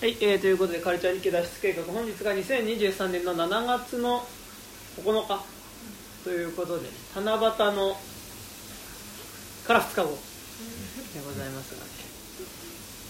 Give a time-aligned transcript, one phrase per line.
[0.00, 4.24] はい、えーということでカルチャー日記脱出計画本日が2023年の7月の
[5.02, 5.44] 9日
[6.22, 7.96] ということで七夕の
[9.66, 10.16] から2日後
[11.14, 11.90] でございますがね。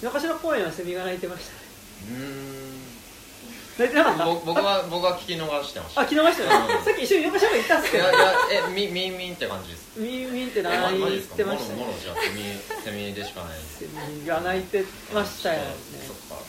[0.02, 1.58] 中島公園はセミが鳴いてましたね。
[3.78, 6.00] 僕は僕は聞き逃してました。
[6.00, 6.84] あ聞き逃したよねうん。
[6.84, 8.32] さっき一緒に中島行ったんですけどいやいや
[8.68, 9.98] えみみみんって感じです。
[10.00, 10.70] ミンミンってえ鳴
[11.14, 11.80] いてましたね。
[11.80, 12.42] もろもろじゃあセミ
[12.82, 14.84] セミでしかないセミが鳴いて
[15.14, 15.66] ましたよね。
[16.06, 16.44] そっか。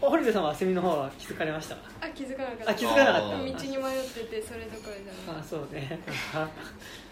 [0.00, 1.82] お堀部さんはセミの方は気づかれましたか？
[2.02, 2.70] あ気づかなかった。
[2.70, 3.36] あ気づかなかった。
[3.38, 5.98] 道に迷っててそれどころじゃないあそうね。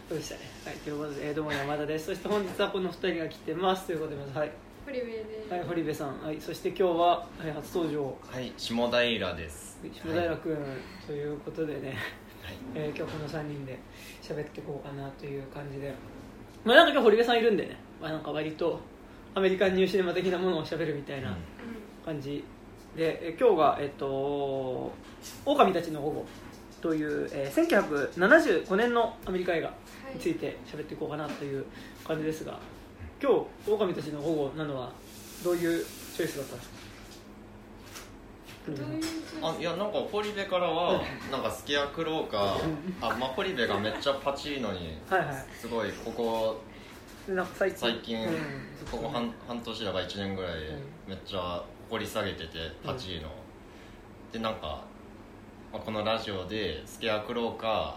[0.09, 0.41] そうでしたね。
[0.67, 2.07] はいということで、えーどうも山田です。
[2.07, 3.87] そして本日はこの二人が来てます。
[3.87, 4.51] ということでまずはい、
[4.87, 5.47] 堀部で。
[5.51, 8.17] はい、堀部さん、はい、そして今日は、はい、初登場。
[8.31, 9.81] はい下平です。
[9.93, 10.57] 下平君
[11.05, 11.89] ということでね、
[12.41, 12.55] はい。
[12.77, 13.77] えー今日この3人で
[14.23, 15.93] 喋っていこうかなという感じで。
[16.65, 18.79] まあなんか今日堀部さんいるんでね、まあ、なんか割と
[19.35, 21.37] アメリカンニューシネマ的なものを喋るみたいなうん。
[22.05, 22.45] 感じ
[22.97, 24.93] で、えー今日がえっ、と
[25.45, 26.27] 「狼たちの午後」
[26.81, 29.75] という、えー1975年のアメリカ映画
[30.15, 31.65] について喋っていこうかなという
[32.07, 32.61] 感じですが
[33.23, 34.91] 今日狼たちの午後なのは
[35.43, 36.77] どういうチョイスだったんですか？
[39.49, 41.01] あいやなんか堀部からは
[41.31, 42.57] なんかスキアクローか
[43.01, 44.99] あまあ堀部がめっちゃパチーノに
[45.61, 46.61] すごいここ
[47.75, 48.27] 最近。
[48.91, 50.83] ここ半半年だか1年ぐらいうん。
[51.09, 53.31] めっちゃ掘り下げててパチーノ
[54.33, 54.85] でなんか
[55.73, 57.97] まあこのラジオでスキアクローか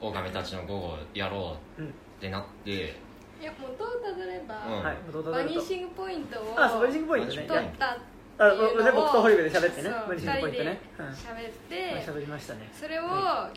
[0.00, 2.96] 狼たちの午後やろううんってなって
[3.40, 4.82] いや元をたどれば、うん。
[4.84, 7.44] はい元々バニッシングポイントをあそうバニッシングポイントね。
[7.48, 9.90] 取ったあっていうのをで僕と堀部で喋ってね。
[9.90, 10.08] そう。
[10.08, 10.80] バニッシングポイントね。
[10.98, 11.14] 二うん。
[11.14, 12.70] 人で喋って、喋りましたね。
[12.72, 13.02] それを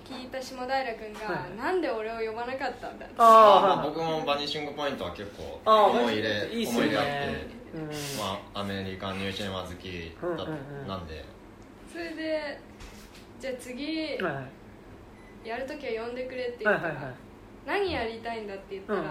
[0.03, 1.57] 聞いた下平君が、はい。
[1.57, 3.15] なんで俺を呼ばなかったんだって。
[3.17, 7.87] あああ僕もバニッシングポイントは結構あー思い入れ思い入れあってうん。
[7.87, 10.39] まあアメリカンニューシネマ好きだうんうん
[10.81, 11.23] うんなんで。
[11.91, 12.59] それで
[13.39, 14.41] じゃあ次はいは
[15.45, 15.47] い。
[15.47, 17.13] やるときは呼んでくれって言ったら、はいはいはい。
[17.65, 19.07] 何やりたいんだって言ったら、うん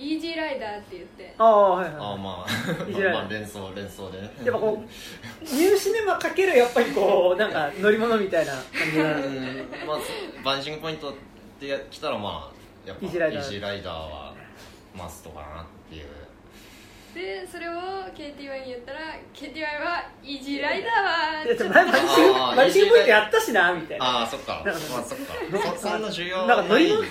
[0.00, 1.34] イージーライダーって言って。
[1.36, 2.46] ああはいはいあーま
[2.88, 4.30] いじられあまあ連想連想でね。
[4.44, 9.24] やっぱこうニューシネマかけるやっぱりこうなんか乗り物みたいな感じがうん。
[9.86, 11.12] まあそバニッシングポイントっ
[11.60, 13.42] てや来たらまあやっぱイージーライダー。
[13.42, 14.34] イージーライダーは
[14.96, 16.06] マストかなっていう
[17.14, 17.72] でそれを
[18.14, 19.00] KTY に言ったら
[19.34, 21.44] KTY はイージーライダーは。
[21.44, 22.56] いやちょっと前バニッシングあー。
[22.56, 24.04] バニッシングポイントやったしなみたいな。
[24.04, 24.62] ああそっか。
[24.64, 24.74] なん。
[24.74, 25.34] かまあそっか。
[25.74, 27.08] そそんな需要なんか乗り物い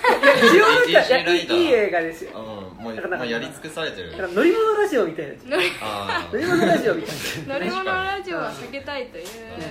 [0.58, 2.32] 要なんかいや GG ライダーいいい映画ですよ。
[2.40, 2.42] う
[2.82, 4.12] んもうやり尽くされてる。
[4.18, 5.34] なんか乗り物ラジオみたいな。
[5.58, 7.16] 乗りあ乗り物ラジオみたい
[7.48, 7.54] な。
[7.56, 9.26] 乗り物ラジオは避けたいという。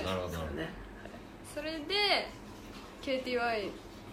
[0.05, 0.37] あなるほど。
[0.55, 0.69] ね
[1.55, 2.27] それで
[3.01, 3.71] KTY はい。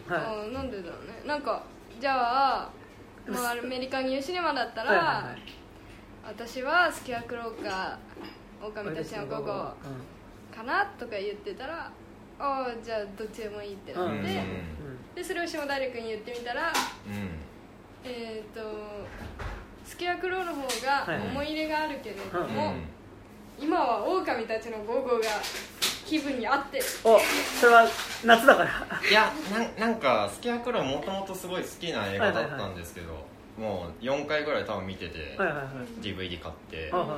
[0.08, 1.26] あなんでだろうね。
[1.26, 1.62] なんか
[2.00, 2.70] じゃあ、
[3.28, 5.55] まあ、アメリカンニューシネマだったら、はいはいはい
[6.28, 7.98] 私はスキアクローか
[8.60, 11.90] 狼たちの午後かなとか言ってたら
[12.38, 14.42] ああじゃあどっちでもいいってなって、
[15.14, 16.72] でそれを下平君に言ってみたらう
[18.04, 18.60] えっ、と
[19.84, 20.66] スキアクローの方は
[21.04, 22.48] いが思い入れがあるけれどうん。
[22.54, 22.74] も、ん
[23.58, 25.22] 今は狼たちの午後が
[26.04, 26.78] 気分に合って。
[26.78, 27.18] るお
[27.58, 27.88] それは
[28.24, 28.70] 夏だから。
[29.08, 33.26] いやなんなんかスキアクローもともとすごい好きな映画だったんですけど、
[33.58, 35.66] もう4回ぐらい多分見てて、はいはいはい。
[36.02, 37.16] DVD 買って、はいはいは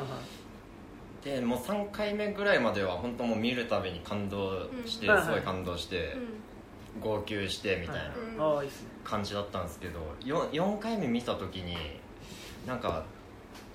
[1.23, 1.25] い。
[1.25, 5.23] でもう3回目ぐらいまでは本当もう見るたびに感動して、うん。
[5.23, 6.17] すごい感動して、
[7.01, 8.13] 号泣してみたいな
[9.05, 11.77] 感じだったんですけど 4, 4回目見た時に
[12.67, 13.05] なんか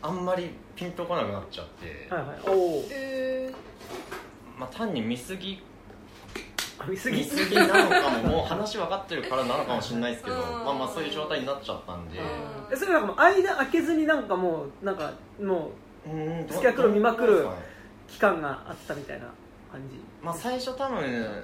[0.02, 3.54] あんまりピンとこなくなっちゃって、はいはい。
[4.60, 5.64] まあ、単に見すぎ
[6.88, 10.42] 見すぎ見すぎなのかももう話分かってるからなのかもしれないですけどうん。
[10.42, 12.18] まあまあそういう状態になっちゃったんで。
[12.18, 12.26] うん。
[12.72, 15.72] えそれなんかもう間開けずになんかもうなんかも
[16.06, 17.48] ううんスキャクロ見まくる
[18.08, 19.28] 期間があったみたいな
[19.72, 20.00] 感じ。
[20.22, 21.44] まあ最初多分、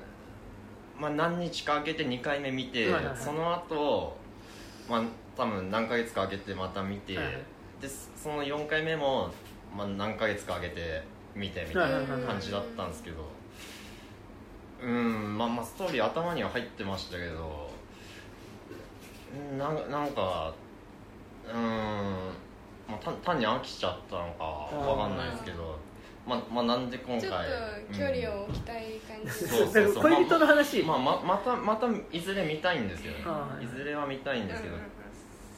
[1.00, 3.18] まあ、何日か空けて2回目見て、はいはいはい。
[3.18, 4.18] その後、
[4.90, 5.04] まあ
[5.38, 7.36] 多分何ヶ月か空けてまた見て、はいはい。
[7.82, 9.32] でその4回目も、
[9.76, 11.04] まあ、何ヶ月か空けて
[11.36, 13.39] 見てみたいな感じだったんですけど
[14.82, 17.70] うんまあまあストーリー頭には入ってましたけど
[19.52, 20.54] うんなんなんか
[21.48, 21.62] うん、
[22.88, 25.78] まあ、単単に飽きちゃったのかわかんないですけど
[26.30, 27.48] まあまあなんで今ちょっ回
[27.92, 30.04] と距離を置きたい感じ、そうそうそう。
[30.14, 30.84] 恋人の話。
[30.84, 33.24] まあ、ままたまたいずれ見たいんですけどね。
[33.60, 33.66] い。
[33.66, 34.76] ずれは見たいんですけど、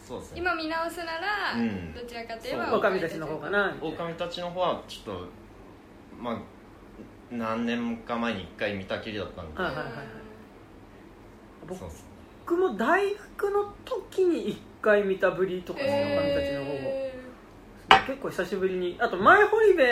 [0.07, 1.93] そうですね今見直すなら、うん。
[1.93, 3.75] どちらかといえば狼たちの方かな。
[3.81, 5.27] 狼たちの方はちょっと
[6.17, 6.37] まあ
[7.31, 9.93] 何年か前に1回見たきりだったんで、はいはいはい
[11.67, 11.99] 僕そうそう
[12.45, 17.13] 僕も大学の時に1回見たぶりとかですね、狼たちの午後え
[18.07, 19.83] 結構久しぶりにあと前堀部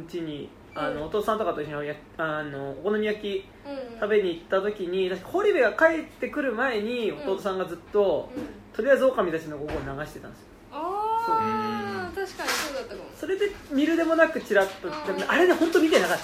[0.00, 1.06] ん家にあの、うん。
[1.06, 4.00] お父さんとかと一緒にやあのお好み焼きうん。
[4.00, 8.44] 食べに行った時に堀部が帰ってくる前にうん弟さんがずっと、うん。
[8.74, 10.46] とりあえず狼たちの午後を流してたんですよ。
[10.72, 13.08] ああ確かにそうだったかも。
[13.18, 14.88] それで見るでもなくちらっと
[15.28, 16.18] あれで本当見てなかっ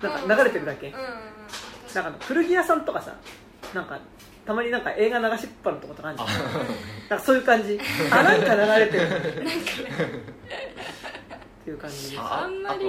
[0.00, 0.08] た。
[0.08, 1.08] なんか流れてるだけ、うんうんうん。
[1.94, 3.14] なんか古着屋さんとかさ
[3.74, 3.98] なんか
[4.46, 6.28] たまになんか映画流しっぱのとことかあるじゃん。
[7.10, 7.78] なんかそういう感じ。
[8.10, 9.06] あなんか流れてる。
[9.06, 9.10] っ
[11.64, 12.20] ていう感じです。
[12.20, 12.86] ああんまり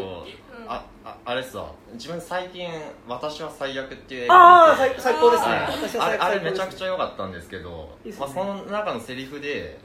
[0.68, 2.69] ああああれさ自分最近
[3.09, 6.07] 「私は最悪」っていう映ああ最高ですね。
[6.19, 8.25] あれめちゃくちゃ良かったんですけどいいっすね。
[8.25, 9.80] まあ、その中のセリフで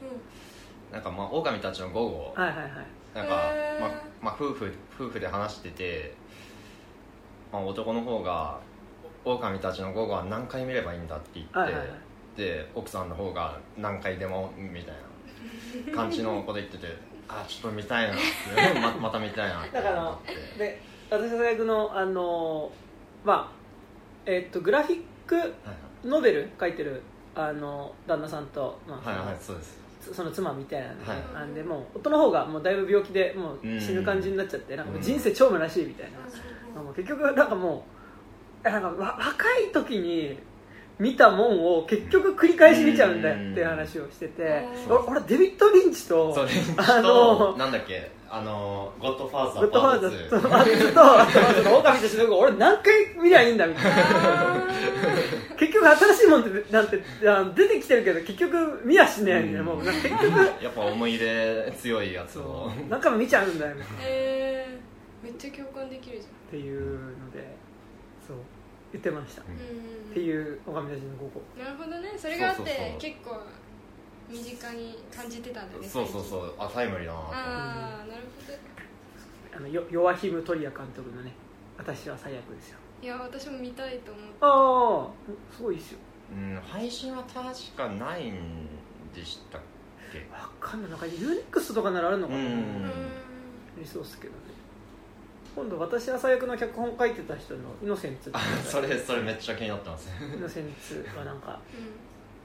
[0.95, 2.69] なんかまあ狼たちの午後はいはいはい。
[3.13, 3.51] なんか、
[3.81, 3.89] まあ
[4.21, 6.13] まあ、夫婦夫婦で話してて、
[7.51, 8.57] まあ、男の方が
[9.25, 11.89] 「狼たちの午後は何回見ればいいんだ」って言って、はいはいはい。
[12.37, 14.95] で奥さんの方が「何回でも」みたい
[15.91, 16.87] な感じのこと言ってて
[17.27, 18.17] 「あちょっと見たいな」っ
[18.73, 20.17] てままた見たいなってだから
[20.57, 22.71] で私の大学のあの
[23.25, 23.55] まあ
[24.25, 25.49] えっとグラフィックはい
[26.05, 27.01] ノベル書いてる
[27.33, 31.33] あの旦那さんと、まあはいはいはいそうですそその妻みたいなんで,、はい。
[31.33, 36.09] なんでもう夫の方がもうだいぶ病気でもう死ぬ感じになっちゃって、なんかもう人生超虚しいみたい
[36.75, 37.85] な、もう結局なんかも
[38.63, 40.37] うなんかわ若い時に
[40.99, 44.95] 見たもんを結局繰り返し見ちゃうんだよっていう話をしてて、うん。
[44.95, 46.35] お俺デビッド・リンチと
[46.77, 47.01] あと
[47.53, 48.11] のなんだっけ？
[48.29, 50.09] あのゴッドファーザーグッドファーザ
[50.49, 53.91] パーートとあとあとあと狼たちの子俺何回見りゃいいんだみたいな。
[53.97, 54.67] あ
[55.57, 59.83] 結局新しいもんってなんてあの出てきてるけど結局見やしねえみたいな、もう。
[59.83, 62.71] なんか結局2やっぱ思い入れ強いやつを。
[62.89, 63.99] 何回も見ちゃうんだよみたいな。
[63.99, 64.67] ーえ。
[65.23, 67.55] ーめっちゃ共感できるじっていうので
[68.27, 68.37] そう
[68.91, 69.47] 言ってました、ゃん。
[69.49, 69.55] うん
[70.11, 72.13] っていう狼たちの午後なるほどね。
[72.17, 72.99] それがあってそうそうそう。
[72.99, 73.41] 結構
[74.29, 78.57] 身近に感じてたんだねそうそううそうあタイムリーだなああなるほど。
[79.57, 81.31] あのヨヨアヒム・トリア監督のね
[81.77, 82.77] 私は最悪ですよ。
[83.01, 84.33] いや私も見たいと思って。
[84.41, 85.99] ああすごいですよ。
[86.31, 88.67] うん配信は確かないん
[89.13, 89.61] でしたっ
[90.11, 90.19] け？
[90.31, 90.91] わかんない。
[90.91, 92.45] なんか UNEXT とかならあるのかな、うん。
[92.45, 92.89] うんあ
[93.79, 94.39] りそうですけどね。
[95.55, 100.09] 今度私は最悪の脚本書いてた人のイノセンツあそれそれめっちゃ気になってます。
[100.35, 101.61] イノセンツはなんか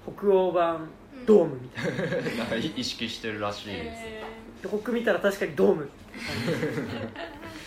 [0.06, 0.88] う北欧版
[1.26, 4.22] ドームみたいな、なんか意識してるらしいんです、え
[4.62, 5.90] 予告見たら確かにドーム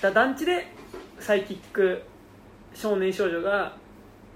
[0.02, 0.68] だ団地で
[1.20, 2.04] サイキック
[2.74, 3.76] 少年少女が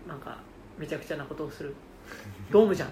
[0.07, 0.37] なんか
[0.77, 1.73] めちゃくちゃなことをする。
[2.51, 2.89] ドームじゃん。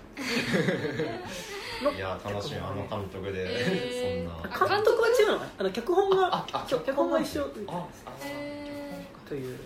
[1.83, 4.30] のいや楽しみあの監督で、えー。
[4.30, 4.75] そんな。
[4.75, 5.51] 監督は違うのかな？
[5.60, 7.44] あの脚本がああ脚本が一緒。
[7.68, 8.25] ああー。
[8.25, 9.57] えという。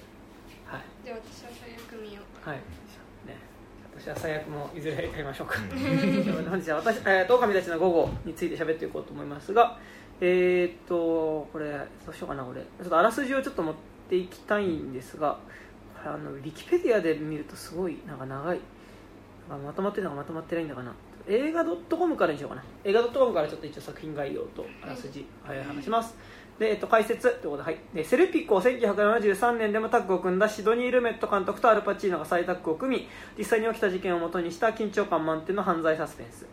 [0.65, 0.81] はい。
[1.03, 2.57] ーじゃあ私は最悪見ようはい。
[2.57, 2.63] ね
[3.99, 5.57] 私は最悪もいずれやりましょうか
[6.49, 9.77] 本日は私、えーと、狼たちの午後について喋っていこうと思いますが、
[10.21, 11.71] えーっと、これ、
[12.05, 12.61] どうしようかな、これ。
[12.61, 13.75] ちょっとあらすじをちょっと持っ
[14.09, 15.37] ていきたいんですが、
[16.01, 18.59] これあの、ウィキペディアで見るとすごい、なんか長い。
[19.49, 20.93] まとまってるのかまとまってないんだかな。
[21.27, 22.63] 映画 .com からにしようかな。
[22.85, 26.15] 映画 .com からちょっと一応作品概要とあらすじ、はい、話します。
[26.59, 27.79] で、えっと、解説ということで、はい。
[27.93, 33.07] で、セルピッコを1973年でもタッグを組んだシドニー・ルメット監督とアルパチーノが再タッグを組み、
[33.37, 36.45] 実際に起きた事件をもとにした緊張感満点の犯罪サスペンス。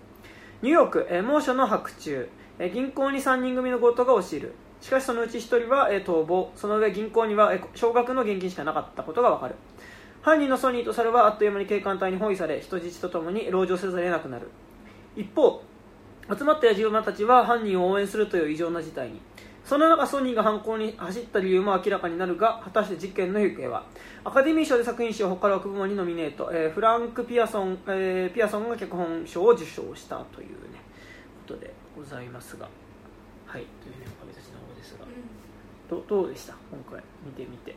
[0.63, 2.31] ニューヨーク、えー猛暑の白昼、
[2.61, 4.55] えー銀行に3人組の強盗が押し入る。
[4.81, 6.53] しかしそのうち1人は、えー逃亡。
[6.55, 9.57] その上銀行には、えー少額の現金しかなかったことがわかる。
[10.23, 14.49] 犯人のソニーと猿はあっという間に警官隊に包囲され、人質とともに籠城せざるを得なくなる。
[15.17, 15.63] 一方、
[16.37, 19.21] 集まった野獣馬たちは犯人を応援するという異常な事態に
[19.67, 23.85] その中ソニーが犯行に走った理由も明らかになるが果たして事件の行方は？
[24.23, 30.79] アカデミー賞で作品賞他6部門にノミネート、えーフランク・ピアソン、えーピアソンが脚本賞を受賞したというね
[31.49, 32.69] ことでございますが。
[33.47, 35.05] はいというね岡部たちの方ですが。
[35.91, 36.55] どどうでした？
[36.71, 37.75] 今回見てみて。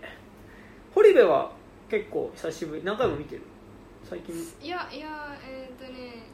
[0.93, 1.51] 堀部は
[1.89, 2.83] 結構久しぶり。
[2.83, 3.41] 何回も見てる？
[4.07, 4.35] 最近。
[4.61, 6.27] いやいやえーっとね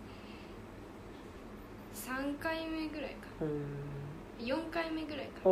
[1.94, 3.28] 3回目ぐらいか。
[3.40, 3.62] うーん
[4.46, 5.52] 4回目ぐらいかああ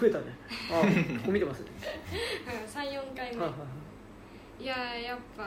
[0.00, 0.24] 増えたね。
[0.70, 1.70] ああここ見てますね。
[2.66, 3.40] 34回目。
[3.40, 3.56] はいは
[4.60, 5.44] いややっぱ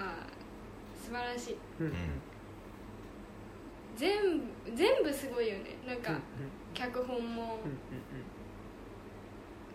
[0.95, 1.57] 素晴らしい。
[1.79, 1.87] うん。
[1.87, 1.93] うん
[3.95, 5.75] 全部全部すごいよね。
[5.87, 6.21] なんかうん
[6.73, 7.59] 脚本も。
[7.65, 7.77] うん。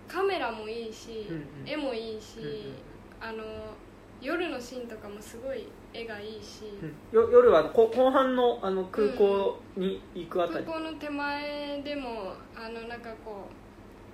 [0.09, 1.69] カメラもいいしうんうん。
[1.69, 2.75] 絵もいいしうんうん。
[3.21, 3.45] あの
[4.21, 6.62] 夜のシーンとかもすごい絵がいいし
[7.12, 7.18] うん。
[7.18, 13.49] よ夜はこ後半のあの空港に行くあたり、空港の手前でもあのなんかこ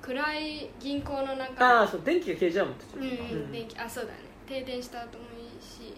[0.03, 3.49] う暗い銀行の中ああそう電気が消えちゃうもんうんううん。
[3.49, 4.19] ん電気あそうだね。
[4.47, 5.93] 停電した後もいいし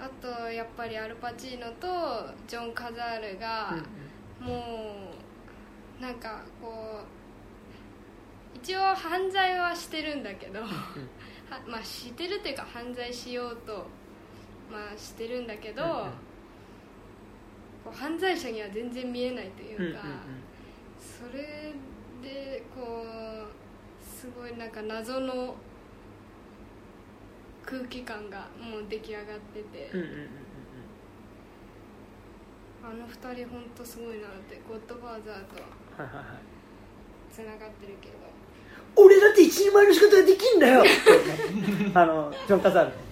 [0.00, 1.86] あとやっぱりアルパチーノと
[2.48, 3.76] ジョン・カザールが
[4.40, 5.12] も
[6.00, 10.68] うなんかこう一応犯罪はしてるんだけど は
[11.68, 13.86] まあしてるっていうか犯罪しようと
[14.74, 15.94] まあしてるんだけど、うんうん。
[17.84, 20.18] こう犯罪者には全然見えないというか、うんうん
[21.04, 21.74] それ
[22.22, 23.46] でこう
[24.02, 25.54] すごいなんか謎の
[27.64, 30.18] 空気感がもう出来上がってて、うんうんうんうん。
[30.20, 30.28] うん
[32.84, 35.62] あの二人本当すごいなってゴッドファーザーと
[37.32, 38.14] つながってるけど。
[38.96, 40.84] 俺だって一人前の仕方ができんだよ。
[41.94, 43.03] あのジョン・カザール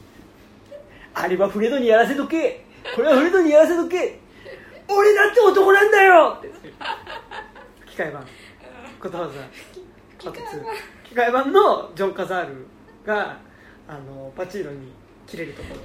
[1.14, 2.64] あれはフレドにやらせとけ。
[2.94, 4.18] これはフレドにやらせとけ。
[4.88, 6.36] 俺だって男なんだよ。
[6.38, 6.50] って
[7.86, 8.26] 機械版。
[9.00, 9.44] ゴッドファーザー
[10.18, 10.64] 機械版
[11.04, 12.66] 機械版のジョン・カザール
[13.04, 13.38] が
[13.88, 14.92] あのパチーノに
[15.26, 15.80] 切れるところ。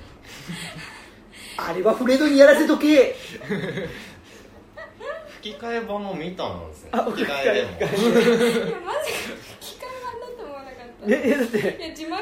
[1.58, 3.16] あれはフレドにやらせとけ。
[5.42, 7.54] 吹き替え版も見たんですよあ吹き替え。
[7.80, 8.18] でも吹き替
[8.68, 9.18] いやマジか
[9.60, 11.16] 機械版だと思わなかった。
[11.16, 11.58] ええだって。
[11.58, 12.22] いや字幕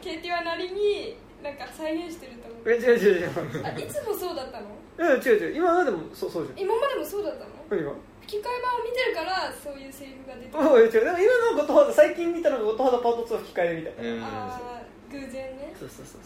[0.00, 2.70] ケイティはなりになんか再現してると思う。
[2.70, 3.66] え違う違う違う。
[3.66, 4.66] あいつもそうだったの？
[4.98, 5.56] うん違う違う。
[5.56, 6.58] 今までもそうそうじゃん。
[6.60, 7.50] 今までもそうだったの？
[7.70, 7.92] 何が？
[8.22, 10.92] 吹き替え版を見てるからそういうセリフが出ておい違う。
[10.92, 14.22] でも今のゴッドファーザー最近見たのがゴッドファーザーパート2を吹き替えで見たうん。
[14.22, 15.74] ああ偶然ね。
[15.78, 16.20] そうそうそう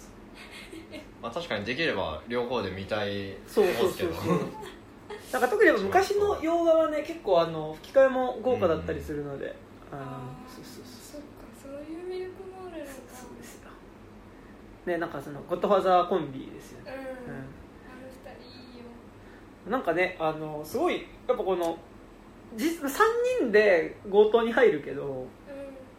[1.23, 4.15] まあ、確かにできれば両方で見たいそうそうですけど。
[4.15, 4.39] そうそう
[5.33, 9.57] なんか特に昔の洋画はね結構あの吹き替えも豪華だったりするので、
[9.91, 11.27] あのあーそうそうそうそっか
[11.63, 13.71] そういう魅力もあるのかそうですよ
[14.87, 16.93] ねなんかそのゴッドファーザーコンビですよね、
[17.27, 18.85] うん、うあの二人いいよ。
[19.69, 21.77] ん、なんかねあのすごいやっぱこの
[22.57, 22.99] 実3
[23.41, 25.27] 人で強盗に入るけど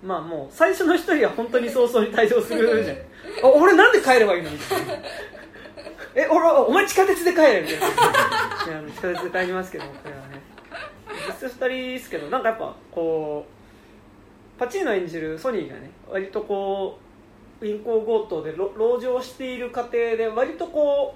[0.03, 2.97] うまあもう最初の1人は本当に早々に退場するじゃん。
[2.97, 4.51] あ俺なんで帰ればいいの？
[4.51, 4.93] みたいな。
[6.15, 7.79] え俺お前地下鉄で帰れみたい
[8.83, 8.91] な。
[8.91, 10.41] 地下鉄で帰りますけどこれはね。
[11.27, 17.06] 実質2人ですけどなんかやっぱこうパチーノ演じるソニーがね割とこう
[17.61, 21.15] 銀行強盗でろ籠城している過程で割とこ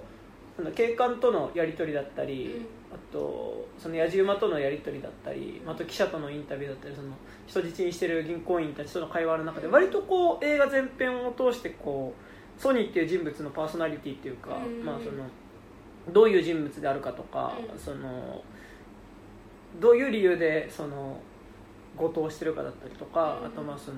[0.58, 2.66] うなんだ警官とのやり取りだったり、うん。
[2.94, 7.14] あとその野じ馬とのやり取りだったりあと記者とのインタビューだったりその
[7.48, 14.86] 人質にしてる銀行員たちとの会話の中で割とこう映画全編を通してこうソニーっていう人物のパーソナリティっていうか、うん。
[14.86, 15.24] まあ、その
[16.14, 17.80] どういう人物であるかとか、うん。
[17.80, 18.44] その
[19.80, 21.18] どういう理由でその
[21.98, 23.48] 強盗をしてるかだったりとか、うん。
[23.48, 23.98] あとまあその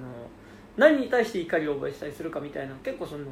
[0.77, 3.25] 何に対して怒りを覚えたりするかみたいな結構その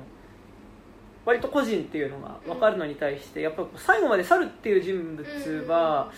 [1.26, 6.12] 割と個人っていうのが分かるのに対してやっぱ最後まで猿っていう人物は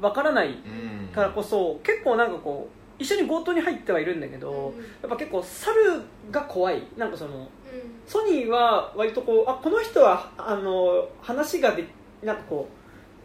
[0.00, 1.08] 分からないうん。
[1.14, 4.82] からこそ結構なんかこう一緒に強盗に入ってはいるんだけどうん。
[4.82, 5.76] やっぱ結構猿
[6.30, 6.82] が怖い。
[6.96, 7.48] なんかそのうん。
[8.06, 11.84] ソニーは割とこうあこの人はあの話がで
[12.22, 12.76] なんかこう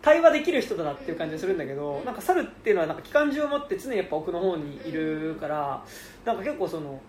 [0.04, 5.84] 対話できる人だなっていう感じがするんだけどなんか猿っていうのはなんか機関銃を持って常にやっぱ奥の方にいるから
[6.26, 7.00] なんか結構その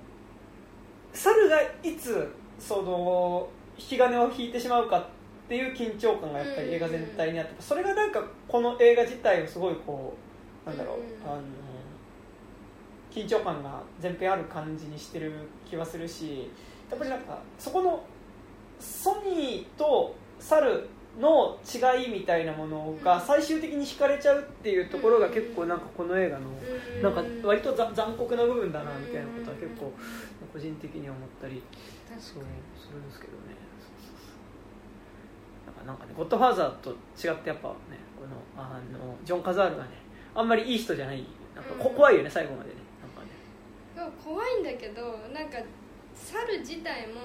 [1.12, 5.04] 猿がいつその引き金を引いてしまうかっ
[5.48, 10.14] ていう緊張感がやっぱり映画全体にあってそれがなんかこの映画自体をすごいこ
[10.66, 11.42] うなんだろううんあの
[13.10, 15.32] 緊張感が全編ある感じにしてる
[15.68, 16.50] 気はするし
[16.90, 18.02] やっぱりなんかそこの
[18.80, 20.88] ソニーと猿
[21.20, 27.02] の違いみたいなものが最終的に惹かれちゃうっていうところが結構なんかこの映画のうん。
[27.02, 29.92] なんか割とざ残酷な部分だなみたいなことは結構
[30.52, 31.62] 個人的には思ったり
[32.08, 33.56] そうするんですけどね。
[35.66, 39.90] なんかなんかねゴッドファーザーと違ってやっぱねこのあのジョン・カザールがね
[40.34, 42.76] あんまりいい人じゃないなんか怖いよね最後までね。
[43.94, 44.12] なんかね。
[44.24, 45.02] 怖いんだけど
[45.32, 45.58] なんか
[46.14, 47.20] 猿自体も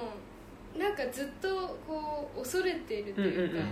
[0.77, 1.47] なんかずっと
[1.87, 3.67] こう恐れているというか、うんうんうん。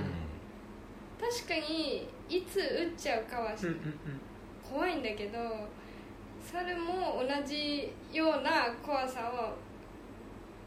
[1.20, 3.82] 確かにいつ撃っちゃうかはうんうん
[4.64, 5.40] 怖いんだけど
[6.42, 9.54] 猿も同じような怖さを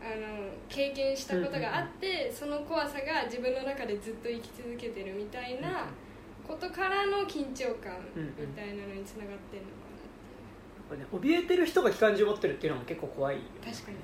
[0.00, 5.86] あの経験したことがあって、その怖さが自分の中でずっと生き続けてるみたいな
[6.46, 11.00] ことからの緊張感みたいなのにつながってるのかなっていう。
[11.00, 13.96] やっぱね怯えてる人が機関銃持ってるっていうのも結構怖い確かに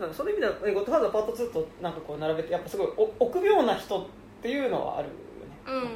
[0.00, 4.06] だからその意味ではえゴッドファーザーパート2となんかこう並べてやっぱすごいお臆病な人っ
[4.42, 5.20] ていうのはあるよね、
[5.66, 5.72] うん。
[5.74, 5.88] その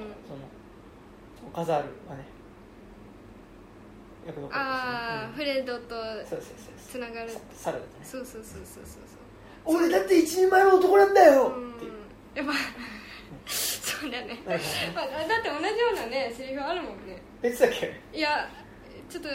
[1.40, 2.25] そのカザールはね。
[4.26, 6.75] よく残ってああ、ますフレッドとね、うんそうそうそう。
[6.92, 7.30] つながる。
[7.30, 8.04] そう猿だとね。
[8.04, 11.32] そうそうそうそうそう俺だって一人前の男なんだよ。
[11.32, 11.73] そううん。
[11.73, 11.92] っていう。
[12.34, 12.52] やっぱ
[13.46, 17.23] そうだね、まあ、だって同じようなねセリフあるもんね。
[17.42, 18.00] えいつだっけ？
[18.12, 18.50] いや
[19.08, 19.28] ちょっと。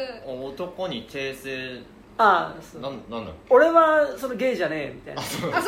[0.46, 1.82] 男に訂正
[2.22, 2.82] ああそう。
[2.82, 5.22] なんなんだっ俺はそのゲイじゃねえみたいな。
[5.22, 5.52] あそう。
[5.52, 5.66] だね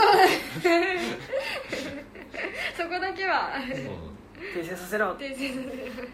[2.77, 3.51] そこだけは。
[3.65, 3.93] けそう。
[4.61, 5.11] 訂正させろ。
[5.11, 6.09] って訂正させる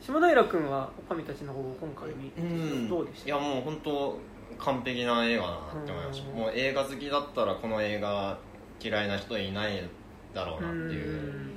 [0.00, 2.88] 下平君は「おかみたちの保護」今回見てうん。
[2.88, 3.26] どうでした？
[3.26, 4.18] いやもう本当
[4.58, 6.28] 完璧な映画だなって思いました。
[6.30, 6.36] うん。
[6.38, 8.38] もう映画好きだったらこの映画
[8.80, 9.88] 嫌いな人いない
[10.34, 11.08] だろうなっていう。
[11.08, 11.52] うん。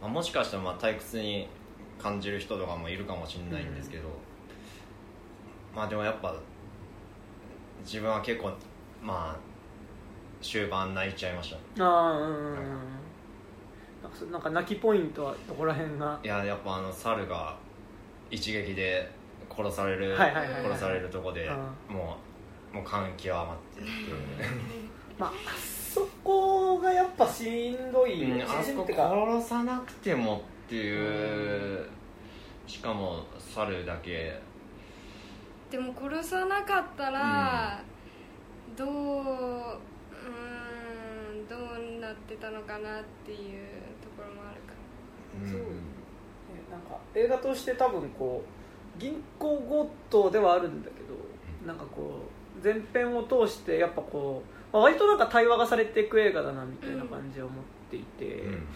[0.00, 1.48] まあ、もしかしたらまあ退屈に
[1.98, 4.04] 感じる人とかもいるかもしれないんですけど、
[5.78, 6.34] まあでもやっぱ
[7.84, 8.50] 自分は結構
[9.00, 9.36] まあ
[10.42, 11.84] 終盤泣いちゃいました。
[11.84, 12.56] ああうんうんうん。
[14.02, 16.18] なんなんか泣きポイントはどこら辺が？
[16.24, 17.56] いややっぱあの猿が
[18.28, 19.08] 一撃で
[19.48, 22.16] 殺される、殺されるとこでうも
[22.72, 24.16] うもう感極まってっていう。
[25.16, 31.86] まああそこがやっぱしんどい、うん、あそこ殺さなくてもっていう、
[32.66, 34.40] しかも猿だけ
[35.70, 37.82] でも殺さなかったら、
[38.76, 39.24] どううー
[41.34, 43.66] んどうなってたのかなっていう
[44.00, 44.72] ところもあるか
[45.42, 45.50] うん。
[45.50, 45.66] そうね
[46.70, 48.42] なんか映画として多分こ
[48.96, 51.14] う銀行強盗ではあるんだけど
[51.66, 52.22] なんかこ
[52.60, 57.52] う前編を通してやっぱこう、まあ、割となんか対話がされていく映画だなみたいな感じを持っ
[57.90, 58.66] ていて、うん。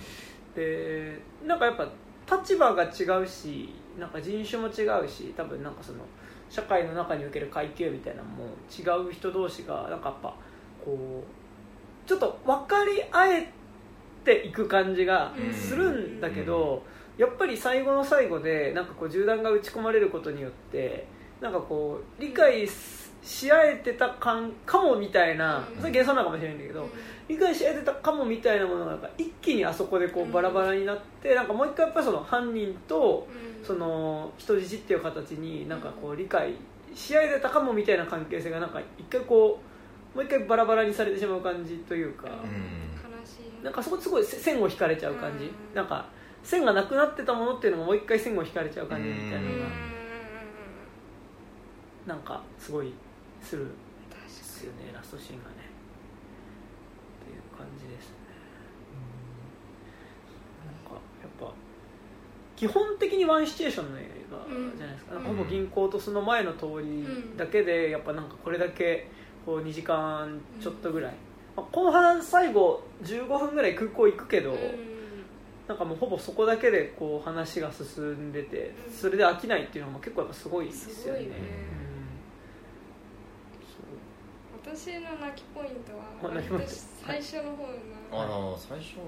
[0.54, 1.88] でなんかやっぱ
[2.36, 5.98] 立場が違うしなんか人種も違うし多分なんかその
[6.52, 10.34] 社会の中における階級みたいなのも違う人同士がなんかやっぱ
[10.84, 13.52] こうちょっと分かり合え
[14.22, 16.82] ていく感じがするんだけど、
[17.16, 21.06] やっぱり最後の最後でなんかこう銃弾が撃ち込まれることによって
[21.40, 22.68] なんかこう理解
[23.22, 25.80] し合えてたかんかもみたいなうん。
[25.80, 26.88] それ幻想なのかもしれないんだけど、
[27.32, 33.64] 理解し合えてたかもみたいなものがなんか一気にあそこでこうバラバラになってなんかもう一回やっぱりその犯人とうん。
[33.64, 36.52] その人質っていう形になんかこう理解
[36.94, 39.60] し合えてたかもみたいな関係性がなんか一回こ
[40.14, 43.64] うもう一回バラバラにされてしまう感じというか、うん。
[43.64, 45.52] なんかそこすごいせ線を引かれちゃう感じ、うん。
[45.74, 46.08] なんか
[46.42, 49.38] 線がなくなってたものっていうのがもう一回線を引かれちゃう感じみたいな。
[49.38, 49.52] のがう
[52.04, 52.08] ん。
[52.08, 52.92] なんかすごい
[53.40, 53.68] する
[54.62, 55.56] ですよねラストシーンがね
[57.18, 58.16] っていう感じですね
[60.62, 61.52] なんかやっぱ
[62.62, 65.22] 基本的にワンシチュエーションの映画じゃないですか,、うん。
[65.24, 67.04] ほぼ銀行とその前の通り
[67.36, 69.08] だけでやっぱなんかこれだけ
[69.44, 71.14] こう2時間ちょっとぐらい、
[71.56, 74.58] まあ後半最後15分ぐらい空港行くけど、うん。
[75.66, 78.92] なんかもうほぼそこだけでこう話が進んでてうん。
[78.92, 80.94] それで飽きないっていうのも結構やっぱすごいですよね。
[80.94, 81.26] すごいね。
[84.64, 84.76] うん。
[84.76, 86.32] 私の泣きポイントは
[87.04, 87.66] 最初の方
[88.12, 88.98] あのの最初。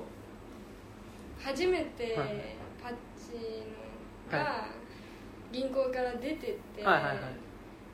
[1.41, 3.65] 初めてはいパッチ
[4.31, 4.67] のが
[5.51, 7.19] 銀行から出てって、はいはいはい。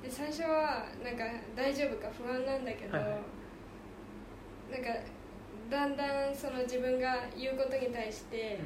[0.03, 1.23] で最初はなんか
[1.55, 3.19] 大丈夫か不安なんだけど、はいは
[4.73, 4.89] なんか
[5.71, 8.59] だんだんその自分が言うことに対して、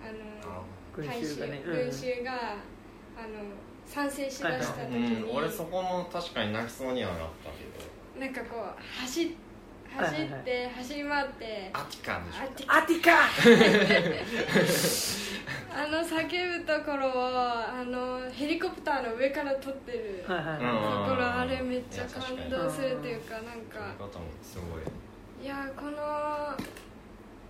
[0.00, 0.62] あの
[0.96, 1.62] 大衆衆がね。
[1.64, 3.50] 群衆が、あの
[3.84, 7.64] 賛成しだした時に、うん、俺そこも確かに泣きそうにはなったけ
[8.20, 8.24] ど。
[8.24, 9.30] なんかこう走っ
[9.96, 11.70] 走って、走り回って。
[11.72, 12.72] アティカンでしょ。
[12.72, 13.28] アティカ
[15.70, 20.24] あの叫ぶところをあのヘリコプターの上から撮ってる。
[20.26, 23.94] とこはろあれめっちゃ感動するっていうかなんか。
[24.42, 24.82] すごい。
[25.44, 26.56] いやこの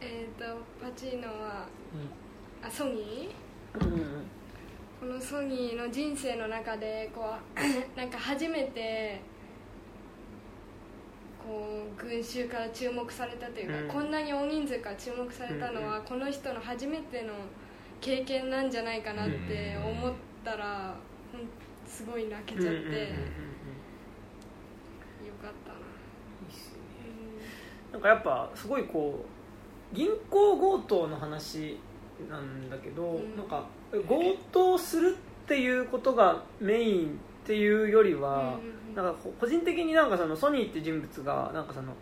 [0.00, 0.44] えっ、と
[0.80, 1.66] パチーノは
[2.62, 3.84] あソニー？
[3.84, 4.26] いうんうん。
[5.00, 7.60] このソニーの人生の中でこう
[7.98, 9.20] なんか初めて
[11.48, 13.88] こう群衆から注目されたというか、うん。
[13.88, 17.32] こんなに大人数から注目されたのは、この人の初めての
[18.02, 20.12] 経験なんじゃないかなって思っ
[20.44, 20.94] たら、
[21.86, 22.84] すごい泣けちゃって、よかっ
[25.64, 26.82] たな、いいっすよね。
[27.92, 29.24] なんかやっぱすごいこ
[29.92, 31.78] う銀行強盗の話
[32.28, 33.36] なんだけど、うん。
[33.38, 41.92] なんか強盗するっていうことがメインっていうよりは、うんなんか個人的になんかそのソニーって人物がなんかその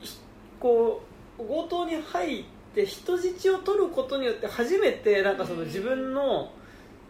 [0.00, 0.18] ひ
[0.58, 1.02] こ
[1.38, 6.50] う強盗に入って人質を取ることによって初めてなんかその自分の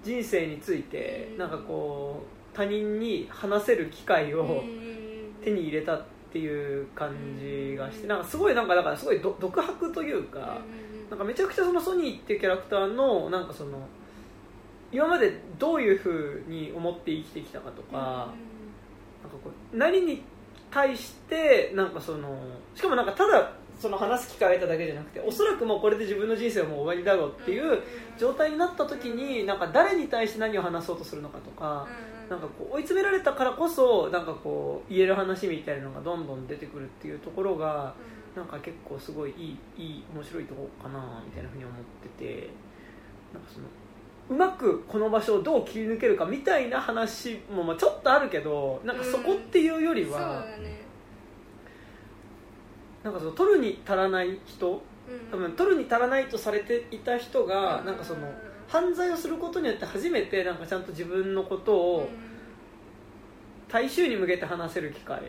[0.04, 1.38] 人生についてうん。
[1.38, 4.88] なんかこう他人に話せる機会を、うん。
[5.42, 6.02] 手に入れたっ
[6.32, 10.58] ていう感じがしてなんかすごいなんかだからすごいど独白というか
[11.10, 13.78] なんかめちゃくちゃそのソニーっていうキャラクターのなんかその
[14.92, 18.32] 今までどういうふうに思って生きてきたかとか
[19.28, 20.22] なんかこう何に
[20.70, 22.36] 対してなんかその
[22.74, 27.80] しかもなんかただその話す機会を得ただけじゃなくておそらくもうこれで自分の人生はもう終わりだろうっていう
[28.18, 31.86] 状態になった時になんか誰に対して何を話そうとするのかとか。
[32.28, 37.94] なんかこう追い詰められたからこそなんかこう言える話みたいなのがどんどん出てくるっていうところが
[38.36, 41.76] なんか結構すごいいいいい面白いところかなみたいなふうに思っ
[42.18, 42.50] てて
[43.32, 43.66] なんかその
[44.30, 50.82] うまくこの場所をどう切り抜けるかみたいな話もまあちょっとあるけどなんかそこっていうよりそうは、だね
[53.02, 54.80] なんかその取るに足らない人うん。
[55.30, 57.86] 多分取るに足らないとされていた人がうん。
[57.86, 58.30] なんかその
[58.66, 61.78] 犯罪をすることによって初めてなんかちゃんと自分のことうん。
[61.78, 62.08] を
[63.68, 65.20] 大衆に向けて話せる機会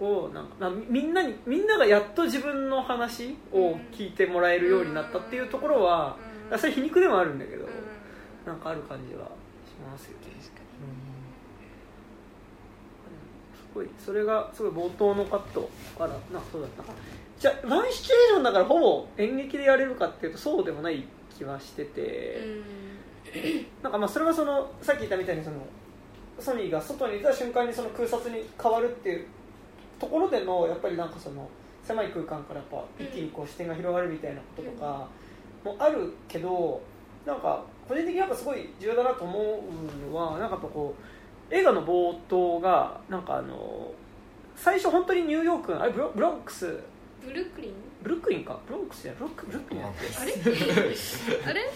[0.00, 6.16] をなんみんなにみんながやっと自分の話を聞いてもらえるようになったっていうところは
[6.50, 6.58] うん。
[6.58, 7.70] それ皮肉でもあるんだけどうん
[8.46, 10.24] なんかある感じはしますよね。
[13.54, 16.84] すごいそれがすごい冒頭のカットからなかそうだった
[17.38, 21.04] じゃあワンシチュエーションだからほぼ演劇でやれるかっていうとそうでもない
[21.36, 22.40] 気はしてて、
[23.82, 25.56] なんかまあそれはそのさっき言ったみたいにその
[26.38, 29.26] ソニーが外に出た瞬間にその空撮に変わるっていう
[29.98, 31.48] ところでのやっぱりなんかその
[31.82, 35.08] 狭い空間からやっぱ一気にこう視点が広がるみたいなこととか
[35.64, 36.80] もあるけど
[37.26, 40.94] なんか個人的にやっぱすごい重要だなと思うのはなんかやっぱこ
[41.50, 43.92] う映画の冒頭がなんかあの
[44.56, 46.80] 最初本当にニューヨークあれブロブロンクス？
[47.24, 47.72] ブルックリン？
[48.02, 48.58] ブルックリンか。
[48.66, 50.06] ブロンクスじブロックブルックリンだっけ？
[50.12, 50.32] あれ？
[51.50, 51.72] あれ？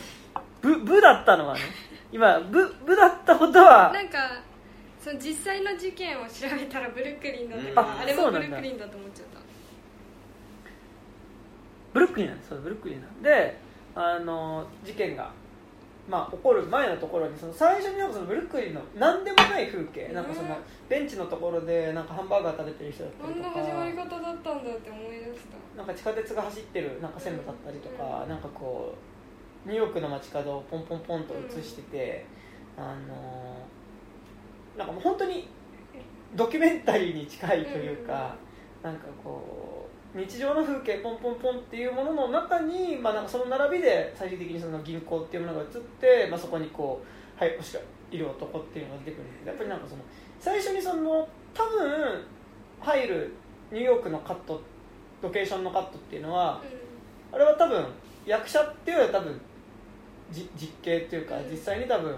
[0.63, 1.61] ブブだったのはね。
[2.11, 4.41] 今ブブだったことはなんか
[5.03, 9.41] その実際の事件を調べたらブルックリンだったうんからああれもブルックリンだと思っちゃった。
[11.93, 13.09] ブルックリンなんですそうブルックリンな。
[13.09, 13.59] んで
[13.95, 15.33] あの事件が、
[16.09, 20.57] まあ、起こる前のところにその最初になんかそのブルックリンの何でもない風景なんかその
[20.89, 25.41] ベンチのところでなんかハンバーガー食べてる人だったあんりとかな始まり方だったんだって思い出し
[25.77, 25.77] た。
[25.77, 28.95] なんか地下鉄が走ってるなんか線路だったりとか、なんかこ
[29.67, 32.25] うニューヨークの街角をポンポンポンと映してて、
[32.79, 33.67] あの
[34.79, 35.47] なんかもう本当に
[36.35, 38.35] ドキュメンタリーに近いというか、
[38.83, 39.78] なんかこう
[40.15, 45.69] 日常の風景ポンポンポンっていうものの中に、まあ、なんかその並びで最終的にその銀行っていうものが映っ
[46.01, 47.03] て、まあ、そこにこ
[47.39, 50.03] うはい星がいる男っていうのが出てくるんですけどやっぱりなんかその
[50.41, 52.25] 最初にその多分
[52.81, 53.35] 入る
[53.71, 54.63] ニューヨークのカット
[55.21, 56.63] ロケーションのカットっていうのは
[57.33, 57.87] あれは多分
[58.25, 59.41] 役者っていうよりは多分
[60.31, 61.51] じ実景っていうかうん。
[61.51, 62.15] 実際に多分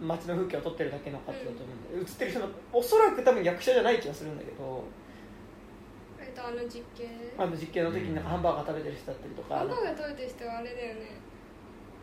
[0.00, 4.84] 街の風景を撮ってるだけのカットだと思うんで映ってる人のおそらく多分役者じゃない気がするんだけど
[6.36, 7.08] えっとあの実験。
[7.38, 9.56] あの実験の時になんかハンバーガー食べてる人だったりとか。
[9.56, 11.16] ハンバーガー食べてる人はあれだよね。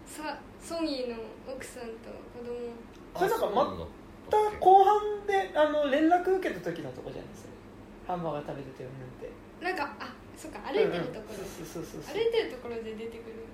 [0.05, 2.73] さソニーの奥さんと子供。
[3.13, 3.87] それなんかま
[4.29, 7.49] た後半であの連絡受けた時のとこじゃないですか
[8.07, 9.29] ハンバーガー食べててよなんて。
[9.61, 12.15] なんかあそっか歩いてるところ、うんうんそうそうそうそう。
[12.17, 13.45] 歩いてるところで出てくる。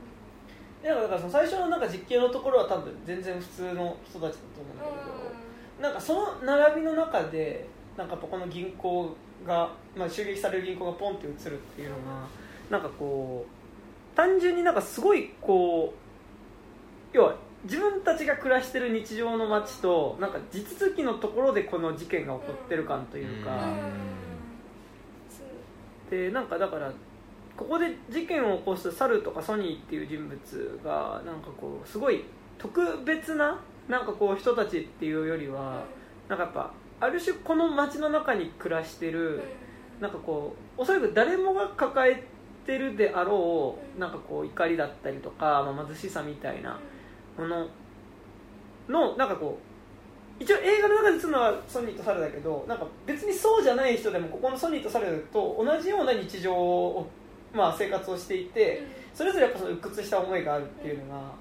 [0.81, 5.83] いやだからその最初のなんか実験のところは多分全然普通の人たちだと思うんだけど。
[5.83, 9.15] なんかその並びの中でなんかこの銀行
[9.45, 12.27] が、まあ、襲撃される銀行がポンって映るっていうのが
[12.69, 15.93] なんかこう単純になんかすごいこ
[17.13, 23.51] う要は自分たちが暮らしてる日常の街となんか地続きのところでこの事件が起こってる感というか、
[26.09, 26.91] でなんかだから
[27.57, 32.23] ここで事件を起こすサルとかソニーっていう人物がなんかこうすごい
[32.57, 35.83] 特別ななんかこう人たちっていうよりは
[36.29, 39.41] なんかやっぱある種この街の中に暮らしてる
[39.99, 42.23] なんかこうおそらく誰もが抱え
[42.65, 46.79] てるであろうなんかこう怒りだったりとか、まあ、貧しさみたいな
[47.37, 47.67] もの
[48.87, 57.09] のなんかこう一応映画の中で映るのはソニーとサルだけどなんか別にそうじゃない人でもここのソニーとサルと同じような日常を、
[57.53, 58.83] まあ、生活をしていて
[59.13, 61.31] それぞれやっぱその鬱屈した思いがあるっていうのが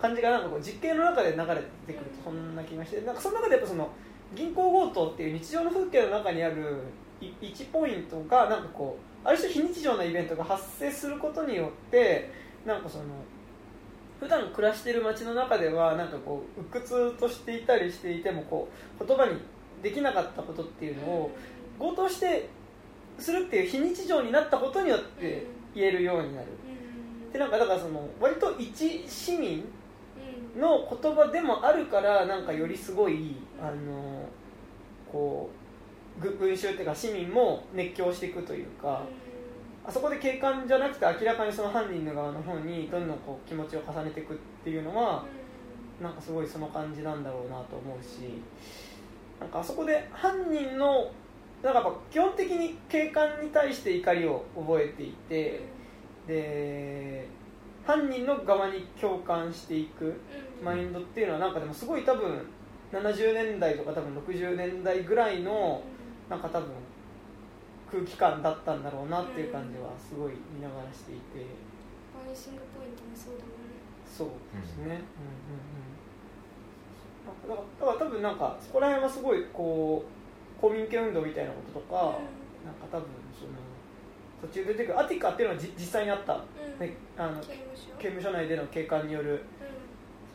[0.00, 1.44] 感じがなんかこう実験の中で流れ
[1.86, 3.88] てくるとそんな気がしてなんかその中でやっぱその
[4.34, 6.82] 銀行強盗っていう日常の風景の中にある
[7.20, 12.30] 1ポイントがなんかこうある種非日常なイベントが発生することによって
[12.66, 13.04] なんかその
[14.18, 18.68] 普段暮らしている街の中ではなんかこう鬱屈としていたりしていてもこ
[19.00, 19.32] う言葉に
[19.82, 21.30] できなかったことっていうのを
[21.78, 22.48] 強盗して
[23.18, 26.48] するっていう非日常になったことによって言えるようになる。
[27.32, 29.64] でなんかだからその割と一市民
[30.56, 34.28] の言葉でもあるからなんかよりすごいあの
[35.10, 35.48] こ
[36.18, 39.04] うぐ群衆っていうか市民も熱狂していくというか
[39.86, 45.24] あそこで警官じゃなくて明らかにその犯人の側の方にどんどんこう気持ちを重ねていくっていうのは
[46.00, 48.42] なんかすごいその感じなんだろうなと思うし
[49.40, 51.10] なんかあそこで犯人の
[51.62, 55.60] なんかやっぱ基本的に警官に対して怒りを覚えていて
[56.26, 57.28] で
[57.86, 60.20] 犯人の側に共感していく
[60.64, 62.46] マインドっていうのはなんかでもすごい多分
[62.92, 65.82] 70年代とか多分60年代ぐらいの
[66.28, 66.68] なんか多分
[67.90, 71.46] 空気感だったんだろうなっていう感じはすごい見ながらしていて。
[72.14, 73.82] バニシングポイントもそうだもんね。
[74.06, 74.28] そう
[74.60, 75.02] ですね、うんうんうん
[77.24, 82.18] だからだから多分なんかそこら辺はすごいこう公民権運動みたいなこととか、
[82.64, 83.52] なんか多分その
[84.42, 86.40] 途中出てくるアティカっていうのはじ実際にあった、うん。
[86.80, 87.40] ね、あの
[87.98, 88.30] 刑務所？
[88.32, 89.61] 内での警官によるう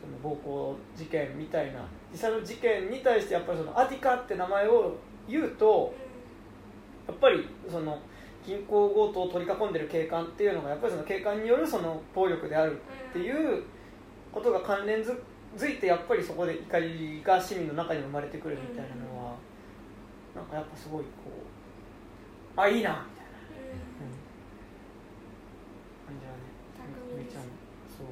[0.00, 1.80] その暴行事件みたいな
[2.12, 4.96] 実際の事件に対してやっぱりそのアティカって名前を
[5.28, 5.94] 言うと
[7.06, 7.98] やっぱりその
[8.46, 12.80] 銀行強盗を取り囲んでる警官っていうのがやっぱりその警官によるその暴力である
[13.10, 13.62] っていう
[14.32, 15.18] ことが関連づ
[15.56, 19.34] づいてやっぱりそこで怒りが市民の中に生まれてくるみたいなのは、
[20.34, 21.08] なんかやっぱすごいこ
[22.56, 22.94] うあいいなみたいな、ん。
[22.94, 24.18] うん。
[26.06, 26.58] 感じはね。
[27.30, 27.40] ちゃ
[27.88, 28.06] そう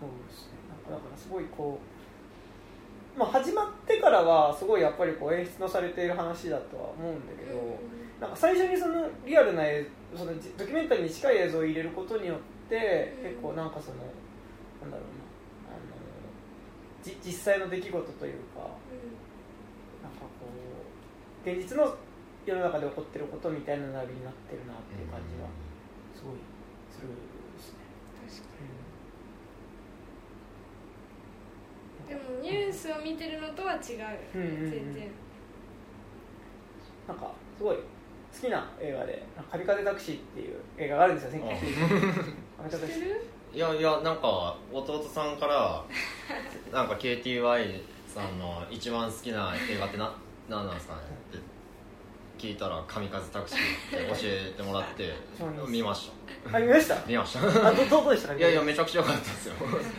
[0.00, 1.80] そうですねなんかだからすごいこ
[3.16, 7.58] う、まあ、始まってからはすごいやっぱりこう演出のされている話だとは思うんだけど、
[8.20, 12.38] なんか最初にそのリアルな映そのじドキュメンタリーに近い映像を入れることによっ
[12.70, 13.30] て、うん。
[13.30, 13.98] 結構なんかその
[14.80, 15.10] なんだろう
[15.66, 15.82] なあの
[17.02, 18.70] じ実際の出来事というか
[20.02, 21.94] なんかこう現実の
[22.46, 25.50] 世の中で起こってることみたいな並びになってるなっていう感じは
[26.14, 26.38] すごい
[26.86, 27.82] するですね。
[28.22, 28.95] 確かうんに
[32.08, 33.80] でもニュースを見てるのとは違う、
[34.34, 34.70] うんうんうん。
[34.70, 35.08] 全然。
[37.08, 37.82] なんかすごい好
[38.40, 41.72] きな映画で「神風タクシー」っていう映画があるんですよ1990年神
[42.70, 43.02] 風タクシー。
[43.02, 45.84] 知ってるいやいやなんか弟さんから
[46.72, 50.12] なんか KTY さんの一番好きな映画ってな
[50.48, 51.00] 何なんですかね。
[51.30, 51.55] って
[52.38, 53.58] 聞いたら「神風タクシー」
[53.96, 55.12] って教えてもらって
[55.68, 56.10] 見まし
[56.52, 56.96] あ見ました？
[56.96, 57.66] た見ました。
[57.68, 58.28] あどどうでした？
[58.28, 59.54] かいやいやめちゃくちゃ良かったですよ。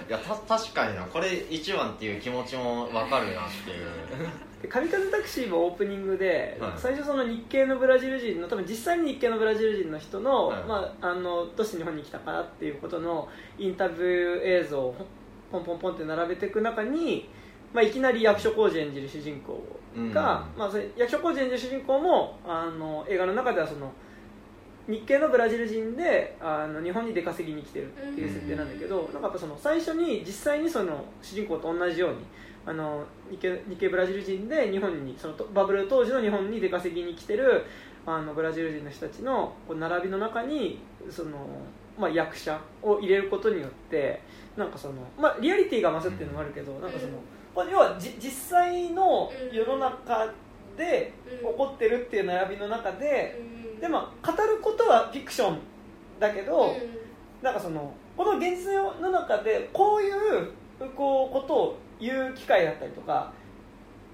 [0.08, 1.04] いやた確かにな。
[1.04, 3.88] これ一番っていう気持ちも分かるなっていう。
[4.62, 6.71] で神風タクシーもオープニングで、はい。
[6.78, 10.63] 最初その日系のブラジル人の多分実際に日系のブラジル人の人の、はい。
[10.63, 13.28] まあ、あのどうして日本に来たかなっていうことの
[13.60, 14.95] インタビュー映像を
[15.52, 17.30] ポンポンポンって並べていく中に、
[17.73, 19.63] まあ、いきなり役所広司演じる主人公
[20.13, 20.60] が、うん。
[20.60, 23.91] まあ、それ役所広司演じる主人公もあの映画の中ではその
[24.88, 32.17] 日系のブラジル人であの日本に出稼ぎに来てるっていう設定なんだけど、なんかやっぱその最初に実際にその主人公と同じように
[32.65, 37.65] あの日系日系ブラジル人で日本にそのとバブル当時の日本に出稼ぎに来てる
[38.06, 41.32] あのブラジル人の人たちのこう並びの中にその、
[41.99, 44.21] まあ、役者を入れることによって
[44.56, 47.13] なんかその、まあ、リアリティが増すっていうのもあるけど、なんかその
[47.57, 50.31] これ要はじ実際の世の中
[50.77, 53.35] で起こってるっていう並びの中で、
[53.73, 53.79] うん。
[53.79, 55.57] でまあ語ることはフィクション
[56.19, 56.73] だけど、うん。
[57.41, 60.51] なんかそのこの現実の中でこういう
[60.95, 63.33] こうことを言う機会だったりとか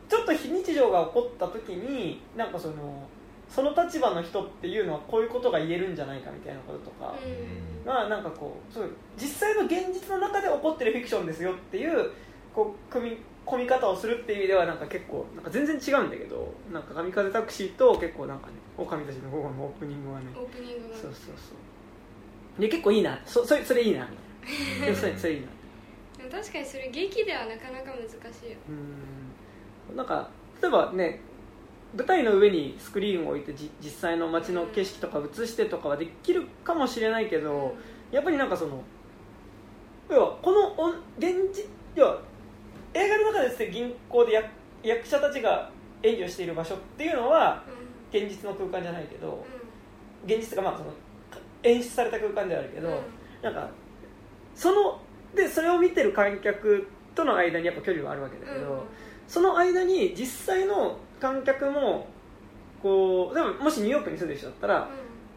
[0.07, 3.03] ちょっと非日常が起こった時になんかその
[3.49, 7.85] その立場の人っていうのはこういうことが言えるんじゃないかみたいなこととかうん。
[7.85, 12.09] がなんかこうそう実際の現実の中で起こってるフィクションですよっていう
[12.55, 20.25] こう組み込み方をするっていう意味ではなんか結構なんか全然違うんだけどなんか「神風タクシー」と結構なんかね「狼たちの午後」のオープニングはね。
[20.35, 21.53] オープニングがそうそうそ
[22.57, 22.61] う。
[22.61, 23.19] で結構いいな。
[23.25, 24.07] そそれそれいいな。
[24.41, 25.47] みたいなそれそれいいな。
[26.17, 28.57] でも確かにそれ劇ではなかなか難しいよ。
[29.89, 29.95] うん。
[29.97, 30.29] なんか
[30.61, 31.19] 例えばね
[31.95, 37.75] 舞台の上にスクリーンを置いてじ実際の街の景色とか映してとかはできるかもしれないけど
[38.11, 38.81] やっぱりなんかその
[40.09, 42.21] 要はこの現実要は
[42.93, 44.45] 映画の中でですね銀行で役
[44.83, 45.69] 役者たちが
[46.03, 47.83] 演技をしている場所っていうのはうん。
[48.13, 49.43] 現実の空間じゃないけど
[50.25, 50.91] う現実がまあその
[51.63, 52.93] 演出された空間ではあるけど、ん。
[53.41, 53.69] なんか
[54.55, 54.99] その
[55.35, 58.79] でそれを見てる観客との間にやっぱ距離はあるわけだけど、うん。
[59.27, 62.07] その間に実際の観客も
[62.81, 64.89] こうでももしニューヨークに住んでる人だったら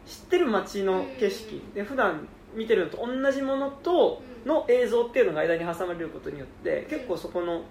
[0.05, 1.61] 知ってる街の景色。
[1.73, 7.63] で普段見てるのと同じものとの映像っていうのが間に挟まれることによって結構そこの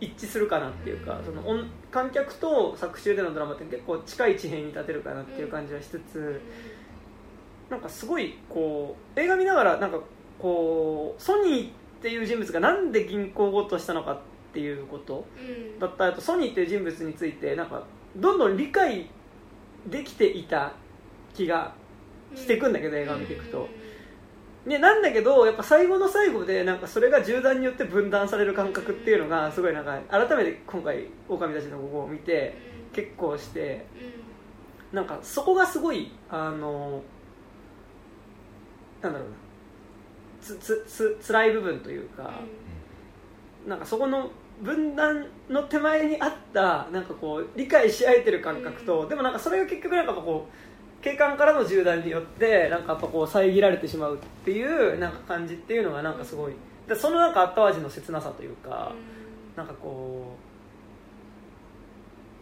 [0.00, 6.40] 一致するかなっていうかその音観客と作中でのドラマって結構近い地平に立てるかなっていう感じはしつつ
[7.70, 10.00] なんかすごいこう映画見ながらなんか
[10.38, 11.70] こうソニーっ
[12.02, 14.18] ていう人物がなんで銀行強盗したのかっ
[14.52, 15.26] ていうこと。
[15.38, 15.78] うん。
[15.78, 17.84] だったりとソニーっていう人物についてなんか
[18.16, 19.08] どんどん理解
[19.86, 20.72] できていた
[21.34, 21.74] 気が
[22.34, 23.68] していくんだけど映画を見ていくと、
[24.66, 32.56] ね、なんだけどやっぱ最後の最後でなんかそれが銃弾によって分断される感覚っていうのがすごいなんか改めて今回「狼たちの午後」を見て
[32.92, 33.86] 結構して
[34.92, 37.02] なんかそこがすごいあの
[39.00, 39.36] なんだろうな。
[40.46, 42.40] つつつ辛い部分というか、
[43.66, 44.30] なんかそこの
[44.62, 49.08] 分断の手前にあったなんかこう理解し合えてる感覚と、うん。
[49.08, 50.52] でもなんかそれが結局なんかこう
[51.02, 56.52] 警官からの銃弾によってなんかやっぱこう遮られてしまうっていうなんか感じっていうのがなんかすごい。
[56.88, 58.92] でそのなんか後味の切なさというか、
[59.56, 60.36] なんかこ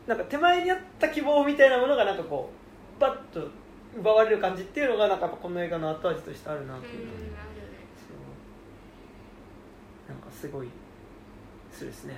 [0.07, 2.51] うなんか手前にあった希望みたいなものがなんかこ
[2.99, 3.49] うバッと
[3.97, 7.13] 奪われる感じっていうのがなんかこの映画の後味としてあるなっていう、ね
[10.07, 10.13] そう。
[10.13, 10.69] なんかすごい
[11.73, 12.15] そうですね。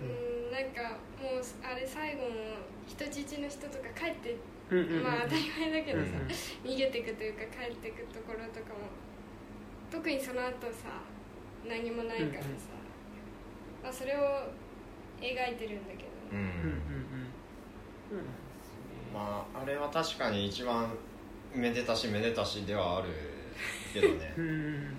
[0.00, 2.28] うんなんかもうあれ最後も
[2.86, 4.36] 人質の人とか帰って
[4.68, 6.10] まあ当たり前だけどさ、
[6.64, 8.80] うん逃げていくというか帰っていくところとかも
[9.90, 11.00] 特にその後さ
[11.68, 12.48] 何もないからさ、
[13.82, 14.20] まあ、それを
[15.20, 16.38] 描いてるんだけど、うん。
[16.38, 16.52] うんうんう
[18.14, 18.18] ん。
[18.18, 18.24] うん
[19.14, 20.92] まああれは確かに一番
[21.54, 23.08] めでたしめでたしではある
[23.94, 24.34] けどね。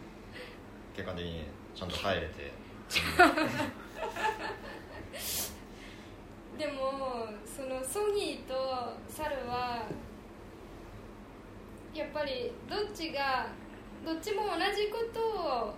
[0.96, 1.44] 結果的に
[1.76, 2.52] ちゃんと帰れて
[6.58, 8.54] でもそのソニーと
[9.08, 9.86] サルは
[11.94, 13.48] やっぱりどっちが
[14.06, 15.76] どっちも同じことを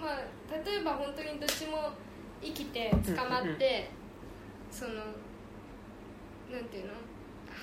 [0.00, 0.18] まあ
[0.64, 1.90] 例えば本当にどっちも
[2.42, 3.90] 生きて捕まって、
[4.70, 4.94] その
[6.50, 6.92] なんていうの？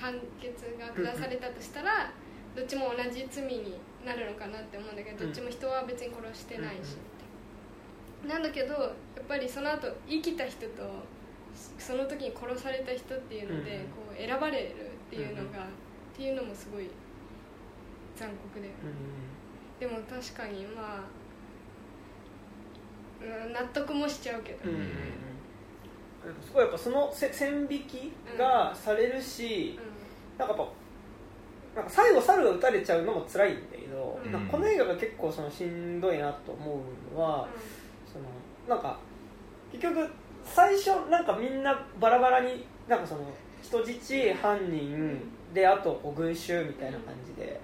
[0.01, 2.11] 判決が下されたとしたら、
[2.55, 6.97] どっちも同じ罪になるのかなって思うんだけど、どっちも人は別に殺してないし、
[8.27, 8.89] なんだけどや
[9.21, 10.83] っぱりその後生きた人と
[11.77, 13.83] その時に殺された人っていうので、うん。
[13.85, 14.73] こう選ばれるっ
[15.09, 16.89] ていうのが、っていうのもすごい
[18.15, 18.69] 残酷で。
[19.79, 21.03] でも確かにまあ、
[23.45, 24.87] うん、納得もしちゃうけど、うんうんうん。
[26.41, 29.77] すごいやっぱそのせ線引きがされるし、
[30.37, 30.67] なんかやっ
[31.75, 34.47] ぱなんか最後猿が撃たれちゃうのも辛いんだけど、うん。
[34.47, 37.47] この映画が結構そのしんどいなと思うのは、
[38.05, 38.25] その
[38.67, 38.97] なんか
[39.71, 40.09] 結局
[40.45, 43.21] 最初なんかみんなバラバラになんかその
[43.61, 45.19] 人質犯人
[45.53, 47.59] であとこう群衆みたいな感じで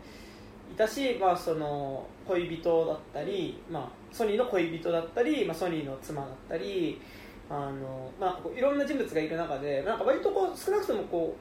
[0.72, 7.02] いたし、まあ、その恋人だったり、まあ、ソニーの恋人だったり、まあ、ソニーの妻だったり
[7.50, 11.36] あの、まあ、こういろんな人物がいる中でなんか割とこう少なくともこ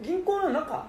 [0.00, 0.86] う銀行の中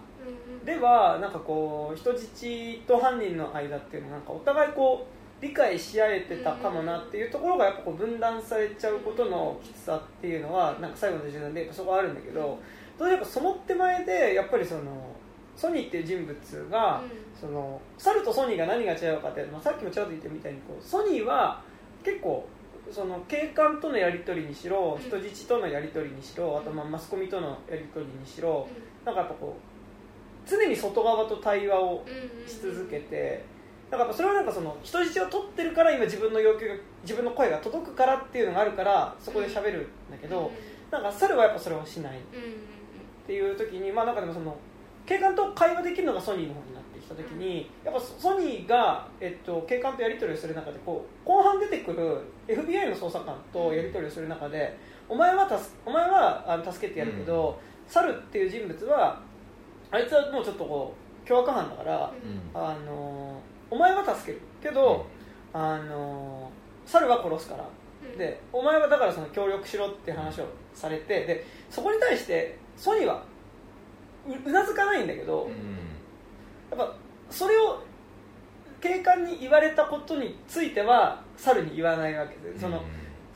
[0.65, 12.57] ではなんかこう人質と犯人の間っていうのはなんかお互いこう理解し合えてたかもなっていうところがやっぱこう分断されちゃうことのきつさっていうのはなんか最後の時点でやっぱそこはあるんだけど
[12.97, 14.81] どうやっぱその手前でやっぱりその
[15.57, 17.03] ソニーっていう人物が、
[17.39, 21.61] その猿とソニーが何が違うかっていうのはさっきもちらっと言ったみたいにこうソニーは
[22.03, 22.47] 結構
[22.91, 25.07] その警官とのやり取りにしろうん。
[25.07, 28.67] 人質とのやり取りにしろあとまあマスコミとのやり取りにしろ
[29.05, 29.57] なんかやっぱこ
[30.45, 32.03] う常に外側と対話を
[32.47, 33.45] し続けて
[33.93, 40.51] だからやっぱそれはなんかその人質を取ってるから今自分の要求が自分の声が届くからっていうのがあるからそこで喋るんだけど
[40.89, 42.17] なんか猿はやっぱそれをしない。
[42.17, 44.57] っていう時にまあなんかでもその
[45.05, 54.75] 警官と会話できるのがソニーの方になってきた時にやっぱソニーが、えっと、警官とやり取りをする中でこう後半出てくる FBI の捜査官とやり取りをする中で
[55.07, 59.21] お前は助お前はあの助けてやるけど、猿っていう人物は
[59.91, 62.11] あいつはもうちょっとこう凶悪犯だから、
[62.53, 63.39] あの
[63.73, 65.07] お前は助けるけど、
[65.51, 66.51] あの
[66.85, 67.67] 猿は殺すから。
[68.17, 73.23] でお前はだからその協力しろって話をされてでそこに対してソニーは
[74.27, 75.49] ううなずかないんだけど、
[76.69, 76.95] やっぱ
[77.31, 77.81] それを
[78.79, 82.83] 警官に言われたことについては猿に言わないわけでその、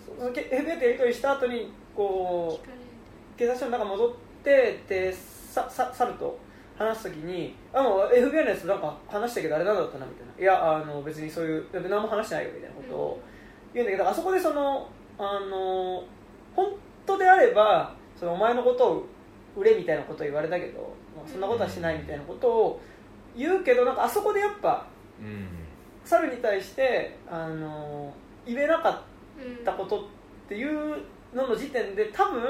[0.06, 4.12] そのけ FBI とやり取りした後にこう警察署の中戻っ
[4.44, 6.38] てでささ猿と
[6.78, 10.34] 話すときにあもう FBI のやつなんか話したけどあれなんだったなみたいな。
[10.40, 13.22] いやあの別にそういう何も話してないよみたいなことを
[13.74, 14.88] 言うんだけどあそこでその
[15.18, 16.04] あの
[16.56, 16.74] 本
[17.06, 19.06] 当であればそのお前のことを
[19.56, 20.80] 売れみたいなことを言われたけど、
[21.16, 22.82] まあ、そんなことはしないみたいなことを
[23.36, 24.86] 言うけどなんかあそこでやっぱ
[26.04, 28.14] 猿に対してあの
[28.46, 30.04] 言えなかったことっ
[30.48, 30.98] ていう
[31.34, 32.42] のの時点で多分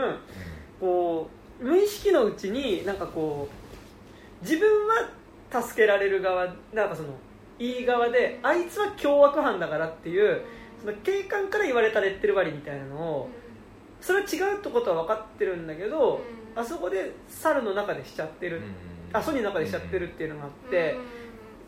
[0.80, 1.30] こ
[1.62, 3.57] う無意識のうちになんかこう
[4.42, 7.10] 自分は助けられる側なんかその
[7.60, 10.42] いい側であいつは凶悪犯だからっていう
[10.80, 13.30] その警官から言われたレッテル割りみたいなのを
[14.00, 16.22] それは違うってことは分かってるんだけど
[16.56, 18.62] あそこで猿の中でしちゃってる。
[19.14, 20.98] あソニーの中でしちゃってるっていうのがあって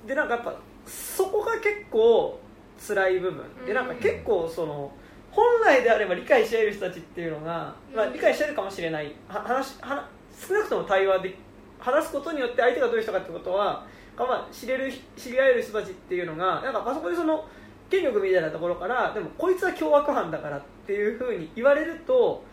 [0.05, 2.39] でなんかやっぱそこが結構
[2.85, 3.43] 辛い部分。
[3.65, 4.91] でなんか結構その
[5.31, 9.13] 本来であれば理解し合える人たちっていうのが、まあ、理解してるかもしれない。
[9.27, 11.35] は話は少なくとも対話で
[11.79, 13.85] 話すことによって相手がどういう人かってことは、
[14.17, 17.45] まあ、知れる知り合える人たちっていうのがなんかあそこでその
[17.89, 22.43] 権力みたいなところからでもこいつは凶悪犯だからっていうふうに言われると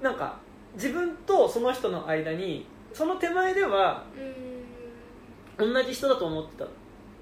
[0.00, 0.38] なんか
[0.74, 4.04] 自分とその人の間にその手前では
[5.58, 6.66] 同じ人だと思ってた。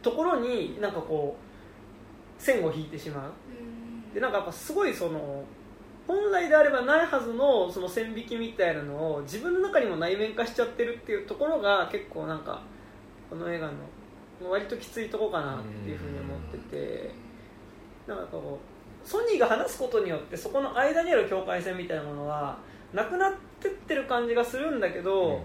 [0.00, 3.32] ところになんかこう線を引いてしまう。
[4.14, 5.44] でなんかやっぱすごいその
[6.08, 12.62] 本来であればないはずのその線引きみたいなのを自分の中にも内面化しちゃってるっていうところが結構なんか
[13.28, 13.74] この映画の
[14.50, 17.10] 割ときついとこかなっていうふうに思ってて
[18.06, 18.58] なんかこ
[19.04, 22.58] うソニーが話すことによってそこの間にある境界線みたいなものは
[22.94, 25.42] なくなってってる感じがするんだけど、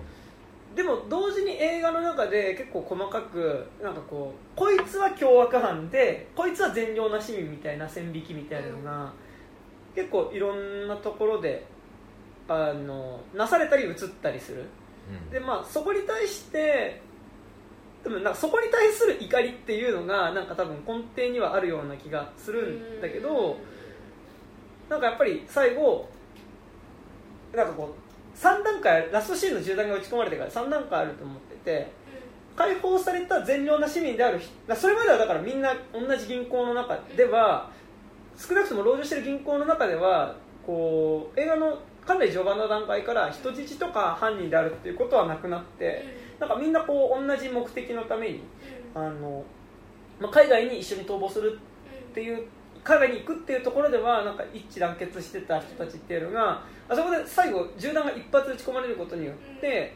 [0.75, 9.11] でも同時に映画の中で結構細かくなんかこうこいつは凶悪犯でこいつは善良な市民みたいな線引きみたいなのが、
[9.95, 11.65] 結構いろんなところで
[12.47, 14.65] あのなされたり映ったりする。
[15.31, 17.01] でまあそこに対して
[18.03, 23.57] 多分なんかそこに対する怒りっていうのがなんか多分根底にはあるような気がするんだけど
[24.89, 26.09] なんかやっぱり最後
[27.53, 31.91] なんかこう3段階ラストシーンの銃弾が撃ち込まれてから3段階あると思ってて
[32.55, 37.71] 解放された善良な市民である人それまではだからみんな同じ銀行の中では
[38.37, 46.03] 少なくとも籠城してる銀行の中ではこう映画のかなり序盤の段階から人質とか犯人であるっていうことはなくなって
[46.39, 48.43] なんかみんなこう同じ目的のために
[48.93, 49.43] あの、
[50.19, 51.59] まあ、海外に一緒に逃亡する
[52.11, 52.45] っていう
[52.83, 59.95] 海外に行くっていうところではなんか一致団結してた人たちっていうのがあそこで最後銃弾が一発撃ち込まれることによって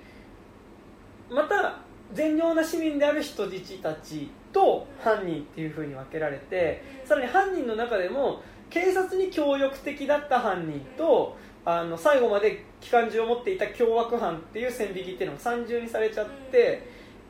[1.30, 1.80] また
[2.14, 8.42] 善良な市民である人質たちと犯人っていうふうに分けられてさらに犯人の中でも
[8.72, 16.88] 警察に協力的だった犯人とあの最後まで機関銃を持っていた凶悪犯っていう線引きっていうのが三重にされちゃって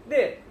[0.07, 0.41] で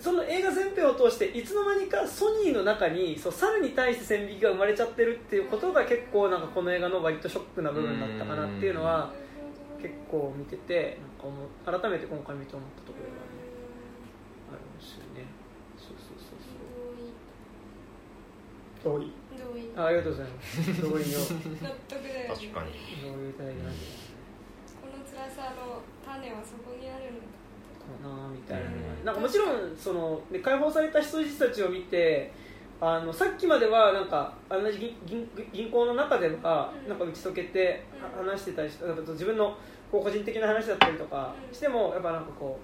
[0.00, 9.12] その映画全編を通していつの間にかソニーの中にそう猿に対して線引きが生まれちゃってるっていうことが結構なんかこの映画の割とショックな部分だったかなっていうのは
[9.82, 10.98] 結構見てて
[11.66, 13.38] なんか改めて今回見て思ったところが、ね、
[14.50, 15.26] あるんですよね
[15.76, 16.58] そうそうそうそう
[18.82, 19.12] 同意。
[19.36, 19.70] 同意。
[19.76, 20.82] あありがとうございます。
[20.82, 20.94] 同意を。
[20.94, 22.72] 納得だよ確かに。
[23.02, 23.76] 同意いただきまし
[24.80, 28.70] この辛さの種はそこにあるのかなみたいな。
[29.04, 32.32] なんかもちろんそので解放された人質たちを見て
[32.80, 36.88] あのさっきまではなんか同じ銀銀銀行の中ではうん。
[36.88, 37.84] なんか打ち解けて
[38.20, 38.26] うん。
[38.26, 39.56] 話してたりしてなんか自分の
[39.90, 41.54] こう個人的な話だったりとかうん。
[41.54, 42.58] してもやっぱなんかこ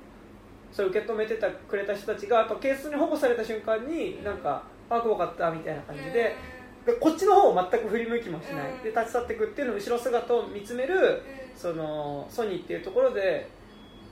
[0.72, 6.36] うそれを受け止めてたくれた人たちがやっぱ警察に保護された瞬間になんかあ怖かったみたいな感じで。
[6.84, 8.72] でこっちの方を全く振り向きもしない。
[8.72, 8.82] うん。
[8.82, 11.22] で立ち去っていくっていうのを後ろ姿を見つめる
[11.56, 13.48] そのソニーっていうところで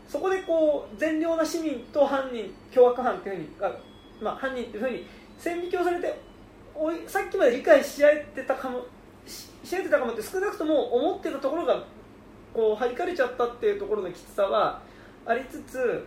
[0.09, 3.73] そこでこう善良な市民と犯人凶悪犯っていうふうにあ、
[4.21, 5.07] まあ、犯人っていうふうに
[5.39, 6.21] 線引きをされて
[6.75, 8.87] おいさっきまで理解し合えてたかも
[9.27, 11.85] しし合えてたかもって少なくとも思ってたところが
[12.53, 14.81] こう弾かれちゃったっていうところのきつさは
[15.27, 16.07] ありつつ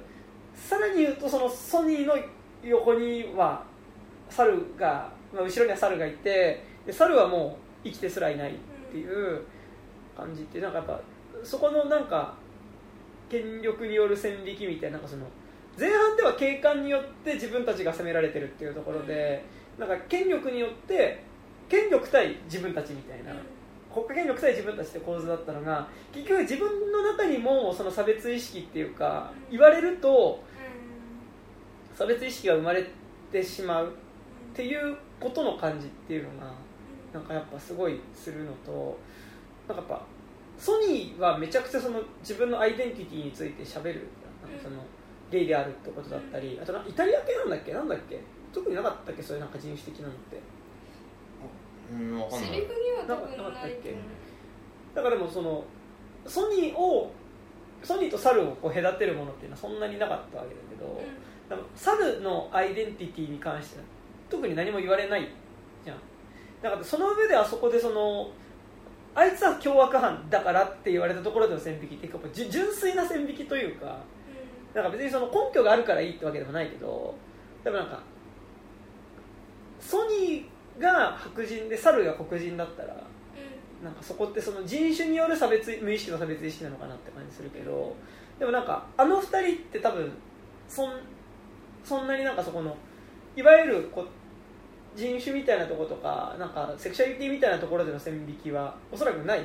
[0.54, 2.16] さらに言うとそのソニーの
[2.64, 3.64] 横には
[4.30, 8.54] 猿が、まあ、後ろには猿がいてで猿はもう生きてすらいないっ
[8.92, 9.42] ていう
[10.16, 11.00] 感じってなんかやっぱ
[11.44, 12.36] そこのなんか
[13.30, 15.26] 権力による線引きみたいななんかその
[15.78, 19.44] 前半では警官によって自分たちが責められてるっていうところで
[19.78, 21.24] なんか権力によって
[21.68, 23.34] 権力対自分たちみたいな
[23.94, 30.44] 国家権力対自分たちって構図だったのが結局自分の中にもその差別意識っていうか言われると
[31.94, 32.86] 差別意識が生まれ
[33.32, 33.94] てしまう
[34.56, 36.54] っていうことの感じっていうのが
[37.14, 38.98] なんかやっぱすごいするのと
[39.68, 40.06] なんかやっぱ
[40.58, 44.08] ソニーはめちゃくちゃその自分のアイデンティティについて喋る。
[44.42, 44.78] なんかその
[45.30, 47.74] ゲイであるってことだったりあとなイタリア系なんだっけ？
[47.74, 48.22] なんだっけ？
[48.54, 49.22] 特になかったっけ？
[49.22, 50.40] そういうなんか人種的なのって。
[51.92, 52.40] うん分かんない。
[52.40, 53.96] セリフには多分なかったっけ？
[54.94, 55.66] だからでもその
[56.26, 57.12] ソニーを
[57.84, 61.02] ソニーと猿をこう隔てるものっていうのはそんなになかったわけだけど、
[61.50, 63.84] でも猿のアイデンティティに関しては
[64.30, 65.28] 特に何も言われない
[65.84, 65.98] じゃん。
[66.62, 68.30] だからその上であそこでその
[69.14, 74.00] あいつは凶悪犯だからって言われたところでの線引きっていうかじゅ純粋な線引きというか
[74.74, 74.84] なん。
[74.84, 77.16] か別にその根拠があるからいいってわけでもないけど
[77.64, 78.02] でもなんか
[79.80, 82.96] ソニーが白人で猿が黒人だったら
[83.84, 87.96] なんかそこってその人種による差別無意識の差別意識なのかなって感じするけど
[88.40, 90.12] でもなんかあの二人って多分
[90.68, 90.92] そん
[91.84, 92.76] そんなになんかそこの
[93.36, 94.08] いわゆるこう
[94.98, 99.42] 人種みたいなところとかなんかセクシャリティみたいなところでの線引きはおそらくない、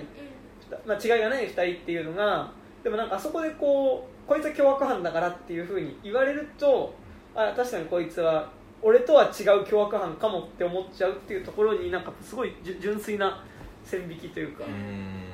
[0.86, 2.50] まあ、違いがない二人っていうのが
[2.84, 6.94] でもなんかあそこでこうこいつは凶悪犯だからっていうふうに言われると
[7.34, 8.50] あ確かにこいつは
[8.82, 13.44] 俺とは違う凶悪犯かもって思っちゃうっていうところになんかすごい純粋な
[13.84, 15.30] 線引きというかうん。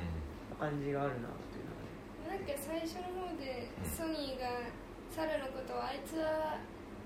[0.59, 2.41] 感じがあるなっていうのがね。
[2.41, 4.65] なんか最初の方でうんソニーが
[5.13, 6.57] 猿のことをあいつは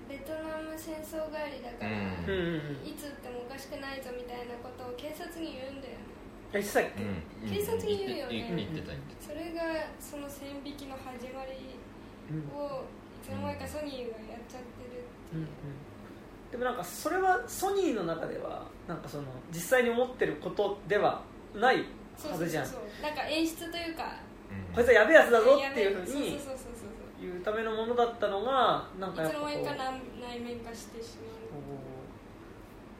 [0.08, 2.26] ベトナム戦争帰りだから、うん。
[2.26, 2.58] うん。
[2.58, 6.12] うんうんいつ撃ってもおかしくないぞみたいなことを警察に言うんだよね。
[6.52, 7.48] 言ってたっけ、うん。
[7.48, 8.52] 警察に言うよね。
[8.56, 11.78] 言ってた言ってそれがその線引きの始まり
[12.52, 15.46] をいつの間にかソニーがやっちゃってるっていう、
[16.50, 21.22] でもなんかそれはソニーの中ではなんかその実際に思ってることでは
[21.54, 21.86] ない
[22.18, 22.66] そうそうはずじゃん。
[22.66, 24.16] そうそうなんか演出というか
[24.74, 26.61] こいつはやべえやつだぞっていうふうにそうそうそう
[27.30, 29.74] そうためのものだったのがなんかやっいつぱこうの間にか
[30.20, 31.32] 内面化してしまう。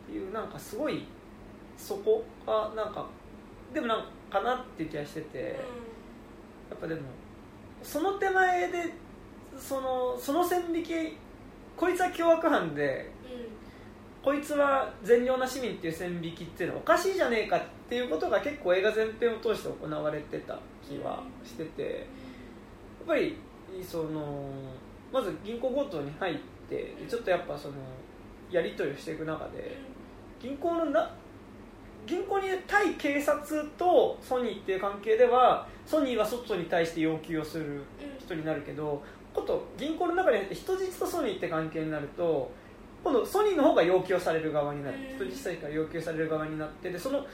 [0.08, 1.06] っていうなんかすごい
[1.76, 3.06] そこがなんか
[3.72, 5.38] でもなんかなっていう気がしてて、
[6.70, 7.00] やっぱでも
[7.82, 8.92] その手前で
[9.58, 10.92] そのその線引き
[11.76, 13.40] こいつは凶悪犯でうん。
[13.40, 13.62] うん
[14.22, 21.88] こいつは善良な市民っていう線引きっていうのはおかしいじゃねえかっていうことが結構映画全編を通して行われてた気はしててや
[23.04, 23.36] っぱり
[23.82, 24.50] その
[25.12, 26.36] まず銀行強盗に入っ
[26.68, 27.74] てちょっとやっぱその
[28.50, 29.76] やり取りをしていく中で
[30.40, 31.10] 銀行のな
[32.06, 37.82] 銀行に対警察とソニーっていう関係ではソニーは外に対して要求をするうん
[38.18, 39.02] 人になるけど
[39.32, 42.50] こと銀行の中に入って人質とソニーって関係になると
[43.02, 44.96] 今度ソニーの方が要求される側になる。
[45.20, 45.28] うん。
[45.28, 47.24] 人質対から要求される側になってでその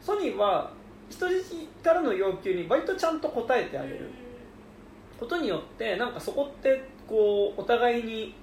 [0.00, 0.72] ソニーは
[1.08, 4.10] 人質からの要求に割とちゃんと答えてあげる
[5.20, 8.34] ことによってなんかそこってこうお互いに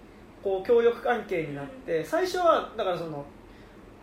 [0.44, 3.26] こう協力関係になって最初はだからその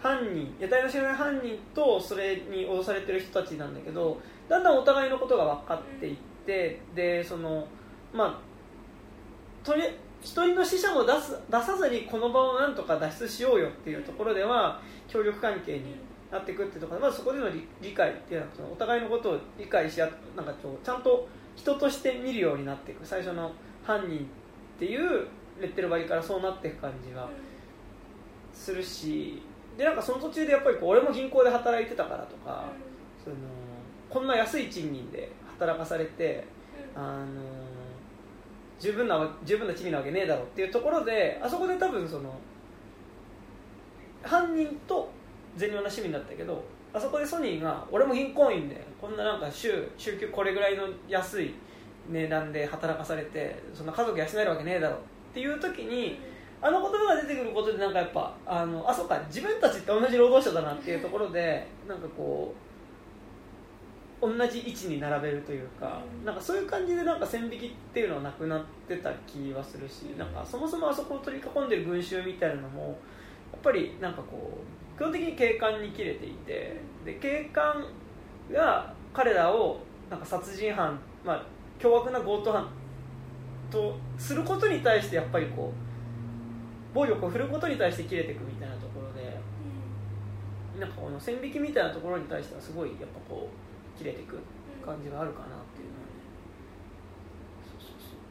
[0.03, 7.67] 犯人得体の知らない犯人とそれに脅されてる人たちなんだけどだんだんお互いのことが分かっていってでその
[8.13, 9.83] まあとり
[10.21, 15.97] 一人の死者も出す出さずにこの場をなんとか脱出しようよっていうところでは協力関係に
[16.31, 23.07] なっていくっていうところでまずそこでの理理解っていうのはお互いのことを理解し合なんかちゃんと人として見るようになっていく。
[23.07, 23.53] 最初の
[23.85, 24.23] 犯人っ
[24.79, 25.27] ていう
[25.61, 27.29] レッテル張りからそうなっていく感じが
[28.53, 29.43] するし。
[29.77, 32.67] でなんかその途中でやっぱりこう俺も銀行で働いてたからとか
[33.23, 33.37] その
[34.09, 36.45] こんな安い賃金で働かされて
[36.95, 37.43] あの
[38.79, 42.35] 十分なわ十分な地味なわけねえだろっていうところであそこで多分その
[44.23, 45.11] 犯人と
[45.57, 46.63] 善良な市民だったけど
[46.95, 51.55] あそこでソニーが俺も銀行員でこんななんか週週休これぐらいの安い
[52.09, 54.99] 値段で働かされてそんな家族養えるわけねえだろっ
[55.35, 56.21] ていう時に
[56.63, 62.55] あの言葉が出てくることでなんかやっぱあのあそうか自分たちって同じ労働者だなっていうところでなんかこ
[64.23, 72.83] う同じ位置に並べるというかなんかそういう感じでなんか線引きっていうのはなくなってた気はするしなんかそもそもあそこを取り囲んでる群衆みたいなのも
[73.53, 77.85] やっぱりなんかこう基本的に警官に切れていてで警官
[78.53, 79.81] が彼らを
[80.11, 81.47] なんか殺人犯、まあ、
[81.79, 82.69] 凶悪な強盗犯
[83.71, 89.37] とすることに対してやっぱりこう暴力を振るうことに対して切れていくみたいなところで
[90.79, 94.39] なんかこの線引きみたいなところに対してはすごいやっぱこう切れていく
[94.85, 96.23] 感じがあるかなっていうのはね。
[97.67, 98.23] そうそうそう。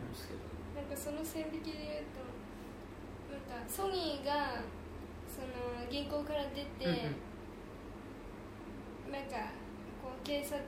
[0.00, 0.40] 思うんですけど。
[0.74, 2.26] なんかその線引きで言うと
[3.30, 4.62] なんかソニーが
[5.30, 6.94] その銀行から出て、うんう
[9.08, 9.14] ん。
[9.14, 9.54] なんか
[10.02, 10.58] こう警察、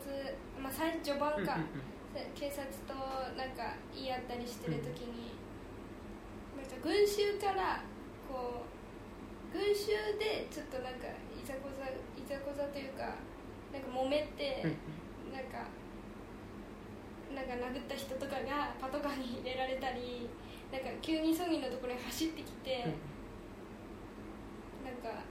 [0.63, 1.93] まあ、最序盤か、うんうん
[2.37, 2.93] 警察と
[3.41, 5.33] なんか言い合ったりしてる時に、
[6.53, 7.81] なんか群衆から
[8.29, 11.97] こう群衆でちょっとなんかいざこざい
[12.29, 13.17] ざこざというか
[13.73, 15.65] なんか揉めて、うんなんか
[17.33, 20.29] なんか殴った人とかがパトカーに入れられたり
[20.69, 22.93] なんか急にソニーのところに走ってきて、なん
[25.03, 25.25] か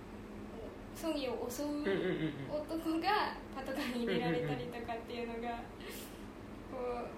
[0.96, 1.68] ソニーを襲う
[2.52, 5.64] 男がパトカーに入れられたりとかっていうのが
[6.72, 7.12] こう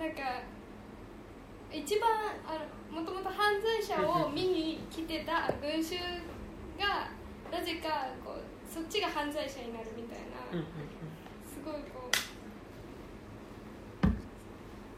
[0.00, 0.42] なんか
[1.72, 2.10] 一番
[2.46, 2.52] あ
[2.92, 5.96] のもともと犯罪者を見に来てた群衆
[6.78, 7.08] が
[7.50, 8.40] なぜかこう
[8.72, 10.40] そっちが犯罪者になるみたいな、
[11.44, 12.12] すごいこう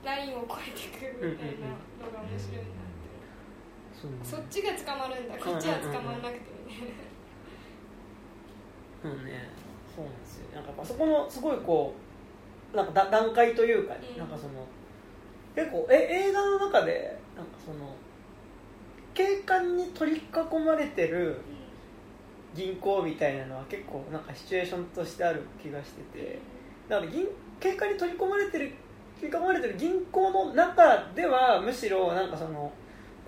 [0.07, 1.67] ラインを越えてくるみたいな
[2.07, 2.84] のが面白いな
[4.23, 5.35] そっちが捕まるんだ。
[5.37, 6.87] こっちは捕まらなくてみたい
[9.05, 9.11] な。
[9.11, 9.51] うんね。
[9.95, 10.55] そうなんですよ。
[10.55, 11.95] なんかやっぱそこのすごいこ
[12.73, 14.19] うなんかだ段階というかね、うん。
[14.19, 14.67] なんかその
[15.55, 17.95] 結構え映画の中でなんかその
[19.15, 21.37] 警官に取り囲まれてる
[22.55, 26.39] 銀行みたいなのは結構なんかシチュエーションとしてある気がしてて
[26.89, 27.27] だから銀
[27.61, 28.73] 警官に取り込まれてる
[29.21, 32.73] 取り囲まれてる銀行の中ではむしろなんかその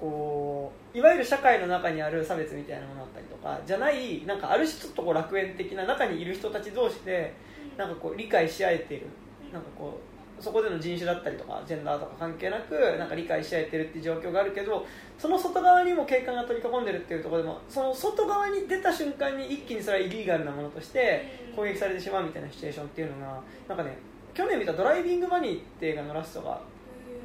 [0.01, 7.35] こういわゆる社会の中にある差別みたいなものだったりとかじゃないなんかある種ちょっとこう楽園的な中にいる人たち同士で
[7.77, 9.07] なんかこう理解し合えてる。
[9.53, 14.87] なんかこうそこでの人種だったりとかジェンダーとか関係なくなんか理解し合えてるっていう状況があるけど
[15.19, 23.97] その外側にも警官が取り囲んでるっていうところでもその外側に出た瞬間に一気にそれはイリーガルなものとして攻撃されてしまうみたいなシチュエーションっていうのがなんかね
[24.35, 26.61] 去年見た「ドライビング・マニー」って映画のラストが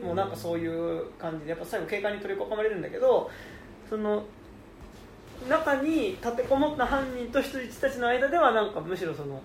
[0.04, 3.30] もうなんかそういう感じでやっぱ最後警官に取り囲まれるんだけど
[3.90, 4.24] その
[5.50, 9.42] 中に立てこもった犯人と人質たちの間ではなんかむしろその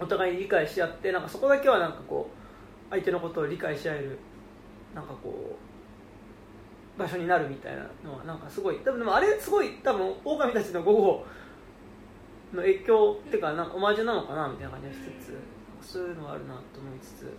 [0.00, 4.18] お互いに理解し合ってなんかそこだけはなんかこう相手のことを理解し合える
[4.94, 5.56] なんかこ
[6.96, 11.26] う場所になるみたいなのはなんかすごい多分でもあれすごい多分狼たちの午後
[12.52, 17.36] の影響っていうかなんかオマージュなのかなみたいな感じがしつつそういうのはあるなと思いつつ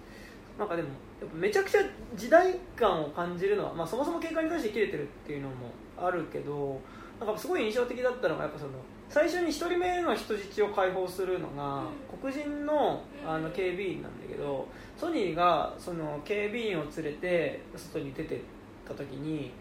[0.57, 0.89] なんかでも
[1.34, 1.82] めちゃくちゃ
[2.15, 5.55] 時代感を感じるのは、まあ、そもそも警官に対して切れてるっていうのも
[5.97, 6.80] あるけど
[7.19, 8.72] なんかすごい印象的だったのがやっぱその
[9.07, 11.84] 最初に1人目の人質を解放するのが
[12.22, 14.67] 黒人のあの警備員なんだけど
[14.97, 18.41] ソニーがその警備員を連れて外に出て
[18.88, 19.51] た時に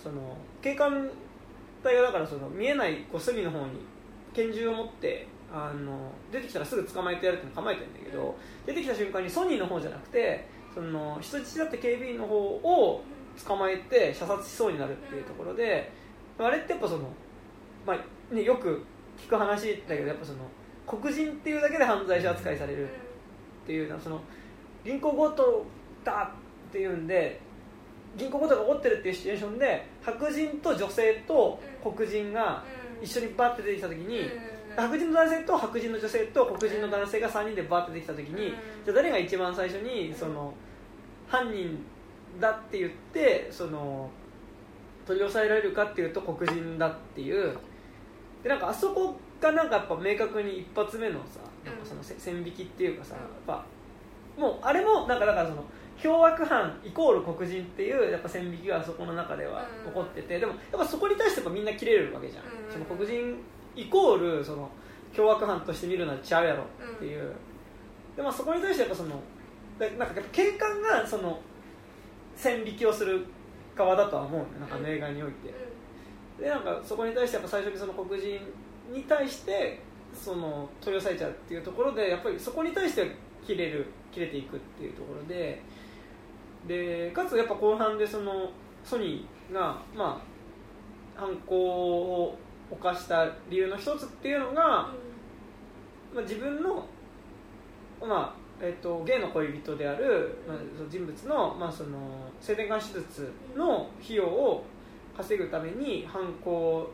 [0.00, 1.10] その警官
[1.82, 3.80] 隊がだからその見えないこう隅の方に
[4.34, 10.46] 拳銃を持ってあの出てきたらすぐ捕まえてやるっての構えてるんだけど出てきた瞬間にソニーの方じゃなくて
[10.78, 13.02] その人質だって警備員の方を
[13.44, 15.90] 捕まえて射殺しそうになるっていうところで
[16.38, 17.08] あれってやっぱその、
[17.84, 18.84] まあね、よく
[19.18, 20.38] 聞く話だけどやっぱその
[20.86, 24.20] 黒人っていうだけで犯罪者扱いされるっていうのはその
[24.84, 25.66] 銀行強盗
[26.04, 26.32] だ
[26.68, 27.40] っていうんで
[28.16, 32.62] 銀行強盗が起こってるっていうシチュエーションで白人と女性と黒人が
[33.02, 34.30] 一緒にバッて出てきた時に
[34.76, 38.54] 白人の男性と白人の女性と黒人の男性が3人でバッて出てきた時に
[38.84, 40.54] じゃあ誰が一番最初にその
[41.28, 41.78] 犯人
[42.40, 44.10] だって言ってその
[45.06, 47.56] 取り押さえられるかっていうと黒人だっていう。
[48.42, 53.64] でなんかあそこがなんかやっぱ明確に一発目のさなんかその線引きっていうかさやっぱ
[54.38, 55.64] もうあれもなんかだからその
[56.00, 63.36] 凶悪犯イコール黒人っていうやっぱ線引きがそこの中では起こっててでもやっぱそこに対してみんな切れるわけじゃん、その黒人
[63.74, 64.70] イコールその
[65.12, 66.64] 凶悪犯として見るのはちゃうやろ
[66.96, 67.32] っていう、
[68.16, 69.20] でまあそこに対してやっぱその
[69.78, 71.40] なんか警官がその
[72.34, 73.26] 線引きをする
[73.76, 74.46] 側だとは思うね。
[74.60, 75.54] なんか映画において、
[76.40, 78.40] でなんかそこに対してやっぱ最初にその黒人
[78.92, 79.80] に対して
[80.14, 83.16] その取り押さえちゃうっていうところでやっぱりそこに対して
[83.46, 85.62] 切れる切れていくっていうところで
[86.66, 88.50] でかつやっぱ後半でその
[88.84, 90.20] ソニーがま
[91.16, 92.38] あ犯行を
[92.70, 94.92] 犯した理由の一つっていうのが、ま
[96.18, 96.86] あ、自分の
[98.00, 100.56] まあえーと、ゲイの恋人である、まあ、
[100.90, 101.98] 人物の,、まあその
[102.40, 104.64] 性転換手術の費用を
[105.16, 106.90] 稼ぐために犯行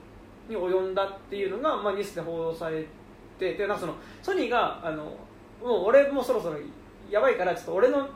[0.49, 2.87] に及んだっていうのが、まあ、ニュースで報道され
[3.39, 5.05] てでなんかそのソニーがあの
[5.63, 6.59] もう俺もうそろそろ
[7.11, 8.07] やばいからちょっと俺の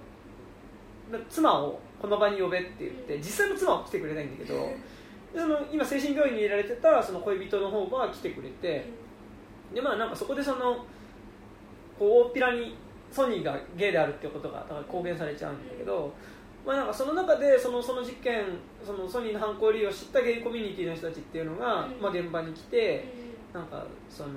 [1.30, 4.58] 妻をこの場に呼べって言って実際の妻は来てくれないんだけど
[5.32, 8.84] でその今精神病院に入れられてたその恋人の方が来てくれて
[9.74, 10.84] でまあなんかそこでその
[11.98, 12.76] こう大っぴらに
[13.10, 16.12] ソニーがゲイであるっていうことが公言されちゃうんだけど、
[16.66, 18.44] まあ、なんかその中でそのその実験
[18.84, 23.04] そのソニーの犯行理由を知ったゲイコミュニティの人たちっていうのが、まあ、現場に来て
[23.52, 24.30] なんかその、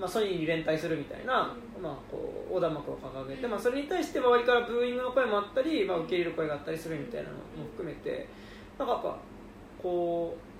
[0.00, 7.42] まあ、ソニーに連帯するみたいな、まあ、こう横断幕を掲げて、まあ、それに対して周りからブーイングの声もあったり、まあ、受け入れる声があったりするみたいなのも
[7.76, 8.26] 含めて
[8.78, 9.18] なんかやっぱ
[9.82, 10.50] こう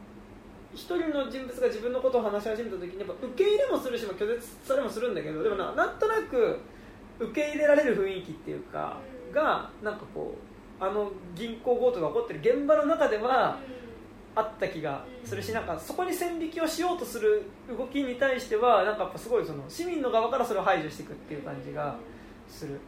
[0.76, 6.60] 一人の人物が自分のことを話し始めた時にやっぱ受け入れもするし、まあ、拒絶されもするんだけどでもななんとなく
[7.20, 8.96] 受け入れられる雰囲気っていうか
[9.32, 10.34] がなんかこ
[10.80, 13.58] うあの銀行強盗が起こってる現場の中では
[14.34, 21.96] あった気がするしなんかそこに線引きをしようとする動きに対してはなんかやっぱすごいその市民の側からそれを排除していくっていう感じが
[22.48, 22.80] する。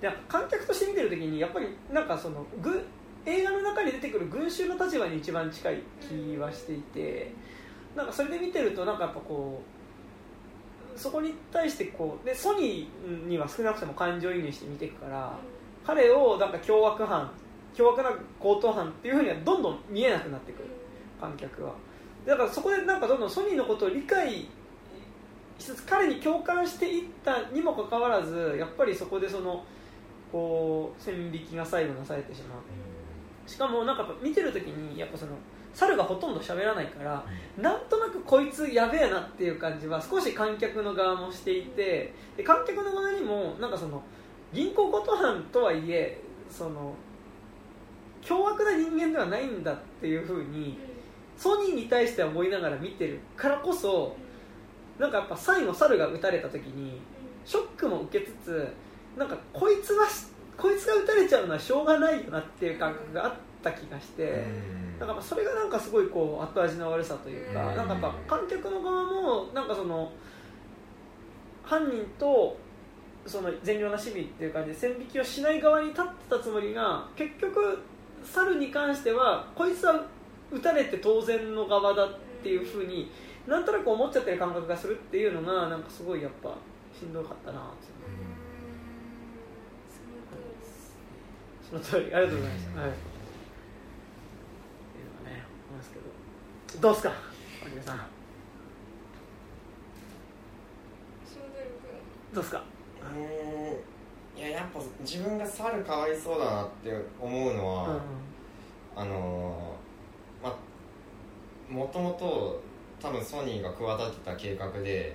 [0.00, 2.84] で観客として見てる時にやっぱりなんかそのぐ
[3.24, 7.32] 映画の中に出てくる群衆の立場に一番近い気はしていて
[7.94, 9.71] なんかそれで見てるとなんかやっぱこう
[10.96, 15.32] そこに対してこうでソニーには少なくとも感情移入して見ていくから、
[15.86, 17.30] 彼をなんか凶悪犯
[17.74, 20.68] 凶悪な強盗犯っていうふうにはどんどん見えなくなってくる。
[21.20, 21.72] 観客は。
[22.26, 24.48] だからそこでなんかどんどんソニーのことを理解
[25.58, 29.64] しつつ彼に共感していったにもかかわらずやっぱりそこでその
[30.30, 32.58] こう線引きが最後なされてしまう。
[33.46, 35.32] しかもなんか見てる時にやっぱその
[35.74, 37.24] 猿がほとんど喋らないから、
[37.56, 44.02] なんとなくこいつやべえなっていう感じは少し観客の側もしていてで観客の側にもなんかその
[44.52, 46.20] 銀行強盗犯とはいえ
[46.50, 46.94] その
[48.20, 50.78] 凶悪な人間ではないんだっていうふうに
[51.36, 54.14] ソニーに対しては思いながら見てるからこそ
[54.98, 57.00] なんかやっぱ最後猿が撃たれた時に
[57.44, 58.72] ショックも受けつつ
[59.16, 60.06] なんかこいつは
[60.62, 63.32] こいつが打たれちゃうのはしょうがないよなっていう感覚があっ
[63.64, 64.98] た気がして、うん。
[65.00, 67.76] なんかまあそれがなんかすごいこう後味の悪さというか、うん。
[67.76, 70.12] なんかやっぱ観客の側もなんかその
[71.64, 72.56] 犯人と
[73.26, 77.80] その善良な市民っていう感じで線引きをしない側に立ってたつもりが結局
[78.24, 80.04] 猿に関してはこいつは
[80.52, 83.10] 撃たれて当然の側だっていうふうに
[83.46, 86.54] なんとなく思っちゃってる感覚がするっていうのがなんかすごいやっぱ
[86.96, 87.91] しんどかったなって
[91.72, 92.90] その通りありがとうございました、うんはい。
[92.90, 92.92] っ
[94.92, 96.04] ていうのはね思いますけど。
[96.82, 97.12] どうですか？
[97.70, 97.96] 皆さん。
[102.34, 102.62] どうですか？
[103.14, 108.00] うんいややっぱ自分が猿かわいそうだなって思うのは、うん
[108.94, 110.54] あのーま
[111.70, 112.62] もともと
[113.00, 115.14] 多分ソニーが企てた計画で、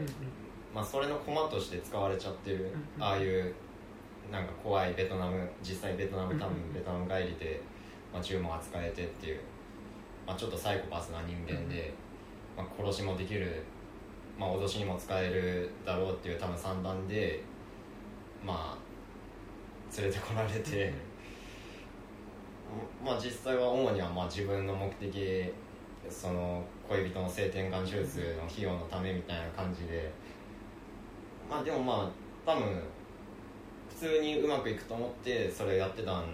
[0.74, 3.04] まあ、それの駒として使われちゃってる、うん。
[3.04, 3.54] ああいう
[4.32, 7.62] なんか怖いベトナム実際ベトナム多分うんベトナム帰りで、
[8.14, 9.40] まあ、銃も扱えてっていう、
[10.26, 11.94] まあ、ちょっとサイコパスな人間で、
[12.58, 13.64] まあ、殺しもできる、
[14.38, 17.42] まあ、脅しにも使えるだろうっていう多分算段で
[18.46, 20.94] まあ連れてこられて、
[23.04, 25.54] まあ実際は主にはまあ自分の目的
[26.10, 30.12] その恋人の性転換手術の費用のためみたいな感じで
[31.50, 32.10] まあでもまあ
[32.46, 32.84] 多分
[34.00, 36.26] 普通にうまくいくと思ってそれやってたん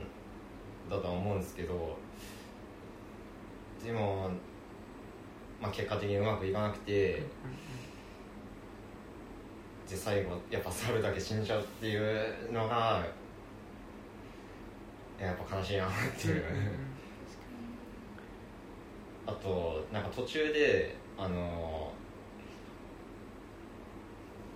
[0.90, 1.98] だとは思うんですけど
[3.86, 4.30] でも、
[5.62, 7.24] まあ、結果的にうまくいかなくて
[9.90, 13.06] で最後やっぱ猿だけ死んじゃうっていうのが
[15.18, 15.90] やっぱ悲しいなっ
[16.20, 16.44] ていう。
[19.26, 21.94] あとなんか途中であの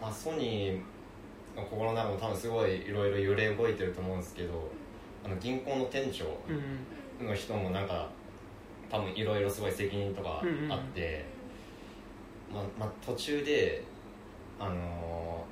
[0.02, 0.82] まあソニーの
[1.58, 4.70] 心の中も多分すごいいろいろ揺れ動いてると思うんですけど
[5.26, 6.26] あの銀行の店長
[7.24, 8.10] の人もなんか
[8.90, 11.26] 多分いろいろすごい責任とかあって、
[12.54, 13.84] まあまあ、途中で
[14.60, 15.46] あの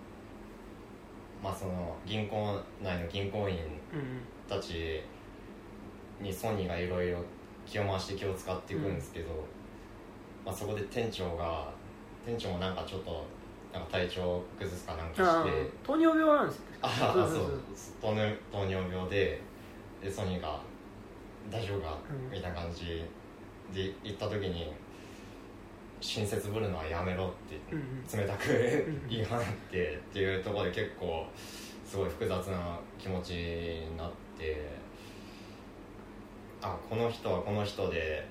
[1.43, 3.55] まあその銀行内の銀行員
[3.93, 5.01] うんたち
[6.21, 7.17] にソニーがいろいろ
[7.65, 9.29] 気を回して気を使っていくんですけど、
[10.45, 11.67] まあ、そこで店長が
[12.25, 13.25] 店長もなんかちょっと
[13.75, 15.49] なんか体調崩すかなんかあして。
[15.51, 16.63] ー糖尿病なんですよ。
[16.81, 17.59] ああそう
[18.01, 19.41] 糖尿病で
[20.01, 20.61] でソニーが
[21.51, 21.97] 「大丈夫か?
[22.09, 23.03] うん」みたいな感じ
[23.73, 24.71] で言った時に
[25.99, 31.25] 「親切ぶるのはやめろ」って冷たくん言い放ってっていうところで結構
[31.85, 34.65] すごい複雑な気持ちになって
[36.61, 38.25] あこの人はこの人で、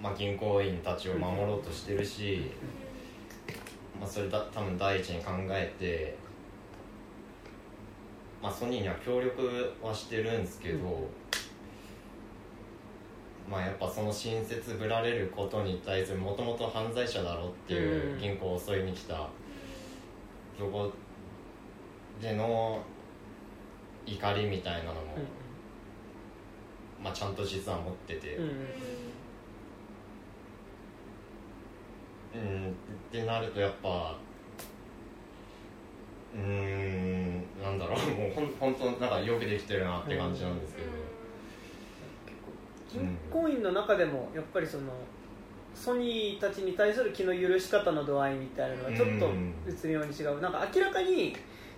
[0.00, 2.50] まあ、銀行員たちを守ろうとしてるし、
[4.00, 6.16] まあ、それだ多分第一に考えて、
[8.42, 11.08] まあ、ソニーには協力はしてるんですけど、
[13.50, 18.18] まあ、やっぱその親切ぶられることに対するもともと犯罪者だろっていううん。
[18.18, 19.28] 銀行を襲いに来た
[20.58, 20.90] そこ
[22.20, 22.82] での
[24.04, 25.00] 怒りみたいなのも、
[27.02, 28.66] まあ、ちゃんと実は持ってて、うん
[32.42, 32.72] うんうんっ
[33.10, 34.16] てなるとやっぱ
[36.34, 37.98] うーんなんだろう。
[38.20, 40.88] もうほん本当なんかよくできてるなって感じなんですけど、
[42.92, 44.92] 銀行員の中でもやっぱりその
[45.74, 49.30] ソニーたちに対する気の許し方の度合いみたいなのがちょっと
[49.66, 50.40] 絶妙に違う。
[50.40, 51.34] なんか明らかに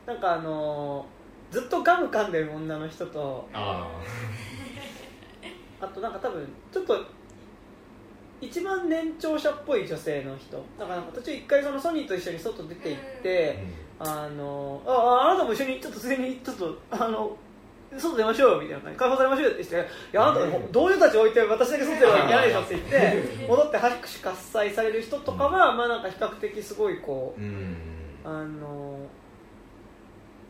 [0.07, 1.07] なんかあの
[1.51, 3.89] ずっとガム噛んでる女の人とあ
[5.81, 7.05] あとなんか多分ちょっと
[8.41, 10.57] 一番年長者っぽい女性の人。
[10.79, 13.65] だからなんか途中一回そのソニーと一緒に外出て行っあ、て、
[13.99, 17.37] あのあああなたも一緒にちょっとついでにちょっとあの
[17.97, 27.49] 外出ましょうよみたいな感じで解放されましょうよって言っていやあなた同僚たち置いて私だけ外出はいけないでしょって言って戻って拍手喝采される人とかは、まあなんか比較的すごいこううん
[28.25, 28.31] うん。
[28.31, 28.99] あの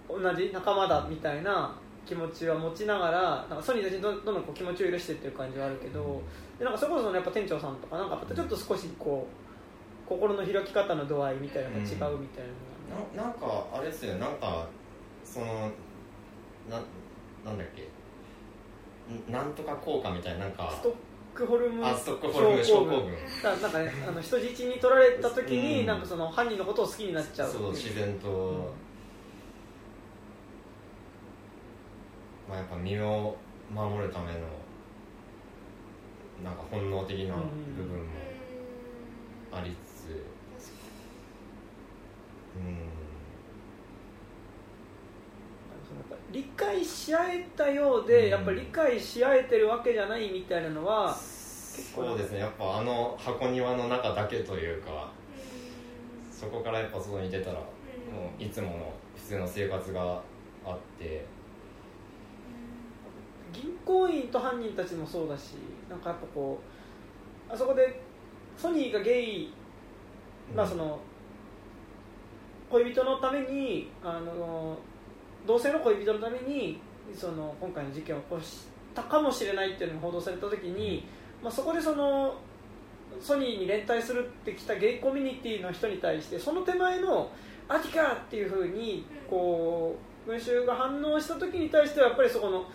[0.08, 1.74] 同じ仲間だみたいな
[2.08, 6.22] 気持ちは持ちながらなんかソニーたちにどんどんこう気持ちを許してっていう感じはあるけど、
[6.58, 14.66] でなんかそれこそやっぱ店長さんとかなんかちょっと少しこう心の開き方の度合いみたいなのが違うみたいなのが、ななんかあれですよねなんか
[15.22, 15.46] その
[16.70, 16.80] な
[17.44, 17.82] なんだっけ？
[19.14, 20.92] んなんとか効果みたいななんかストッ
[21.34, 23.12] クホルム症候群。
[23.42, 25.86] だなんかねあの人質に取られた時に、うん。
[25.86, 28.64] なんかその犯人のことを好きになっちゃうそう自然と、うん
[32.48, 33.36] まあ、やっぱ身を
[33.74, 34.38] 守るための
[36.42, 37.34] なんか本能的な
[37.76, 38.04] 部分も
[39.52, 40.24] ありつつ。
[42.56, 42.88] うん。
[46.30, 48.30] 理解し合えたようで、うん。
[48.30, 52.40] やっぱり理解し合えてるわけじゃないみたいなのはそうですね。
[52.40, 55.10] やっぱあの箱庭の中だけというか
[56.30, 57.62] そこからやっぱ外に出たらも
[58.38, 60.22] ういつもの普通の生活が
[60.64, 61.24] あって
[63.60, 65.54] 銀行員と犯人たちもそうだし
[65.90, 66.60] なんかやっぱこ
[67.50, 68.00] うあそこで
[68.56, 69.52] ソニーがゲイ、
[70.54, 70.98] まあその
[72.70, 74.76] 恋人のためにあの
[75.46, 76.80] 同性の恋人のために
[77.16, 81.06] その今回の事件を起こしたかもしれないっていうのが報道された時に、
[81.42, 82.34] まあ、そこでその
[83.20, 87.30] ソニーに連帯するってきたゲイコミュニティの人に対してその手前の
[87.68, 89.96] アティカっていうふうにこ
[90.26, 92.66] う群衆が反応した時に対してはやっぱりそこの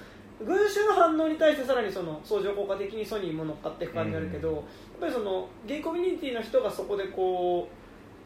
[0.41, 4.65] 群衆の反応に対してさらにその相乗効果的にソニーも乗っかっていく感じになるけど、うんやっ
[5.01, 7.67] ぱりそのゲイコミュニティの人がそこでこ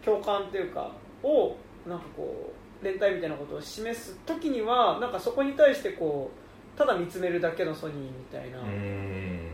[0.01, 0.91] う共感っていうか
[1.23, 1.55] を
[1.87, 6.29] なんかこう連帯みたいなことを示す時にはなんかそこに対してこ
[6.75, 9.51] うただ見つめるだけのソニーみたいな、うん。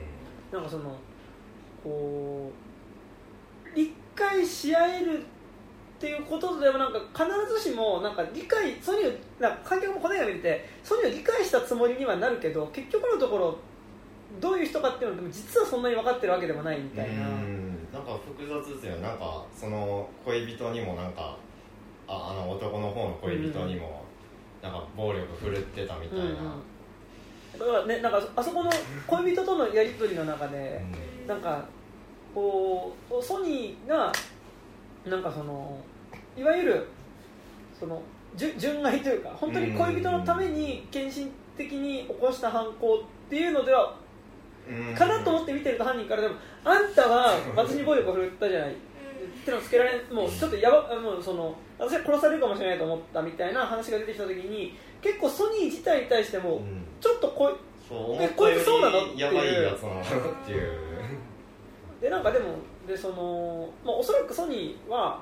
[0.51, 0.97] なんかその
[1.81, 2.51] こ
[3.73, 5.23] う理解し合える
[6.03, 13.57] っていうことでもなんか必ずしもなんか理解ソニーをなんか観客もこの映画見ててソニーを理解したつもりにはなるけど結局のところ
[14.41, 17.25] どういう人かっていうのでも実はそんなに分かってるわけでもないみたいな。
[17.25, 17.87] うん。
[17.93, 18.97] なんか複雑ですよ。
[18.97, 21.37] なんかその恋人にもなんか
[22.05, 24.03] ああの男の方の恋人にも
[24.61, 26.33] なんか暴力振るってたみたいな、うんう
[27.55, 27.59] ん。
[27.59, 28.69] だからね、なんかあそこの
[29.07, 30.81] 恋人とのやり取りの中で、
[31.25, 31.63] なんか
[32.35, 34.11] こうソニーが
[35.05, 35.77] なんかその
[36.37, 36.87] いわゆる
[37.79, 38.01] その
[38.35, 43.95] 純純愛というか本当に恋人のために献身的に起こした犯行っていうのでは
[44.67, 44.95] うん。
[44.95, 48.71] かなと思って見てると犯人からでもあんたは私に暴力を振るったじゃない。
[48.71, 48.75] っ
[49.45, 56.83] てのをつけられもうちょっとやばもうその私は殺されるかもしれないと思ったみたいな話が出てきた時に結構ソニー自体に対してもうん。
[56.99, 57.53] ちょっとこい
[57.87, 60.03] そうえこいつそうなの思ったよりやばいやつなのっ
[60.45, 60.71] ていう。
[62.01, 62.45] でなんかでも
[62.87, 65.21] でその、まあ、おそらくソニーは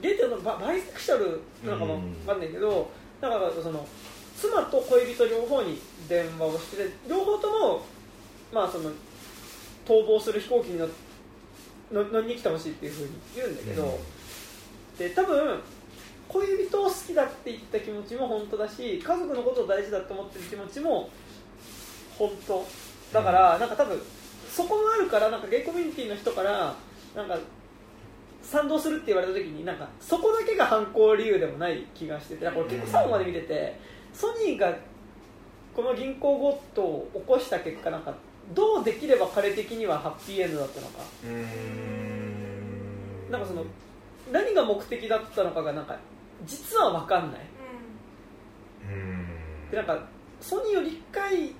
[0.00, 3.86] ゲイってのはババイセクシャルなのかもわかんないけど、だからその
[4.36, 7.82] 妻と恋人両方に電話をしてて両方とも、
[8.52, 8.90] まあ、その
[9.86, 10.88] 逃亡する飛行機に乗
[11.92, 13.98] 乗乗りに来てほしいっていうふうに言うんだけど、
[14.98, 15.60] で多分
[16.28, 21.10] 恋人を好きだって言った気持ちも本当だし家族のことを大事だって思ってる気持ちも
[22.18, 22.64] 本当。
[23.12, 24.00] だから、なんか多分
[24.50, 26.74] そこもあるからなんかゲイコミュニティの人から
[27.14, 27.38] なんか
[28.54, 33.80] 賛同するって言われた時になんかそこだけが犯行理由でもない気がしててこれ結構最後まで見てて
[34.12, 34.72] ソニーが
[35.74, 38.14] この銀行強盗を起こした結果なんか
[38.54, 40.98] どうできれば彼的にはハッピーエンドだったのか。
[43.30, 43.64] なんかその
[44.30, 45.98] 何が目的だったのかがなんか
[46.46, 47.40] 実は分かんない。
[48.88, 49.70] うん。
[49.70, 50.06] でなんか
[50.40, 51.52] ソニーを理解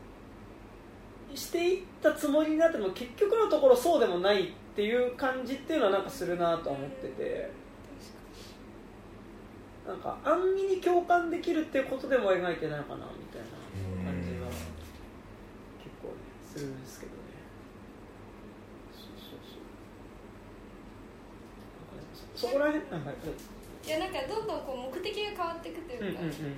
[1.34, 7.64] していったつもりになっても結局のところそうでもないっていう感じっていうのはなんかするなとは思ってて。
[9.86, 13.48] なんか安易に共感できるっていうことでも描いてないのかなみたいな
[14.10, 14.64] 感じは結
[16.00, 17.18] 構ねするんですけどね。
[18.96, 19.68] そうそうそう。
[21.84, 26.56] なんかねそそこら辺なんかいやなんかどんどんこう目的が変わっていくというか、うんうんうん。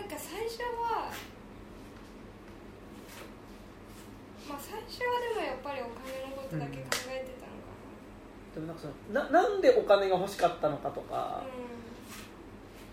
[0.00, 1.12] んか最初は
[4.50, 7.78] まあ最初はでもやっぱりお金のことだけ考えてたのか
[8.54, 11.42] でもなんかそのななんでお金が欲しかったのかとか、な、っ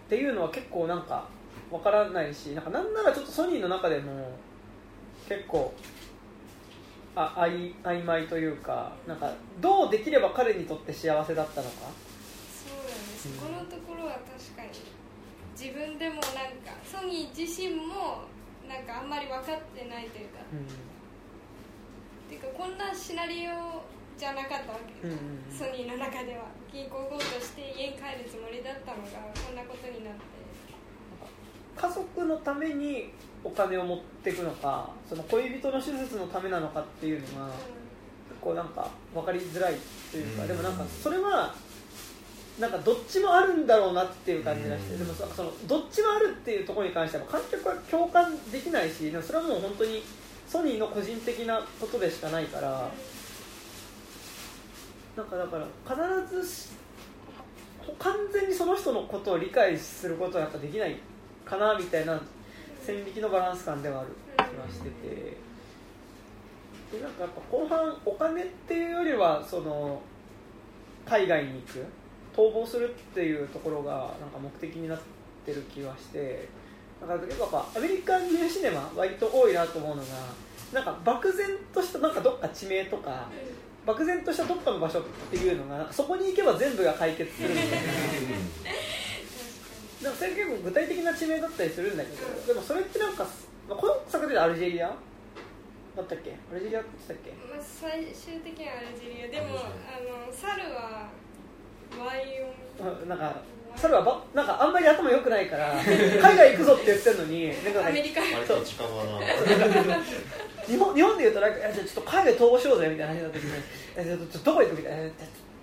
[0.09, 1.27] ていうのは結構なんか
[1.71, 4.31] わからないしなんかなんならちょっとソニーの中でも
[5.27, 5.73] 結構
[7.15, 11.87] ああい曖昧というかなんかどうできれば彼にとって幸せだったのか。
[12.53, 14.69] そうだねそこのところは確かに
[15.57, 16.21] 自分でもなん
[16.61, 18.21] かソニー自身も
[18.69, 20.39] なんかあんまり分かってないというか
[22.27, 23.79] っていうかこんなシナリオ
[24.19, 25.57] じゃなかったわけ、うんうんうん。
[25.57, 26.51] ソニーの中では。
[26.67, 30.19] 銀行強盗して家に帰るつもりだったのがこんなことになって。
[31.77, 33.09] 家族のために
[33.43, 39.75] お金を持っていくのかその恋人の手術のためなのかっていうのが結構なんか分かりづらい
[40.11, 40.47] というか、うん。
[40.49, 41.55] でもなんかそれは
[42.59, 44.99] なんかどっちもあるんだろうなっていう感じがして、うん。
[44.99, 50.03] でもそそのどっちもあるっていうところに関しては観客は共感できないしでもそれはもう本当に
[50.47, 52.89] ソニーの個人的なことでしかないから
[55.15, 56.69] なんかだから必ずし
[57.99, 60.97] 完全にその人のことを理解することはやっぱできない
[61.45, 62.21] かなみたいな
[62.81, 65.47] 線引きのバランス感ではある気がしてて。
[66.91, 70.01] でなんかやっぱ後半お金っていうよりはその
[71.05, 71.85] 海外に行く
[72.33, 74.99] 逃亡するっていうところがなんか目的になっ
[75.45, 76.47] てる気がして。
[77.01, 80.09] だから結構やっぱアメリカンニューシネマ割と多いなと思うのが
[80.73, 83.29] なんか漠然としたなんかどっか地名とか
[83.85, 87.77] 漠然としたどっかの場所っていうのがそこに行けば全部が解決するみたいな。
[89.97, 93.25] なんかそれ結構具体的な地名だったりするんだけどでもそれってなんか、
[93.67, 94.87] まあ、この作でアルジェリア？
[94.87, 96.35] だったっけ？
[96.51, 97.55] アルジェリアって言ってたっけ？
[97.55, 99.41] まあ、最終的にはアルジェリア。
[99.41, 99.59] でもあ
[100.03, 101.09] の猿は
[101.97, 103.41] ワイオミうんなんか
[103.77, 108.21] 猿はばなんかあんまり頭良くないから海外行くぞって言ってるのになんかアメリカ。
[108.21, 109.19] 割と近場な。
[110.67, 113.51] 日本日本で言うとなんかちょっと海外逃亡しようぜみたいな話になった時に
[113.95, 114.97] えちょっとちょっとどこ行くみたいな。
[114.99, 115.11] え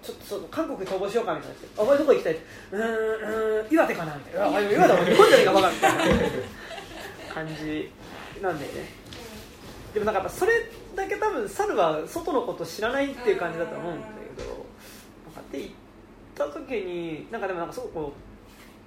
[0.02, 1.56] ちょっとちょっと韓国に逃亡しようかみたいな。
[1.78, 2.34] あお前どこ行きたい？
[2.34, 4.60] うーんうーん岩手かなみたいな。
[4.60, 6.04] 岩手も日本じゃねえかバカみたいな
[7.34, 7.90] 感じ
[8.42, 8.88] なんだよね。
[9.92, 10.52] でもなんかやっぱそれ
[10.94, 14.06] だけ多分猿は外のこと知らないっていう感じだと思うんだ
[14.36, 15.68] けどなんかって言
[16.34, 18.12] った時になんかでもなんかすごくこ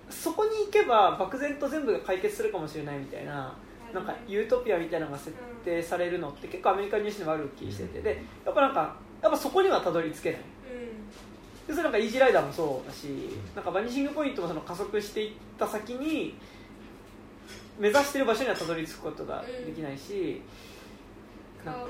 [0.09, 3.55] うそこに行けば漠然と全部が解決するかもしれないみたいな
[3.93, 10.41] なんかユートピアみたいなのが設定されるのって結構アメリカニュースにもある気しててでやっぱなんかやっぱそこにはたどり着けない。
[11.67, 13.07] でそれなんかイージーライダーもそうだし
[13.53, 16.35] なんかバニシングポイントもその加速していった先に
[17.77, 20.41] 目指してる場所にはたどり着くことができないし、
[21.63, 21.87] カーボーイ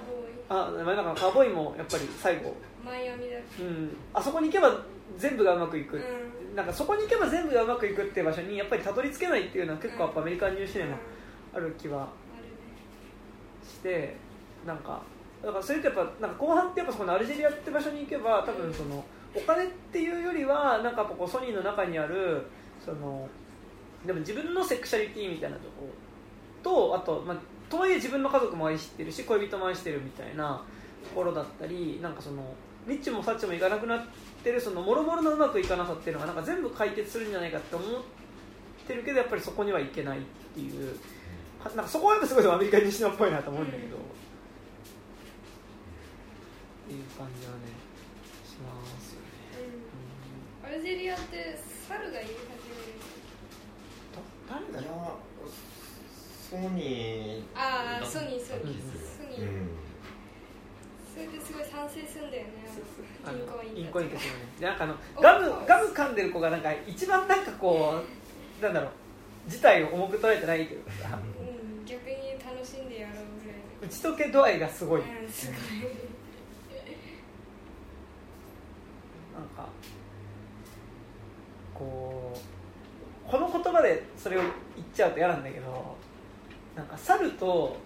[0.49, 4.81] あまあなんかカーボーイもやっぱり最後、マイアミだうん、あそこに行けば
[5.17, 6.55] 全部がうまくいく、うん。
[6.55, 10.97] なんかそこに行けば全部がうまくいくっていう場所にやっぱりたどり着けないっていうのは結構やっぱアメリカンニューシネマ
[11.53, 12.09] ある気は
[13.63, 14.15] して
[14.65, 15.01] なんか
[15.43, 19.05] だからそれってやっぱなんか後半ってやっぱそこのアルジェリアって場所に行けば多分その
[19.35, 22.47] お金っていうよりはなんかやっぱこうソニーの中にある
[22.83, 23.29] その
[24.05, 27.37] でも自分のセクシャリティみたいなところとあと、まあ、
[27.69, 30.61] とはいえ自分の家族も愛してるし恋人も愛してるみたいな
[31.03, 32.43] ところだったりなんかその
[32.87, 34.07] ニッチもサッチもいかなくなって
[34.51, 37.87] るそのもろもろのうまくいかなさっていうのがなんか全部解決するんじゃないかって思っ
[38.87, 40.21] てるけどやっぱりそこにはいけないっ
[40.53, 40.97] ていう。
[41.59, 43.99] はなんかそこはやっぱすごいアメリカ西野っぽいなと思うんだけど、っ
[46.87, 47.59] ていう感じはね
[48.45, 48.69] しま
[49.01, 49.27] すよね、
[50.63, 50.69] うん。
[50.69, 52.67] アルジェリアって猿がいるはず
[54.13, 54.79] だ誰だ？
[54.81, 54.91] ろいや
[56.49, 57.43] ソニー。
[57.55, 58.79] ああソニーソニー。
[58.79, 59.86] ソニー
[61.17, 62.49] それですごい賛成するんだよね。
[63.25, 64.39] あの銀行員銀行員たちもね。
[64.59, 67.95] でなんかあのおガムガム噛んでる子がなんか一番なんかこ
[68.61, 68.91] うなんだろう
[69.49, 70.91] 事態を重く捉えてないというか。
[71.09, 73.63] さうん逆に楽しんでやろうぐらいの。
[73.81, 75.55] 打ち解け度合いがすごい、うんすごい。
[79.33, 79.69] なんか
[81.73, 84.51] こうこの言葉でそれを言っ
[84.93, 85.95] ちゃうと嫌なんだけど
[86.75, 87.77] なんか猿と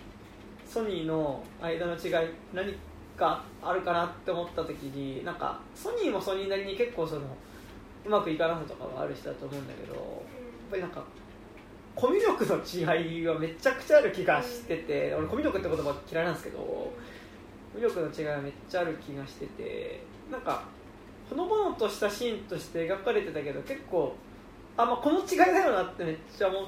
[0.67, 2.75] ソニーの間の違い何
[3.21, 7.21] かあるかなって思った時になんかソニーもソニーなりに結構その
[8.03, 10.03] うまくいかなさとかはある人だと思うんだけどやっ
[10.71, 11.03] ぱりなんか
[11.95, 16.91] コミュ力の違いはめちゃくちゃある気がしてて俺コミュ力って言葉嫌いなんですけどコ
[17.75, 20.01] ミュ力の違いはめっちゃある気がしてて
[20.31, 20.63] なんか
[21.29, 24.15] ほのぼのとしたシーンとして描かれてたけど結構
[24.77, 26.63] あ、まあ、この違いだよなってめっちゃ思っ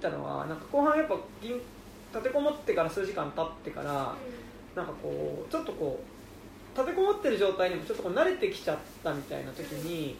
[0.00, 1.60] たのはなんか後半やっぱ銀
[2.12, 4.14] 立てこもってから数時間経ってから
[4.80, 10.16] なんかこうちょっとこう立てこもってる状態にもちょっとこう慣れてきちゃったみたいな時に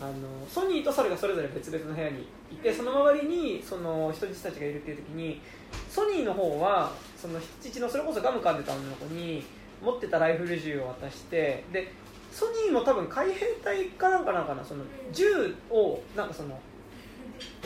[0.00, 0.12] あの
[0.48, 5.40] ソニーと猿がそれぞれ別々の部屋にいてその周りにその人質たちがいるっていう時に
[5.90, 9.44] ソニーの方はその人質のそれこそガム噛んでた女の子に
[9.82, 11.92] 持ってたライフル銃を渡してで
[12.32, 14.82] ソニーも多分海兵隊かなんかなんかなその
[15.12, 16.58] 銃をなんかその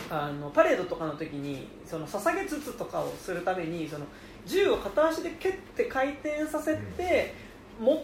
[0.09, 4.05] あのパレードとかの時にその捧げつつとかをするためにその
[4.45, 7.33] 銃を片足で蹴って回転させて
[7.79, 8.03] も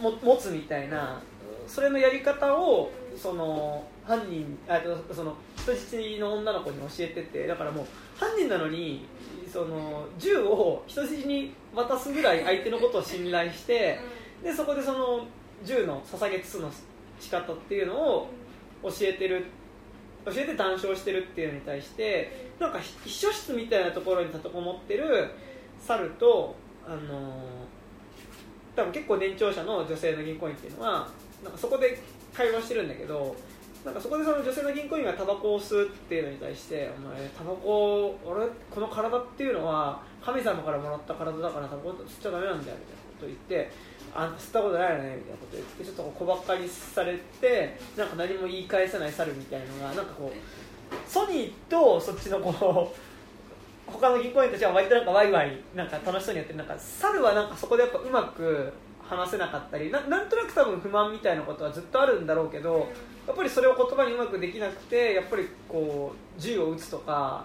[0.00, 1.20] も持つみたいな
[1.66, 9.06] それのやり方をその犯人あとその人質の女の子に教えててだからもう犯人なのに
[9.52, 13.98] その銃を人質に渡すぐらい相手のことを信頼して
[14.42, 15.26] でそこでその
[15.64, 16.70] 銃の捧げつつの
[17.18, 18.28] 仕方っていうのを
[18.82, 19.46] 教えてる
[20.24, 25.30] 教えて談笑してるっていうのに対してなんか秘書室みたいなところに立てこもってる
[25.86, 26.54] 猿と
[26.86, 27.32] あの
[28.74, 31.08] 多分結構年長者の女性の銀行員っていうのは
[31.42, 31.98] なんかそこで
[32.34, 33.34] 会話してるんだけど
[33.84, 43.70] なんかそこでその女性の銀行員がタバコを吸うっていうのに対して「お前タバコ俺この体っていうのは神様からもらった体だからタバコ吸っちゃダメなんだよ」みたいなことを言って
[44.12, 53.15] 「あ吸ったことないよね」みたいなことを言ってちょっと小ばっかりされてなんか何も言い返せない猿みたいのがなんかこうソニーとそっちのこう
[53.86, 58.72] 他の銀行員たちは割となんかワイワイなんか楽しそうにやってるなんか猿はなんかそこでやっぱうまく
[59.08, 62.88] 話せなかったりななんとなく多分不満みたいなことはずっとあるんだろうけど
[63.26, 67.44] やっぱりそれを言葉にうまくできなくてやっぱりこう銃を撃つとか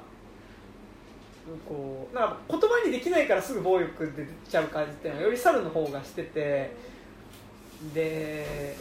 [1.68, 6.76] こうなんか言葉にできないからすぐ暴力で出ちゃう感じっていうのはより猿の方がしてて
[7.94, 8.76] で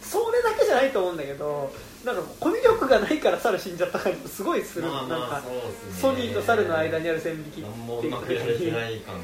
[0.00, 1.72] それだけじゃないと思うんだけど
[2.04, 5.46] なんかコミュ力がないから猿死んじゃった感じすごいする、まあまあなんかね。
[6.00, 7.66] ソニーと猿の間にある線引きっていう。
[8.08, 9.20] うまくやれてない感が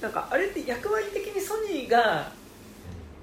[0.00, 2.30] なんかあれって役割的にソニーが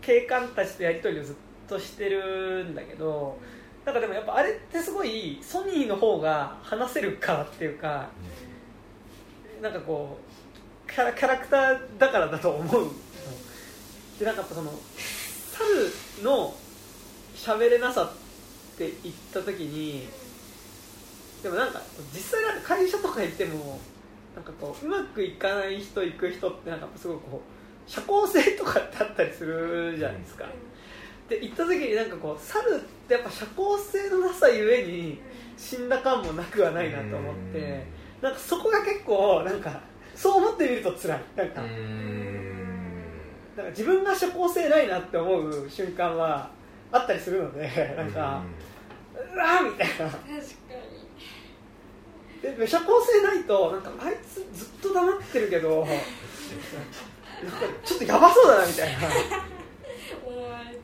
[0.01, 1.35] 警官たちとやり取りをずっ
[1.69, 3.37] としてるんだけど
[3.85, 8.09] なんかでもやっぱあれってすごいソニーの方が話せるからっていうか
[9.61, 10.17] なんかこ
[10.87, 12.91] うキャラキャラクターだからだと思う。
[14.19, 14.73] でなんかやっぱその
[15.53, 16.53] 猿の
[17.35, 20.07] 喋れなさって言った時に
[21.43, 21.81] でもなんか
[22.13, 23.79] 実際なんか会社とか行っても
[24.35, 27.41] なんかこううまくいかない人行く人ってなんかすごくこ
[27.87, 30.45] う社交性とかってあったりするじゃないですか。
[31.29, 35.19] で行った時になんかこう猿ってやっぱ社交性のなさゆえに
[35.57, 37.85] 死んだ感もなくはないなと思って
[38.21, 39.79] なんかそこが結構なんか
[40.15, 41.21] そう思ってみると辛い。
[41.35, 41.67] なんかな
[43.63, 46.49] んか自分が社交性ないなって思う瞬間は
[46.91, 48.41] あったりするのでなんか
[49.13, 49.93] うわーみたいな。
[49.95, 50.29] 確か
[52.41, 52.57] に。
[52.57, 55.95] で社交性ないとなんかあいつずっと黙ってるけど なんか
[57.83, 58.99] ちょっとやばそうだなみたいな。
[60.25, 60.81] 思われてる。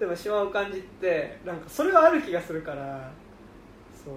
[0.00, 3.10] でも島を感じってなんかそれはある気がするから
[4.04, 4.14] そう。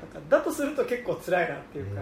[0.00, 2.00] なんかだとすると結構辛いなっていうか。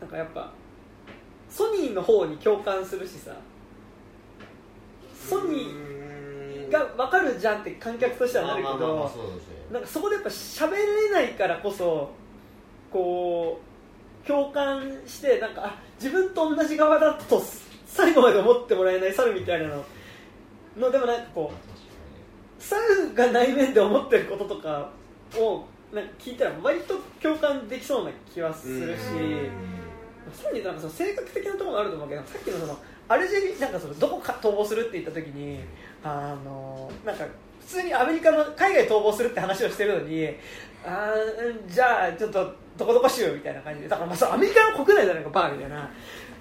[0.00, 0.50] なんかやっぱ
[1.48, 3.32] ソニーの方に共感するしさ
[5.28, 9.10] ソニーが分かるじゃんって観客としてはなるけど
[9.72, 12.10] なんかそこでやっぱ喋れないからこそ
[12.90, 13.60] こ
[14.24, 17.42] う共感してなんかあ自分と同じ側だと
[17.86, 19.84] 最後まで思ってもらえない猿みたいなの。
[20.76, 24.90] のでもなんかこう猿が内面で思ってることとか
[25.36, 29.00] をなんか聞いたら割と共感できそうな気はするし。
[30.32, 32.78] さらになんかその性格的なところもあると思うけどさっきのその
[33.10, 35.58] アルジェリなんかそのどこか逃亡するって言った時に
[36.04, 37.24] あのなんか
[37.60, 40.28] 普通にアメリカの海外逃亡するって話をしてるのに
[40.84, 41.12] あ
[41.68, 43.88] じゃあちょっとどこどこしようみたいな感じで。
[43.88, 45.90] だからまあアメリカの国内じゃないかバーみたいな。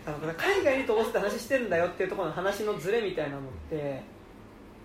[0.05, 4.01] あの海外に逃亡すって話してるんだよっていうところの話のズレみたいなのって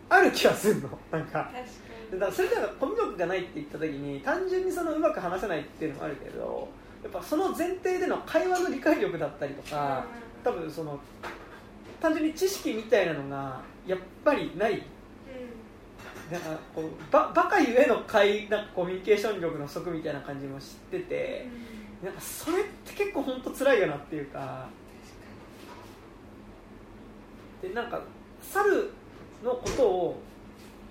[0.08, 0.98] ある気はするの。
[1.10, 1.50] なんか。
[2.12, 6.68] だからそれではコミュ力がないって言った時に単純にそのうまく話せないっていうのもあるけど
[7.02, 10.04] やっぱその前提での会話の理解力だったりとか
[10.42, 10.98] 多分その
[12.04, 14.74] 単純に知識みたいなのがやっぱりない。
[14.74, 14.82] に
[16.30, 21.46] なんかこうばバカゆえの会なんかコミュニケーション力の不足みたいな感じも知ってて
[22.02, 22.06] うん。
[22.06, 24.68] なんかそれって結構本当辛いよなっていうか
[27.62, 28.02] でなんか
[28.42, 28.90] 猿
[29.42, 30.20] のことを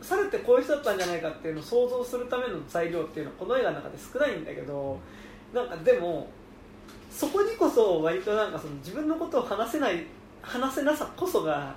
[0.01, 4.99] 猿ってこういう人だったんじゃないかっていうのを想像するための材料っていうのはこの映画の中で少ないんだけど
[5.53, 6.28] なんかでも
[7.11, 10.05] そこにこそ割となんかその自分のことを話せない
[10.44, 11.74] 話せなさこそが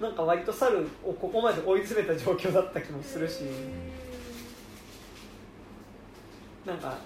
[0.00, 3.44] なんか割と猿をここまで追い詰めた状況だった気もするし
[6.64, 6.96] なんか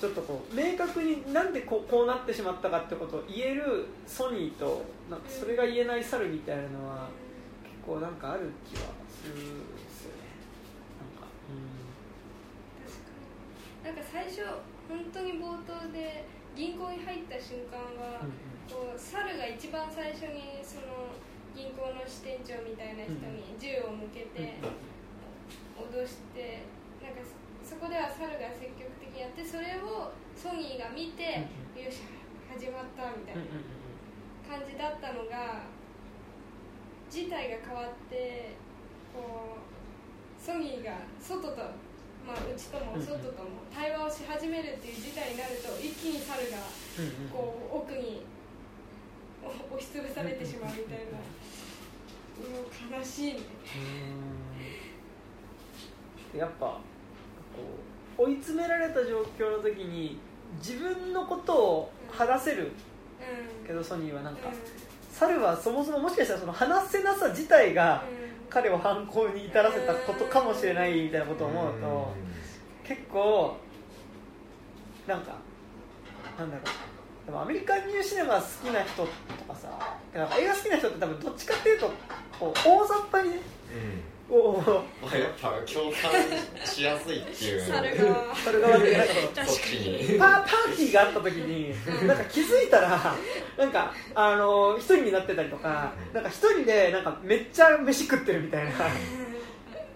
[0.00, 7.08] ちょっとこう明確になんでこうこうなってしまったかってことを言えるソニーとなんかそれが言えない猿みたいなのは
[7.62, 10.24] 結構なんかある気はするんですよね。
[11.00, 11.28] なんか
[12.84, 13.12] 確か
[13.90, 13.96] に。
[13.96, 14.42] なんか最初
[14.88, 16.24] 本当に冒頭で
[16.56, 18.43] 銀行に入った瞬間は、うん
[18.74, 21.14] こう猿が一番最初にその
[21.54, 24.58] 銀行の支店長みたいな人に銃を向けて
[25.78, 26.66] 脅して
[26.98, 31.46] なんかそそこでは猿が積極的にやってそれをソニーが見て、
[31.78, 32.02] よし
[32.50, 33.62] 始まったみたいな
[34.42, 35.70] 感じだったのが
[37.10, 38.58] 事態が変わって
[39.14, 41.56] こうソニーが外と、
[42.26, 46.58] まあ、うちとも外とも対話をし始めるっていう事態になると一気に猿が
[47.32, 48.33] こう奥にお
[49.46, 51.18] 押しつぶされてしまうみたいな。
[52.34, 53.40] もう悲しいね。
[56.32, 56.38] うん。
[56.38, 56.80] やっぱこ
[58.18, 60.18] う追い詰められた状況の時に
[60.58, 62.72] 自分のことを話せる。
[63.20, 63.66] うん。
[63.66, 64.54] けどソニーはなんかうん。
[65.14, 68.02] 猿はそもそももしかしたらその話せなさ自体が
[68.50, 72.14] 彼を犯行に至らせたことかもしれないみたいなことを思うと
[72.82, 73.56] 結構
[75.06, 75.36] なんか
[76.36, 76.93] なんだろう
[77.26, 79.08] でもアメリカンニューシネマ好きな人と
[79.48, 81.90] かさなんか映画好きな人って多分どっちかっていうと
[82.38, 83.36] こう大雑把にね
[84.28, 87.60] こうまあやっぱ共感しやすいっていう。
[87.68, 90.18] 猿がそれ側でなんかこうそっちに。
[90.18, 91.74] パーパーティーがあった時に
[92.06, 93.14] なんか気づいたら
[93.58, 98.72] なんかあの一人になってたりとかなんか一人でなんかめっちゃ飯食ってるみたいな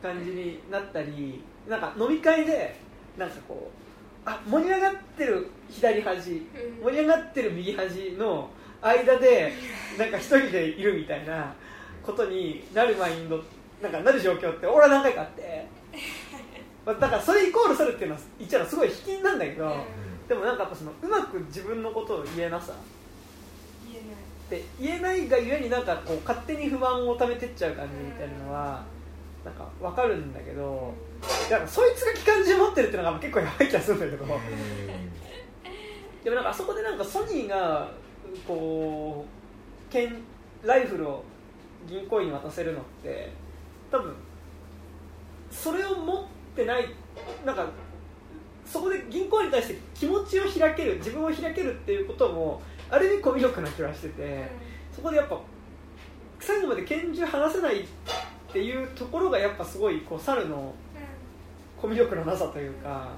[0.03, 2.77] 感じになったりなんか飲み会で
[3.17, 3.88] なんかこう
[4.25, 6.85] あ盛り上がってる左端うん。
[6.85, 8.51] 盛り上がってる右端の
[8.81, 9.53] 間で
[9.99, 11.55] なんか一人でいるみたいな
[12.03, 13.43] ことになるマインド
[13.83, 15.67] なんかなる状況って俺は何回かあって。
[16.85, 20.29] まあだからそれイコールそれっていうのは言っちゃうのすごい卑近なんだけど、うん。
[20.29, 22.75] でもなんかやっぱそのうまく自分のことを言えなさ。
[23.87, 24.29] 言えない。
[24.51, 28.83] で言えないがゆえになんかこう勝手に不安を溜めてっちゃう感じみたいなのは
[29.45, 30.95] なんか分かるんだけど
[31.51, 34.25] だからそいつが機関銃持ってるっていうのが結構やばい気がするんだけど。
[36.25, 37.91] でもなんかあそこでなんかソニーが
[38.47, 39.25] こ
[39.89, 40.17] う剣
[40.63, 41.25] ライフルを
[41.89, 43.33] 銀行員に渡せるのって
[43.91, 44.15] 多分
[45.51, 46.25] それを持っ
[46.55, 46.87] てない
[47.47, 47.67] なんか
[48.67, 54.49] そこで銀行員に対して気持ちを開ける自分を開けるっていうこともある意味コミュ力な気がしてて
[54.93, 55.41] そこでやっぱ
[56.41, 57.85] 最後まで拳銃離せないっ
[58.53, 60.75] ていうところがやっぱすごいこう猿の
[61.81, 63.09] コミュ力のなさというか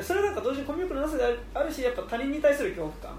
[0.00, 3.16] それなんか同時にコミュ力のなさであるあるしやっぱ他人に対する恐怖感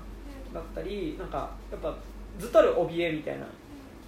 [0.54, 1.96] だったりなんかやっぱ
[2.40, 3.46] ずっとある怯えみたいな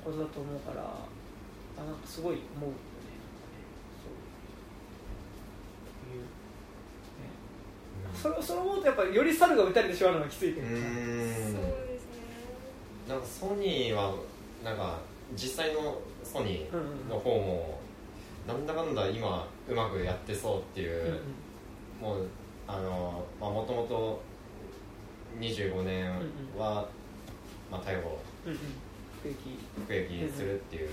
[0.03, 2.77] ことだと思うからあなんかすごい思うよね。
[4.03, 4.09] そ
[6.09, 6.15] う。
[6.15, 6.29] いう、ね、
[8.13, 11.73] それそれを思うとやっぱりより猿が撃たれてしまうのがきついとういうか、そうんですね。
[13.07, 14.13] なんかソニーは
[14.63, 14.99] なんか
[15.35, 17.79] 実際のソニーの方も
[18.47, 21.03] なんだかんだ今うまくやってそうっていう、
[22.01, 22.17] うんうん。
[22.17, 22.27] もう
[22.67, 24.21] あのまあもともと
[25.39, 26.11] 25年
[26.57, 26.87] は、
[27.71, 28.59] まあ、逮捕うんうん。
[29.85, 30.31] 服役。
[30.31, 30.89] するっていう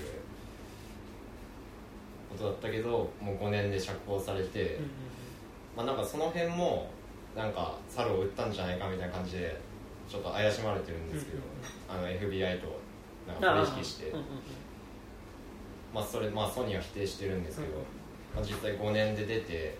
[2.29, 4.89] ことだったけどもう5年で釈放されて、うんうん
[5.77, 6.89] まあなんかその辺も
[7.35, 9.61] なんか猿を撃ったんじゃないかみたいな感じで
[10.09, 11.39] ちょっと怪しまれてるんですけど、
[11.87, 12.79] あの FBI と
[13.27, 14.25] なんか取引して、うんうんうん。
[15.93, 17.83] まあそれまあソニーは否定してるんですけど、うん
[18.35, 19.77] まあ、実際5年で出て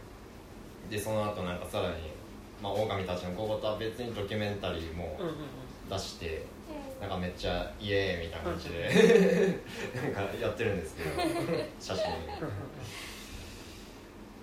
[0.90, 1.96] でその後なんかさらに
[2.62, 5.38] まあ狼たちの午後とは別にドキュメンタリーもうんうんうん。
[5.90, 6.44] 出して、
[7.00, 7.08] うん。
[7.08, 9.60] なんかめっちゃイエーイみたいな感じで
[10.04, 11.10] なんかやってるんですけど
[11.80, 12.06] 写真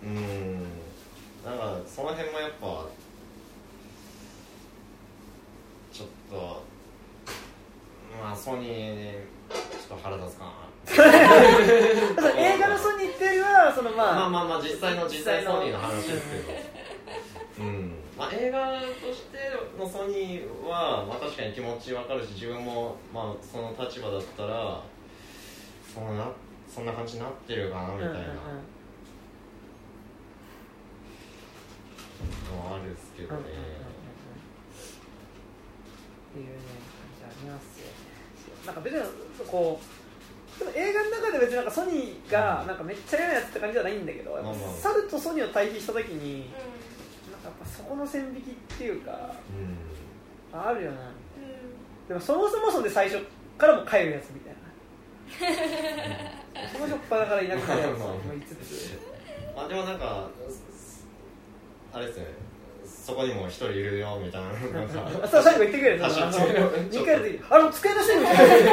[0.02, 0.62] うーん。
[1.44, 2.86] なんかその辺もやっぱ
[5.92, 6.62] ちょっと
[8.22, 10.50] まあソニーちょっと腹立つかな
[10.86, 17.66] 映画のソニーっていうよりはそのまあ、まあまあまあ実際の実際ソニーの話ですけど。
[17.66, 17.94] うん。
[18.18, 19.38] まあ映画として
[19.78, 24.82] のソニーは、まあ、確かに気持ちわかるし自分も、まあ、その立場だったら
[25.92, 26.30] そんな
[26.68, 28.14] そんな感じになってるかなみたいな。
[32.54, 33.40] のはあるんですけどね。
[33.40, 33.42] っ
[36.32, 36.52] ていうね
[37.20, 37.92] 感じありますよね。
[38.66, 39.02] なんか別に
[39.46, 39.84] こう
[41.44, 44.38] 別になんかソニーがなんかめっちゃ嫌なやつって感じじゃないんだけど、
[44.80, 46.50] 猿とソニーを対比した時に
[47.28, 49.34] うなんかやっぱそこの線引きっていうか
[50.52, 50.60] うん。
[50.60, 50.98] あるよな。
[50.98, 52.08] うん。
[52.08, 53.22] でもそもそもそで最初
[53.58, 54.60] からも帰るやつみたいな。
[56.72, 58.98] そのしょっぱだからいなくなるやつも言いつつ。
[59.54, 60.28] まあでもなんか
[61.92, 62.43] あれですね
[63.04, 68.72] そこにも一人いるよみたいななんかあそう最後言ってくれるの2回の時あの机出せるみたいな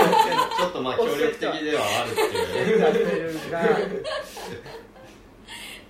[0.56, 0.82] ちょっと。
[0.82, 3.06] まあ協力的ではあるっていうやってる
[3.52, 3.60] が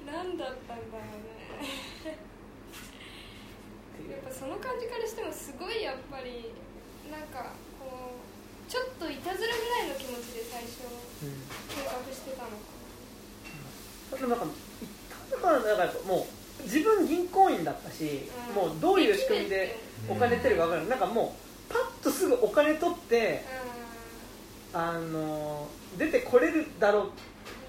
[0.09, 1.21] 何だったんだろう
[1.61, 2.17] ね
[4.09, 6.49] やっぱその感じからしてもすごいやっぱり
[7.13, 10.81] なんかこうちょっといたずらぐらいの気持ちで最初
[11.69, 12.65] 計画してたのか
[14.17, 18.55] でもなんかなんかもう自分銀行員だったし、うん。
[18.55, 19.79] もうどういう仕組みで
[20.09, 21.35] お金出てるか分からない、なんかも
[21.69, 23.43] うパッとすぐお金取って
[24.73, 25.67] なあの
[25.97, 27.11] 出てこれるだろ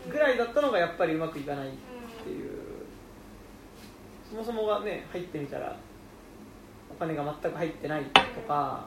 [0.09, 1.71] うぐらいだったのがやっぱりうまくいかないっ
[2.25, 2.51] ていう。
[4.31, 5.77] そもそもがね入ってみたら
[6.91, 8.87] お金が全く入ってないとか、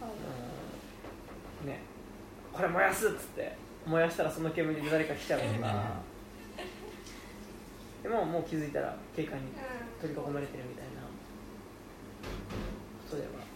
[0.00, 0.04] あ
[1.64, 1.80] のね
[2.50, 3.54] これ燃やすっつって
[3.84, 5.84] 燃やしたらその煙で誰か来ちゃうとか
[8.04, 9.50] でももう気づいたら警官に
[10.00, 11.04] 取り囲まれてるみたいな。
[13.14, 13.46] ことでは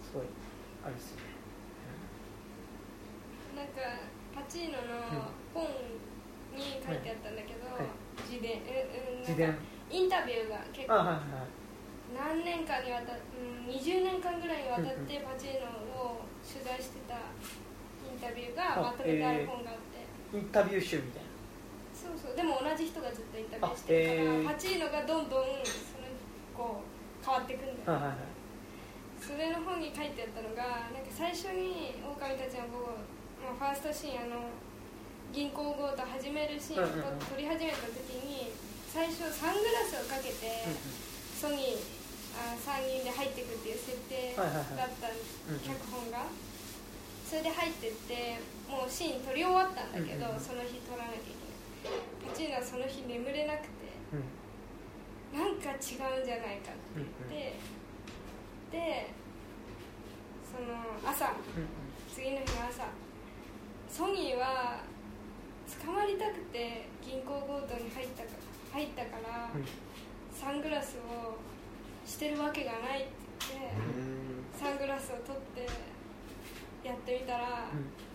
[0.00, 0.26] すごい
[0.80, 1.36] あるっすよね、
[3.52, 5.68] なんかパチーノの本
[6.56, 7.92] に書いてあったんだけど、はい。
[8.24, 8.64] 自伝。
[8.64, 9.48] うんうん自伝。
[9.48, 10.94] なんかインタビューが結構
[12.16, 17.20] 何年間にわたうん20年間ぐらいにわたってパチーノを取材してた
[18.08, 20.00] インタビューがまとめてある本があって、
[20.32, 21.27] インタビュー集みたい
[22.08, 22.36] そうそう。
[22.36, 24.48] でも同じ人がずっとインタビューしてるから、あへー。
[24.48, 26.08] パチーノがどんどんその
[26.56, 28.38] こう変わっていくんだよ、なはいはいはい。
[29.20, 33.04] それの本に書いてあったのがなんか最初に狼たちの午後、
[33.44, 34.48] まあ、ファーストシーンあの
[35.34, 38.48] 銀行強盗始めるシーンを撮り始めた時に
[38.88, 40.64] 最初サングラスをかけて、
[41.36, 41.98] ソニー
[42.38, 45.12] あ3人で入ってくっていう設定だった
[45.60, 46.24] 脚本が、
[47.28, 51.37] それで入ってってもうシーン撮り終わったんだけど、その日撮らなきゃいけない
[52.28, 53.68] パチーノはその日眠れなくて、
[55.32, 57.56] なんか違うんじゃないかって言って、
[58.72, 59.10] で
[60.44, 60.68] その
[61.10, 61.32] 朝、
[62.14, 62.84] 次の日の朝
[63.88, 64.80] ソニーは
[65.84, 68.28] 捕まりたくて銀行強盗に入ったか
[68.72, 69.50] 入ったから、
[70.32, 71.36] サングラスを
[72.06, 73.10] してるわけがないって
[73.52, 73.76] 言って、
[74.58, 75.68] サングラスを取って
[76.86, 78.07] やってみたら、そ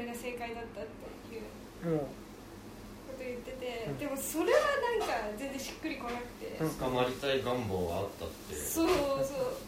[0.00, 0.84] れが正解だったっ
[1.28, 1.42] ていう
[1.84, 4.58] こと言ってて、でもそれは
[4.98, 8.54] なんか全然しっくりこなくて、捕まりたい願望があったって。
[8.54, 8.96] そうそう。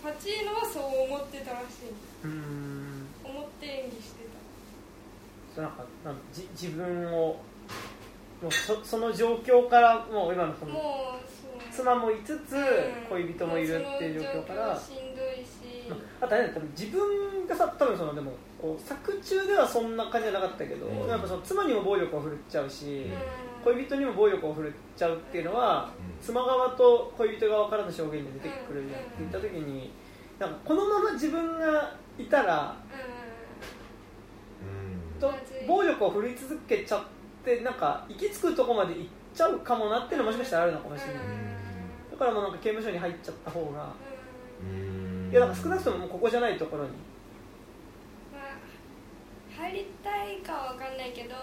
[0.02, 1.92] パチーノはそう思ってたらしい。
[2.24, 3.06] うん。
[3.24, 4.24] 思って演技して
[5.54, 5.62] た。
[5.62, 7.36] なんかなんじ自分を
[8.40, 10.82] もうそその状況からもう今のそのもう
[11.28, 11.72] そう。
[11.72, 12.62] 妻もいつつうん。
[13.08, 18.32] 恋人もいるっていう状況から、しんどいし、まあ、あとあれだ多分自分がさ多分そのでも
[18.62, 21.08] こう作中ではそんな感じじゃなかったけど、うん。
[21.08, 23.06] やっぱその妻にも暴力を振るっちゃうし、
[23.66, 23.74] うん。
[23.74, 26.24] 恋人にも暴力を振るっちゃうっていうのは、うん。
[26.24, 29.90] 妻側と恋人側からの証言で出てくるじゃんって言った時に
[30.38, 32.76] なんかこのまま自分がいたら
[34.62, 35.20] うん。
[35.20, 35.34] と
[35.66, 37.02] 暴力を振るい続けちゃっ
[37.44, 41.16] てなんか行き着くとこまで行っちゃうかもなっていうのももしかしたらあるのかもしれない、
[42.12, 43.92] だからもうなんか刑務所に入っちゃった方が
[44.62, 45.30] うん。
[45.32, 47.11] いやなんか少なくともここじゃないところにまあ、
[49.62, 51.34] 入りたいかは分かんないけど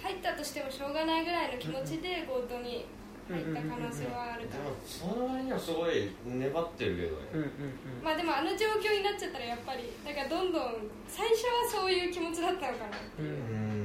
[0.00, 2.86] 入ったとしてもしょうがないぐらいの気持ちで強盗に
[3.26, 8.04] 入った可能性はあるでからもその割にはすごい粘ってるけどうんねうんうん。
[8.04, 11.42] まあでもあの状況になっちゃったらやっぱりだからどんどん最初
[11.74, 12.96] はそういう気持ちだったのかな。
[13.18, 13.26] うん。
[13.26, 13.84] うん。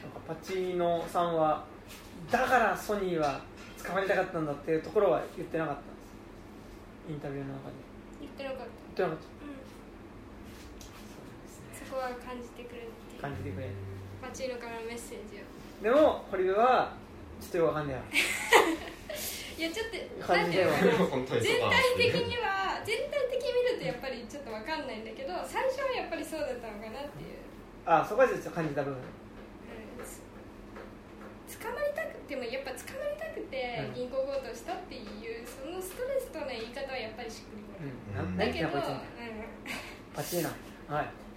[0.00, 1.64] なんかパチーノさんは
[2.30, 3.42] だからソニーは
[3.84, 7.74] 捕まりたかったんだっていうところは言ってなかったんですインタビューの中で。
[8.20, 8.64] 言ってなかった。
[8.64, 9.39] 言ってなかった
[11.90, 13.20] うんそうですねそこは感じてくれっていう。
[13.20, 13.68] 感じてくれ
[14.22, 15.50] パチーノからのメッセージを。
[15.82, 16.94] でも堀部は
[17.40, 18.02] ちょっとよくわかんないわ。
[19.60, 27.44] いやちょっと感じではなんていうの全体的には全体的に見るとやっぱりちょっと分かんないんだけど最初はやっぱりそうだったのかなっていう、
[27.84, 28.96] あそこはちょっと感じた部分。
[28.96, 30.04] うん。
[31.44, 33.94] つ捕まりたくてもやっぱ捕まりたくてうん。
[33.94, 39.00] 銀行強盗したっていうそのストレスとの言い方はやっぱりしっくりこない、うん、うんなだけど、うん。
[40.16, 40.48] パチーノ
[40.88, 41.29] はい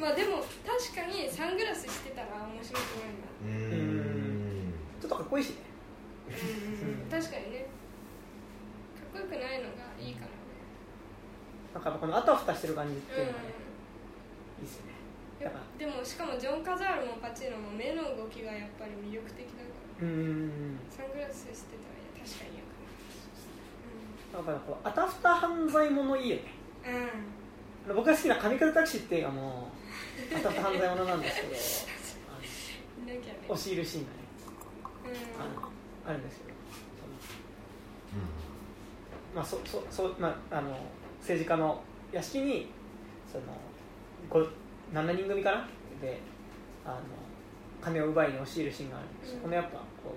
[0.00, 3.44] まあでも確かにサングラスしてたら面白くないな。
[3.44, 4.72] うん。
[4.96, 5.56] ちょっとかっこいいしね。
[6.32, 7.68] うん確かにね。
[8.96, 10.40] かっこよくないのがいいかな
[11.74, 13.52] なんかこのあたふたしてる感じっていうのがね、
[14.56, 14.96] ういいっすね。
[15.40, 15.44] ん。
[15.44, 15.60] やっぱ。
[15.76, 19.68] でもしかもジョン・カザールもパチーノも目の動きがやっぱり魅力的だか
[20.00, 20.08] ら。
[20.08, 22.80] うんサングラスしてたら確かによく
[24.32, 26.42] だからこうあたふた犯罪ものいいよね。
[26.84, 29.68] ないうん、うん僕が好きな「神風タクシー」っていう映画も
[30.36, 31.90] あたふた犯罪ものなんですけど。
[33.48, 34.16] 押し入るシーンがね
[35.04, 35.68] うんあの
[36.06, 36.50] あるんですけど
[36.94, 38.22] その
[39.34, 40.76] まあそそそまあ、あの
[41.20, 41.82] 政治家の
[42.12, 42.70] 屋敷に
[43.30, 43.44] その
[44.28, 44.46] こ
[44.92, 45.68] 7人組かな？
[46.00, 46.20] で
[46.84, 47.00] あの
[47.82, 49.42] 金を奪いに押し入るシーンがあるんですよ、うん。
[49.42, 50.14] このやっぱこ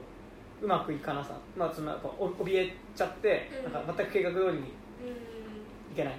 [0.61, 6.13] ううまくいかなさ、まあ、そのやっぱお怯えちゃって、うんなんか全く計画通りにいうんけない。
[6.13, 6.17] う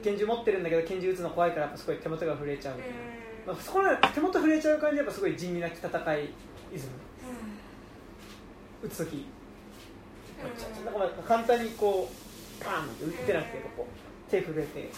[0.00, 0.02] ん。
[0.02, 2.96] 拳銃持ってるんだけど拳銃撃つの怖いからやっぱすごい手元が震えちゃうみたいな、
[3.56, 5.78] そこの手元震えちゃう感じやっぱすごい地味な戦
[6.16, 6.24] い
[6.72, 6.92] イズム。
[8.82, 9.26] 撃つ時。
[10.42, 10.84] うん。
[10.84, 14.90] なんかまあ簡単にこうパーンって撃ってなくてこう手震えて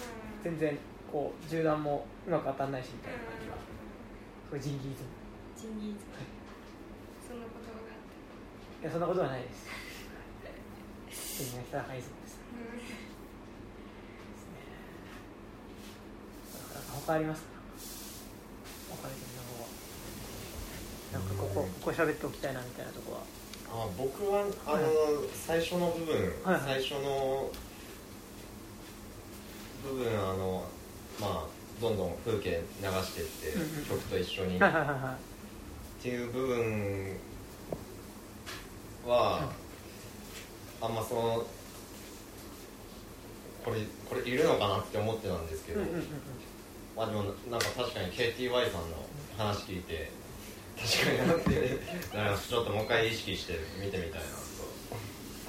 [0.42, 0.78] 全然
[1.10, 5.08] こう銃弾もうまく当たんないしみたいな感じがすごいジンギーズム。
[5.56, 5.98] ジンギーズ
[7.28, 7.80] そんな言葉が
[8.82, 9.66] いやそんなことはないです。
[11.38, 12.38] 地味な戦いイズムです。
[16.74, 17.51] だから他ありますか？
[19.00, 19.68] 他的な方は
[21.12, 23.20] なんかここここ喋っておきたいなみたいなとこは？
[23.74, 24.82] あ僕はあの、
[25.32, 26.14] 最初の部分、
[26.44, 26.82] はいはい。
[26.82, 27.50] 最初の
[29.82, 30.64] 部分あの
[31.20, 31.46] まあ
[31.80, 33.84] どんどん風景流していって、うんうん。
[33.86, 35.16] 曲と一緒に、はいはいはいは
[36.00, 37.16] っていう部分
[39.06, 39.50] は、
[40.80, 41.46] あんまその
[43.64, 46.06] これこれいるのかなって思ってたんですけど、いうんうんうんうん。
[46.06, 46.10] ま
[47.02, 49.02] あでもなんか確かに KTY さんの
[49.36, 50.10] 話聞いて
[50.78, 51.82] 確かになって
[52.14, 54.38] なんかちょっともう一回意識して見てみたいなと。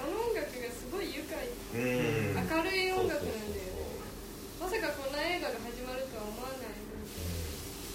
[0.01, 1.45] あの音楽がすごい愉快。
[1.45, 2.41] うーん。
[2.41, 3.69] 明るい音楽なんだよね
[4.57, 6.73] そうまさかこんな映画が始まるとは思わない。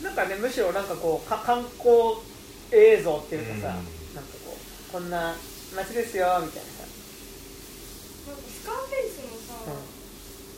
[0.06, 2.22] なんかねむしろなんかこうか観光
[2.70, 4.14] 映像っていうかさ、うん。
[4.14, 5.35] なんかこうこんな
[5.74, 9.59] 街ですよみたいなさ、なんかスカーフェイスもさ、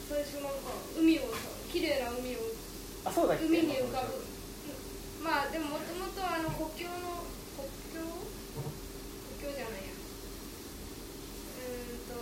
[0.06, 2.49] 最初なんか海をさ綺麗な海を
[3.05, 4.20] あそうだ海に浮かぶ。
[5.24, 7.24] まあでももともとあの国境の
[7.56, 8.01] 国境？
[8.01, 9.93] 国境じゃないや。
[11.56, 12.12] うーんと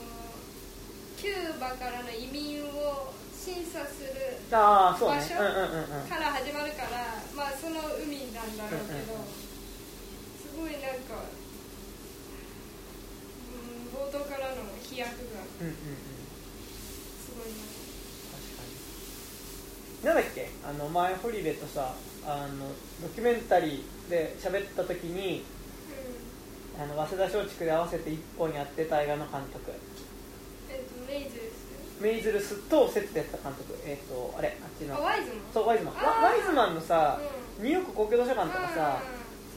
[1.19, 5.15] キューバからの移民を審査する場所か
[6.19, 9.25] ら始まるからまあその海なんだろうけど、
[10.39, 11.27] すごいなんか、
[13.51, 15.43] うん、冒頭からの飛躍が。
[15.61, 16.19] うんうんうん
[17.29, 18.73] すごいな確かに
[20.05, 20.49] なんだっけ？
[20.65, 21.93] あの前堀部とさ
[22.25, 22.69] あの
[23.03, 25.45] ドキュメンタリーで喋った時に
[26.77, 26.83] うん。
[26.83, 29.73] あの早稲田松竹で合わせて一本やってた映画の監督。
[30.71, 31.59] えっとメイズです
[32.01, 33.77] メイズルスとセットでやった監督。
[33.85, 34.95] えっ、とあれあっちの。
[34.95, 35.39] あワイズマン。
[35.53, 35.95] そうワイズマン。
[35.97, 37.19] ワワイズマンのさ、
[37.59, 39.03] うニューヨーク公共図書館とかさ、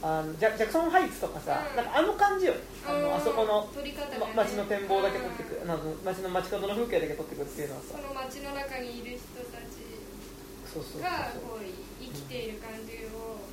[0.02, 1.76] あのジャジャクソンハイツとかさ、うん。
[1.76, 2.54] なんかあの感じよ。
[2.84, 3.14] あの、うん。
[3.14, 3.94] あそこの、ね。
[4.18, 7.94] ま、街の展望だけ撮ってくる、あの街の街角の風景だけ撮ってくるっていうのはさ。
[7.94, 9.81] その街の中にいる人たち
[10.80, 11.68] がそうこう
[12.00, 13.44] 生きている感じを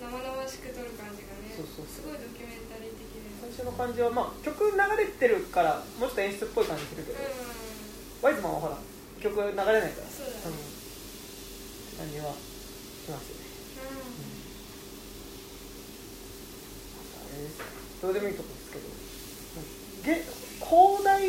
[0.00, 2.08] 生々しく撮る感じがねそうそうそう。
[2.08, 3.28] すごいドキュメンタリー的で。
[3.42, 7.22] 最初の感じはまあ曲流れてるからもうちょっと演出っぽい感じするけど、う
[8.24, 8.78] ワイズマンはほら
[9.20, 9.82] 曲流れないから。
[10.08, 10.56] そうだね。
[10.56, 10.72] ん
[11.98, 13.44] 感じはしますよね。
[13.84, 13.92] ん。
[13.92, 14.32] うん。
[17.20, 17.60] あれです。
[18.00, 18.88] どうでもいいとこですけど。
[20.02, 20.24] げ
[20.58, 21.20] 広大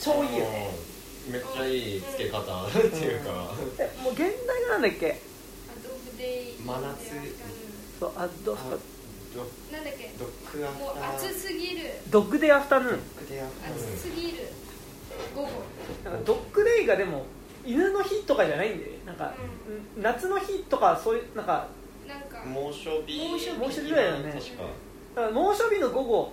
[0.00, 0.91] 超いいよね
[1.28, 5.20] めっちゃいいつけ方っていうか、えもう現代がなんだっけ？
[6.64, 6.98] 真夏。
[7.98, 8.70] そうあどうすか
[9.34, 9.40] ド
[9.72, 10.10] なんだっけ？
[10.18, 12.96] ドッグアフもう暑すぎるドッグデイアフタヌーン。
[12.96, 13.92] ドッグデアフタヌーン。
[13.94, 14.38] 暑すぎる
[15.34, 15.48] 午後
[16.04, 17.24] なんかドッグデイがでも
[17.64, 19.34] 犬の日とかじゃないんでなんか、
[20.00, 20.02] ん。
[20.02, 21.68] 夏の日とかそういうなんか
[22.08, 22.44] なんか。
[22.44, 23.18] 猛暑日。
[23.18, 24.32] 猛暑日猛暑日ぐらいだよね。
[24.32, 24.62] 確か。
[25.14, 26.32] だから猛暑日の午後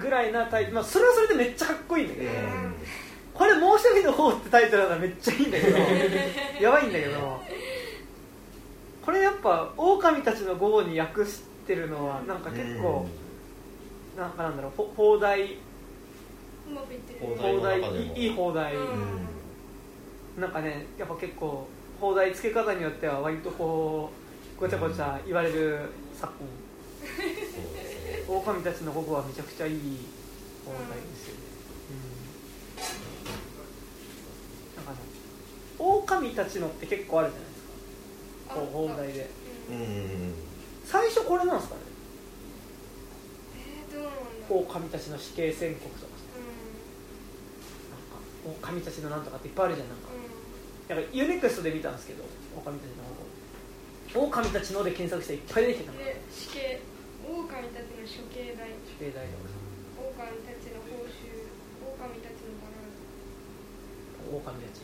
[0.00, 2.74] ぐいらいなタイまあ、それはそれでめっちゃかっこいいんだけど、うん
[3.34, 5.78] これ猛暑日の方ってタイトルだからめっちゃいいんだけど。
[6.60, 7.40] やばいんだけど。
[9.04, 13.06] これやっぱ狼たちの午後に訳してるのはなんか結構、
[14.16, 15.56] なんかなんだろうほ放題
[17.38, 20.40] 放題いいい放題、うん。
[20.40, 21.66] なんかねやっぱ結構
[22.00, 24.10] 放題付け方によっては割とこ
[24.58, 25.80] うごちゃごちゃ言われる
[26.14, 26.72] 昨今。
[28.28, 30.06] 狼たちの午後はめちゃくちゃいい
[30.64, 31.40] 放題ですよね、
[31.90, 33.11] うん、
[35.82, 37.62] 狼たちのって結構あるじゃないです
[38.48, 38.54] か。
[38.54, 39.28] こう放題で。
[39.70, 39.76] うん。
[39.76, 39.94] うんうんう
[40.30, 40.34] ん
[40.84, 41.80] 最初これなんですかね。
[43.56, 43.94] えー
[44.48, 46.22] どう狼たちの死刑宣告とかさ。
[47.90, 48.18] なんか
[48.68, 50.08] 狼たちのなんとかっていっぱいあるじゃんなんか。
[50.10, 50.96] うん。
[50.96, 52.24] なんかユネクストで見たんですけど
[52.58, 53.06] 狼たちの
[54.18, 55.98] 午後狼たちので検索していっぱい出てきたの。
[55.98, 56.82] で死刑。
[57.22, 58.68] 狼たちの処刑代。
[58.84, 59.48] 死刑台とか
[60.02, 61.46] 狼たちの報酬。
[61.80, 63.06] 狼たちのバランス。
[64.28, 64.82] 狼たち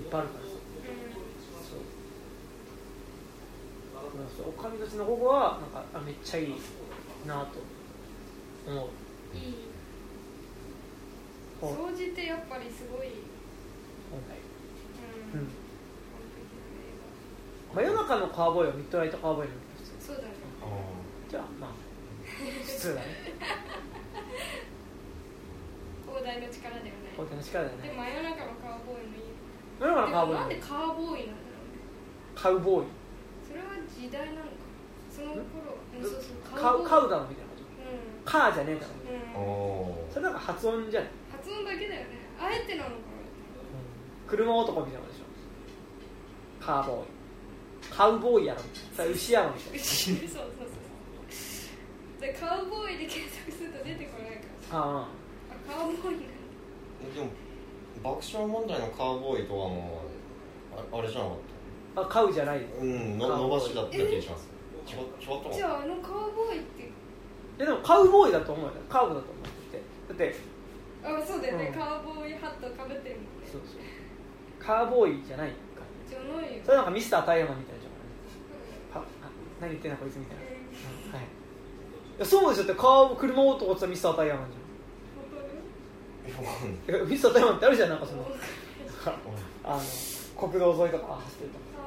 [0.00, 0.50] いっぱいあるからさ。
[1.68, 1.84] そう。
[4.36, 4.48] そう。
[4.56, 6.54] 狼たちの午後はなんかあめっちゃいい
[7.26, 7.60] なと
[8.66, 8.88] 思う。
[8.88, 9.54] うんいい
[11.60, 13.08] 掃除ってやっぱりすごい。
[13.08, 13.10] う
[15.36, 15.40] ん。
[15.40, 15.48] うん。
[17.74, 20.28] 真夜中のカーボーイはミッドナイトカーボーイなんだ普通画そうだね。
[20.62, 20.66] あ
[21.30, 21.70] じゃあまあ
[22.64, 23.06] 普通だね。
[26.10, 26.92] 大台の力ではない。
[27.20, 29.29] 大手の力だよねで真夜中のカーボーイの
[29.80, 31.80] カーボでもなんでーイカーボーイなんだろうね
[32.34, 32.86] カウボーイ？
[33.48, 34.60] それは時代なのか。
[35.10, 35.42] その頃
[35.96, 37.66] うんそうそうカウカウダウムみたいなことう
[38.22, 38.24] ん。
[38.24, 38.92] カーじゃねえだろ
[39.40, 39.42] うん。
[39.42, 42.06] おそれなんか発音じゃない、発音だけだよね。
[42.40, 42.96] あえてなのか。
[44.28, 45.24] 車男みたいなことでしょ。
[46.64, 47.06] カーボーイ。
[47.90, 48.60] カウボーイやろ。
[48.94, 49.78] それ牛やろみたいな。
[49.84, 50.44] そうそうそ
[52.18, 52.20] う。
[52.20, 54.40] でカウボーイで検索すると出てこないか
[54.72, 54.78] ら。
[54.78, 55.08] なあ。
[55.70, 56.26] あカウボーイなんだ。
[57.10, 57.30] ーでも
[58.02, 60.00] 爆笑問題のカーボーイとはも
[60.74, 61.36] うああれじゃなかっ
[61.96, 62.62] ああカウじゃない。
[62.80, 64.48] うんの伸ばしだった気がします。
[64.86, 66.90] 違う違っじゃああのカウボーイって？
[67.58, 68.72] やでもカウボーイだと思うよ。
[68.88, 69.24] カウだと思っ
[69.70, 70.36] てだって
[71.04, 71.78] あそうだよね、うん。
[71.78, 73.80] カウボーイハットかぶってるもんねそうそう。
[74.58, 75.54] カーボーイじゃないか
[76.08, 76.62] じゃないよ。
[76.64, 79.02] それなんかミスタータイヤマンみたいじゃん。
[79.02, 79.28] はあ
[79.60, 81.24] 何言ってんだこいつみたいな、うんはい。
[81.24, 82.66] いやそうでしょ。
[82.66, 84.59] だってカー車男って言ったらミスタータイヤマンじゃん
[86.28, 88.36] いやミスタータイヤマンってあるじゃんなんかそのうん。
[89.64, 89.82] あの
[90.36, 91.58] 国道沿いとか走ってると。
[91.78, 91.80] あ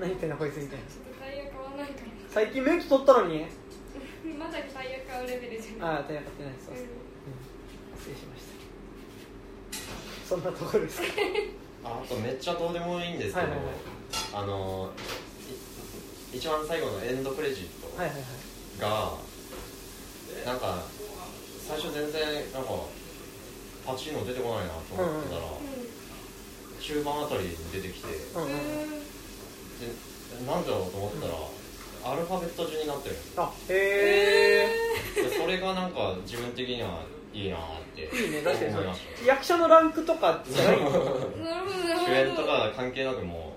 [0.00, 0.84] 何言ってんだこいつみたいな。
[0.84, 3.40] ーちょっとタイヤ買わないか最近免許取ったのに？
[3.40, 3.46] な
[4.46, 6.90] まだタイヤ買うレベルじゃないああタイヤ買ってないそうそう、うん。
[6.90, 8.56] うん、失礼しました。
[10.28, 11.08] そんなところですか？
[11.84, 13.74] ああとめっちゃどうでもいいんですけど、はいはいはい。
[14.34, 14.90] あの
[16.32, 18.36] い一番最後のエンドクレジットはいはいはい。
[18.80, 20.82] が、なんか
[21.66, 22.22] 最初全然
[22.52, 22.70] なんか
[23.90, 25.42] パチーノ出てこないなと思ってたら、
[26.80, 28.50] 中盤あたりに出てきてでうんうん。
[28.50, 33.14] うんなんだろうと思ったら、アルファベット順になってる。
[33.16, 34.68] んですよあへ
[35.18, 37.02] えでそれがなんか自分的には
[37.34, 37.60] いいなっ
[37.94, 42.06] ていいね確かにその思いました役者のランクとかじゃない なるほどなるほど。
[42.06, 43.54] 主演とか関係なくも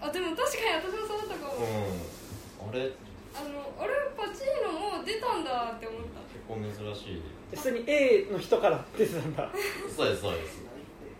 [0.00, 2.92] あでも確かに私もそうだったかう、も、うん、あれ？
[3.34, 6.20] あのあれパチーノもう出たんだって思った。
[6.28, 9.50] 結構珍しい普通に A の人から出てたんだ。
[9.96, 10.62] そうですそうです。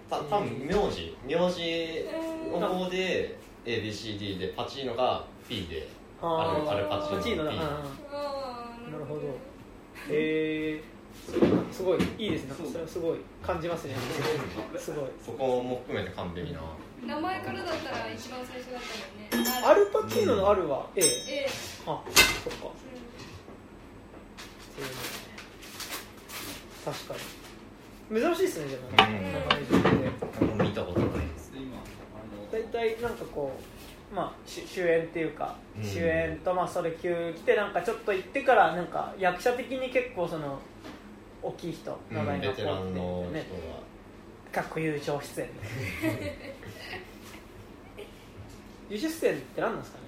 [0.09, 1.17] た多分名字。
[1.27, 2.07] 名字
[2.59, 5.89] の方で ABCD でパチーノが P で
[6.23, 7.51] あるあるパチーノパチーノだ。
[7.53, 7.65] P な
[8.99, 9.21] るほど。
[10.09, 10.83] へえ
[11.73, 12.55] すごいいいですね。
[12.71, 13.19] それはすごい。
[13.43, 13.95] 感じますね。
[14.79, 15.05] すごい。
[15.25, 16.61] そこも含めて完璧な。
[17.07, 18.83] 名前からだったら一番最初だっ
[19.33, 19.51] たもんね。
[19.67, 21.47] アルパチーノのあるは A え
[21.87, 22.71] あそっか。
[24.77, 25.20] そういうのね
[26.85, 28.21] 確かに。
[28.21, 28.83] 珍しいですねでも。
[28.89, 28.97] うん。
[28.97, 31.51] ね長い順で見たことないです。
[32.53, 33.53] 大体なんかこ
[34.13, 35.85] うまあ主主演っていうか、うん。
[35.85, 40.59] 主演とまあそれ級来てなんかちょっと行ってからなんか役者的に結構その
[41.43, 43.47] 大きい人名前うん、ベテがこうランの人ね
[44.53, 45.49] かっこ優勝出演
[48.91, 50.05] 優勝出演って何なんですかね？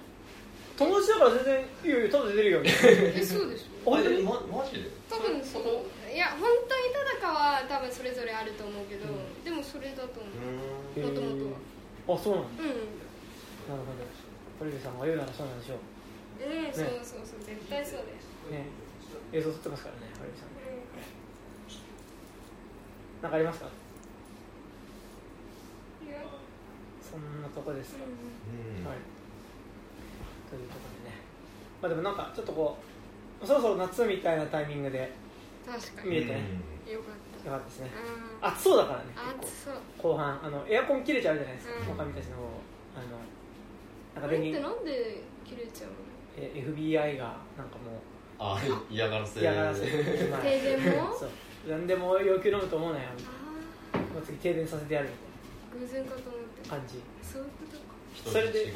[0.77, 3.91] 友達だから全然いいよいいよただ出てるよみたいなえそうでしょ。
[3.91, 4.19] が本当に？
[4.19, 4.89] えまマジで？
[5.09, 5.65] 多分その
[6.13, 9.09] いや本当にただかは多分それぞれあると思うけど、
[9.43, 10.37] でもそれだと思う。
[11.01, 12.13] うもともとは。
[12.13, 12.61] あそうなんだ。
[12.63, 12.69] うん。
[12.69, 14.05] なるほど。
[14.59, 15.79] 堀部さんが言うならそうなんでしょう。
[16.37, 18.69] うん、そうそうそう絶対そうだよ、ね。
[19.33, 20.49] 映像撮ってますからね堀部さん。
[20.53, 20.53] う
[23.23, 23.65] なんかありますか？
[23.65, 23.69] ん、
[26.07, 26.21] いや、
[27.01, 28.97] そんなとこですか、うんはい。
[30.49, 31.17] というところでね。
[31.81, 32.77] まあでもなんかちょっとこ
[33.41, 35.09] うそろそろ夏みたいなタイミングでん、
[35.65, 36.09] 確かに。
[36.09, 36.27] 見えて。
[36.27, 36.41] ね
[36.87, 37.49] よかった。
[37.49, 37.89] よかったですね。
[38.41, 39.73] あ暑そうだからねあ結そう。
[39.97, 40.39] 構後半。
[40.45, 41.85] あのエアコン切れちゃうじゃないですか、うん。
[41.97, 42.43] 他みたちの方
[42.95, 45.95] あのなんあれっか電気てなんで切れちゃうの？
[46.37, 47.99] え FBI がなんかもう
[48.39, 48.59] あ
[48.89, 49.39] 嫌がらせ。
[49.39, 49.85] 嫌がらせ。
[50.29, 51.13] ま あ停電も？
[51.17, 51.29] そう。
[51.69, 53.09] 何でも要求飲むと思うなよ。
[53.17, 53.33] みたい
[53.93, 55.13] あなもう次停電させてやるみ
[55.79, 56.69] あ偶然かと思って。
[56.69, 56.99] たいな感じ。
[57.23, 57.83] そういうことか。
[58.13, 58.71] 人それでね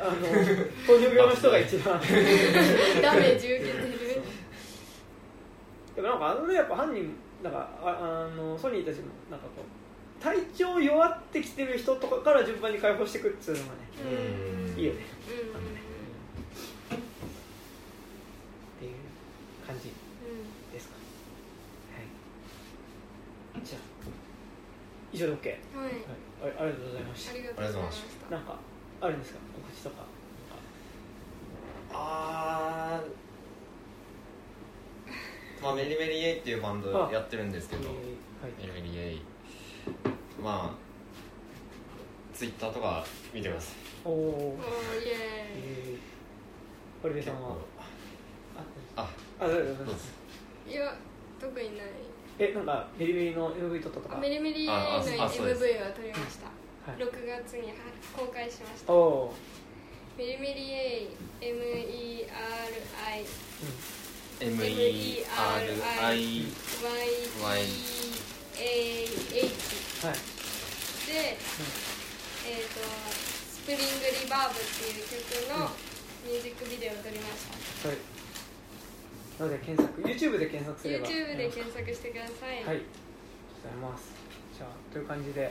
[0.00, 0.14] あの
[0.86, 1.98] 糖尿病の人が一番。
[2.00, 3.78] ダメージ受けて
[4.14, 4.22] る
[5.94, 13.78] でもなんかあのねやっぱ犯人なんかああのソニーたちもなんかこう体調弱ってきてる人とかから順番に解放していくっていうのがね
[14.74, 14.80] うん。
[14.80, 15.34] いいよねうん。
[15.34, 15.42] うん。
[15.42, 15.48] っ
[18.78, 18.92] ていう
[19.66, 20.94] 感じうんですか
[23.54, 23.64] はい。
[23.66, 23.80] じゃあ
[25.12, 25.92] 以上で OK、うんはい。
[25.92, 27.30] はい、あありがとうございました。
[27.32, 28.34] ありがとうございました。
[28.36, 28.56] なんか
[29.02, 29.38] あるんですか？
[29.54, 29.96] 告知とか。
[31.94, 33.06] あー
[35.62, 37.82] まあメリメリイエイっていうバンドやってるんですけど。
[37.84, 37.88] えー
[38.42, 38.52] はい。
[38.58, 39.22] メリメリイエイ。
[40.42, 45.12] まあツイッターとか見てくださいおおおーイエ
[45.54, 47.56] えー、堀部さんは？
[48.96, 49.08] ああ
[49.40, 49.64] あどうぞ。
[50.68, 50.94] いや
[51.40, 51.86] 特にない。
[52.38, 54.16] えなんかベリベリの MV 撮ったとか？
[54.18, 55.62] メリメリのああ MV あそうです。
[55.62, 56.46] を撮りました。
[56.90, 57.00] はい。
[57.00, 57.72] 6月に
[58.16, 58.92] 公開しました。
[60.18, 61.08] メリメリ A
[61.40, 63.24] MERI MERI
[64.40, 65.24] YEAH
[70.02, 70.16] はい。
[71.06, 71.36] で、
[72.46, 72.80] えっ、と
[73.52, 73.84] 「スプリング
[74.22, 75.70] リバーブ」っていう曲の
[76.26, 77.46] ミュージックビデオを撮りまし
[77.82, 77.98] た、はい。
[79.38, 81.06] なので検索 YouTube で検索すれば。
[81.06, 82.66] YouTube で検索してください、はい。
[82.66, 82.82] ありがとう
[83.62, 84.04] ございます。
[84.56, 85.46] じゃあという感じで。
[85.46, 85.50] あ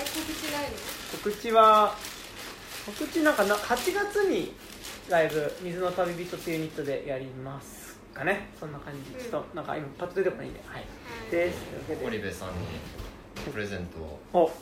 [0.00, 0.76] 告知ないの？
[1.22, 1.96] 告知は
[2.86, 4.54] 告知なんかな8月に
[5.08, 7.87] ライブ「水の旅人」というユニットでやります
[8.18, 10.60] かねそんな感じ、うんちょっとなんか今パッと出てこないんで。
[10.66, 10.80] はい。
[10.80, 10.84] はい。
[11.30, 11.58] です。
[11.60, 12.04] というわけで。
[12.04, 12.54] 堀部さんに
[13.52, 13.98] プレゼント
[14.38, 14.42] を。
[14.44, 14.50] お。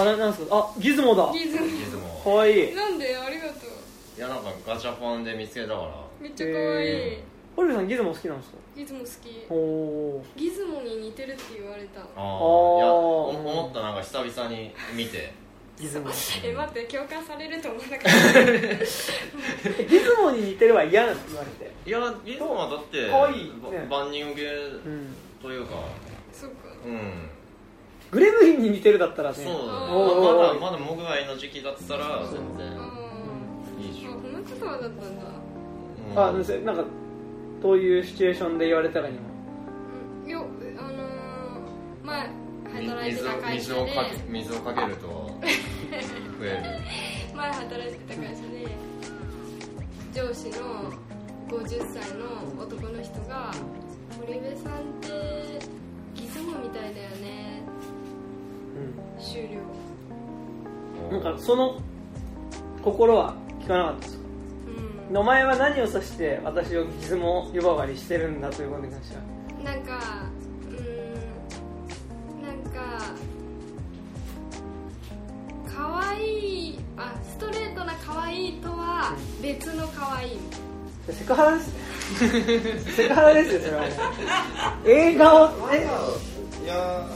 [0.00, 0.56] あななんすか？
[0.56, 1.30] あギズモだ。
[1.32, 1.66] ギズモ。
[1.66, 2.08] ギズモ。
[2.22, 2.74] かわいい。
[2.74, 3.16] なんで？
[3.16, 3.70] ありがとう。
[4.18, 5.88] いやなんかガチャポンで見つけたから。
[6.20, 6.58] めっちゃ可愛い、
[6.88, 7.22] へ
[7.54, 8.56] 堀部さんギズモ好きなんですか？
[8.76, 9.10] ギズモ好き。
[10.40, 12.00] ギズモに似てるって言われた。
[12.00, 12.24] ああいやあー。
[12.26, 15.32] 思ったなんか久々に見て
[15.78, 16.06] ギズモ
[16.42, 18.40] え待って共感されると思わなかった。
[19.84, 21.72] ギズモに似てるは嫌なの言われて。
[21.86, 23.50] いやギズモはだって可愛いね。
[23.90, 25.74] ば万人受けうんというか。
[26.32, 26.56] そっか。
[26.84, 27.28] うん。
[28.10, 29.36] グレムリンに似てるだったらね。
[29.36, 32.22] そうままだまだモグアイの時期だったら全あ
[32.58, 34.12] 然ーいいでしょ。
[34.12, 35.04] あこの言葉だったんだ。
[36.12, 36.18] うん。
[36.18, 36.84] あなんせなんか
[37.62, 39.20] どういうシチュエーションで言われたかにも
[40.24, 40.28] うん。
[40.28, 42.30] いやあのー、前
[42.80, 43.80] み働いて水をた会社で。
[43.82, 45.25] 水をかけ水をかけると
[47.34, 48.66] 前働いてた会社で
[50.14, 50.90] 上司の
[51.48, 53.52] 50歳の男の人が
[54.26, 55.58] 「堀部さんって
[56.14, 57.62] ギズモみたいだよね
[59.20, 59.48] 終了。
[61.10, 61.78] うん、なんかその
[62.82, 64.24] 心は聞かなかったですか？
[65.10, 65.16] うん。
[65.18, 69.22] お前は何を指して私をギズモ呼ばわりしてるんだということに関しては。
[69.64, 70.26] なんか
[76.98, 80.38] あストレートな可愛いとは別の可愛い。
[81.10, 81.74] セクハラですね。
[82.96, 83.82] セクハラですよそれは。
[83.82, 83.90] ね
[84.86, 85.84] 映画をえ？
[86.64, 87.06] いや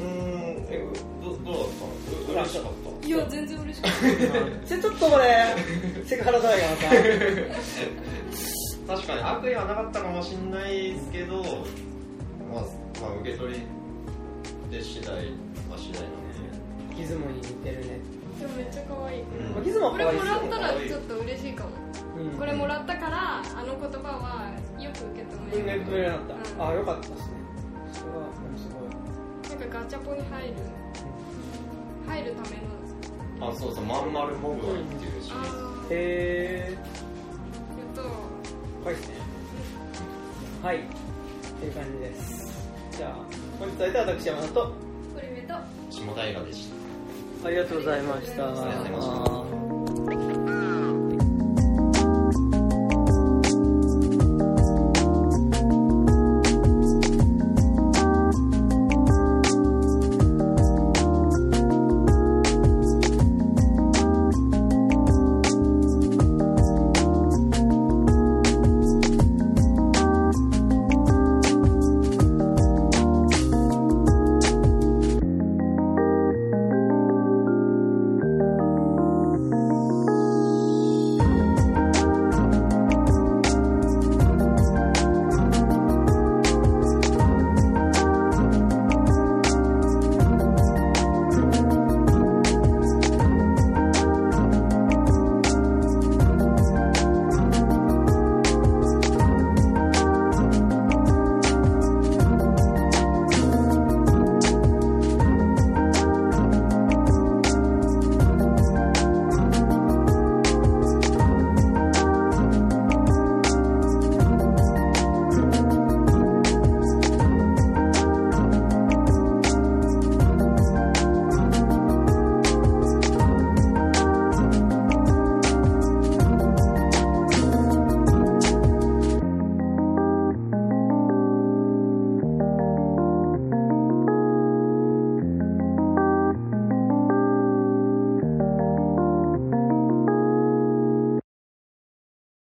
[0.00, 0.86] うーんえ
[1.22, 2.42] どどうだったの？
[2.42, 3.06] 嬉しかった。
[3.06, 3.98] いいや全然嬉しかった。
[4.66, 5.56] ちょちょっとこれ
[6.06, 6.58] セクハラだよ
[8.86, 12.62] また確かに悪意はなかったかもしれないですけど、まあ、
[13.02, 13.60] まあ受け取り
[14.70, 15.20] で次第は
[15.76, 16.12] 次第なん
[16.88, 18.00] で、ギズモに似てるね、
[18.38, 19.22] でもめっちゃ可愛い。
[19.22, 19.54] うん。
[19.54, 21.70] まあギズモはこれもらったらちょっと嬉しいかも。
[22.16, 22.38] うん。
[22.38, 25.82] これもらったからあの言葉はよく受け止める。
[25.82, 26.70] 受け止められなかった、うん。
[26.70, 27.24] あよかったですね
[27.92, 28.58] それはうん。
[28.58, 30.54] すごいなんかガチャポンに入る。
[32.06, 32.48] 入るため
[33.40, 33.50] の。
[33.50, 35.34] あそうそうまんまるモグは言ってるし、へ
[35.92, 38.02] ええっと。
[38.84, 38.94] はい。
[38.96, 39.14] ですね
[40.62, 40.76] はい。
[40.78, 40.80] っ
[41.60, 42.68] ていう感じです。
[42.96, 43.14] じゃあ
[43.58, 44.72] 本日は私山田と。
[45.14, 45.54] 堀部と。
[45.90, 46.77] 下平でした
[47.44, 48.58] ありがとうございました。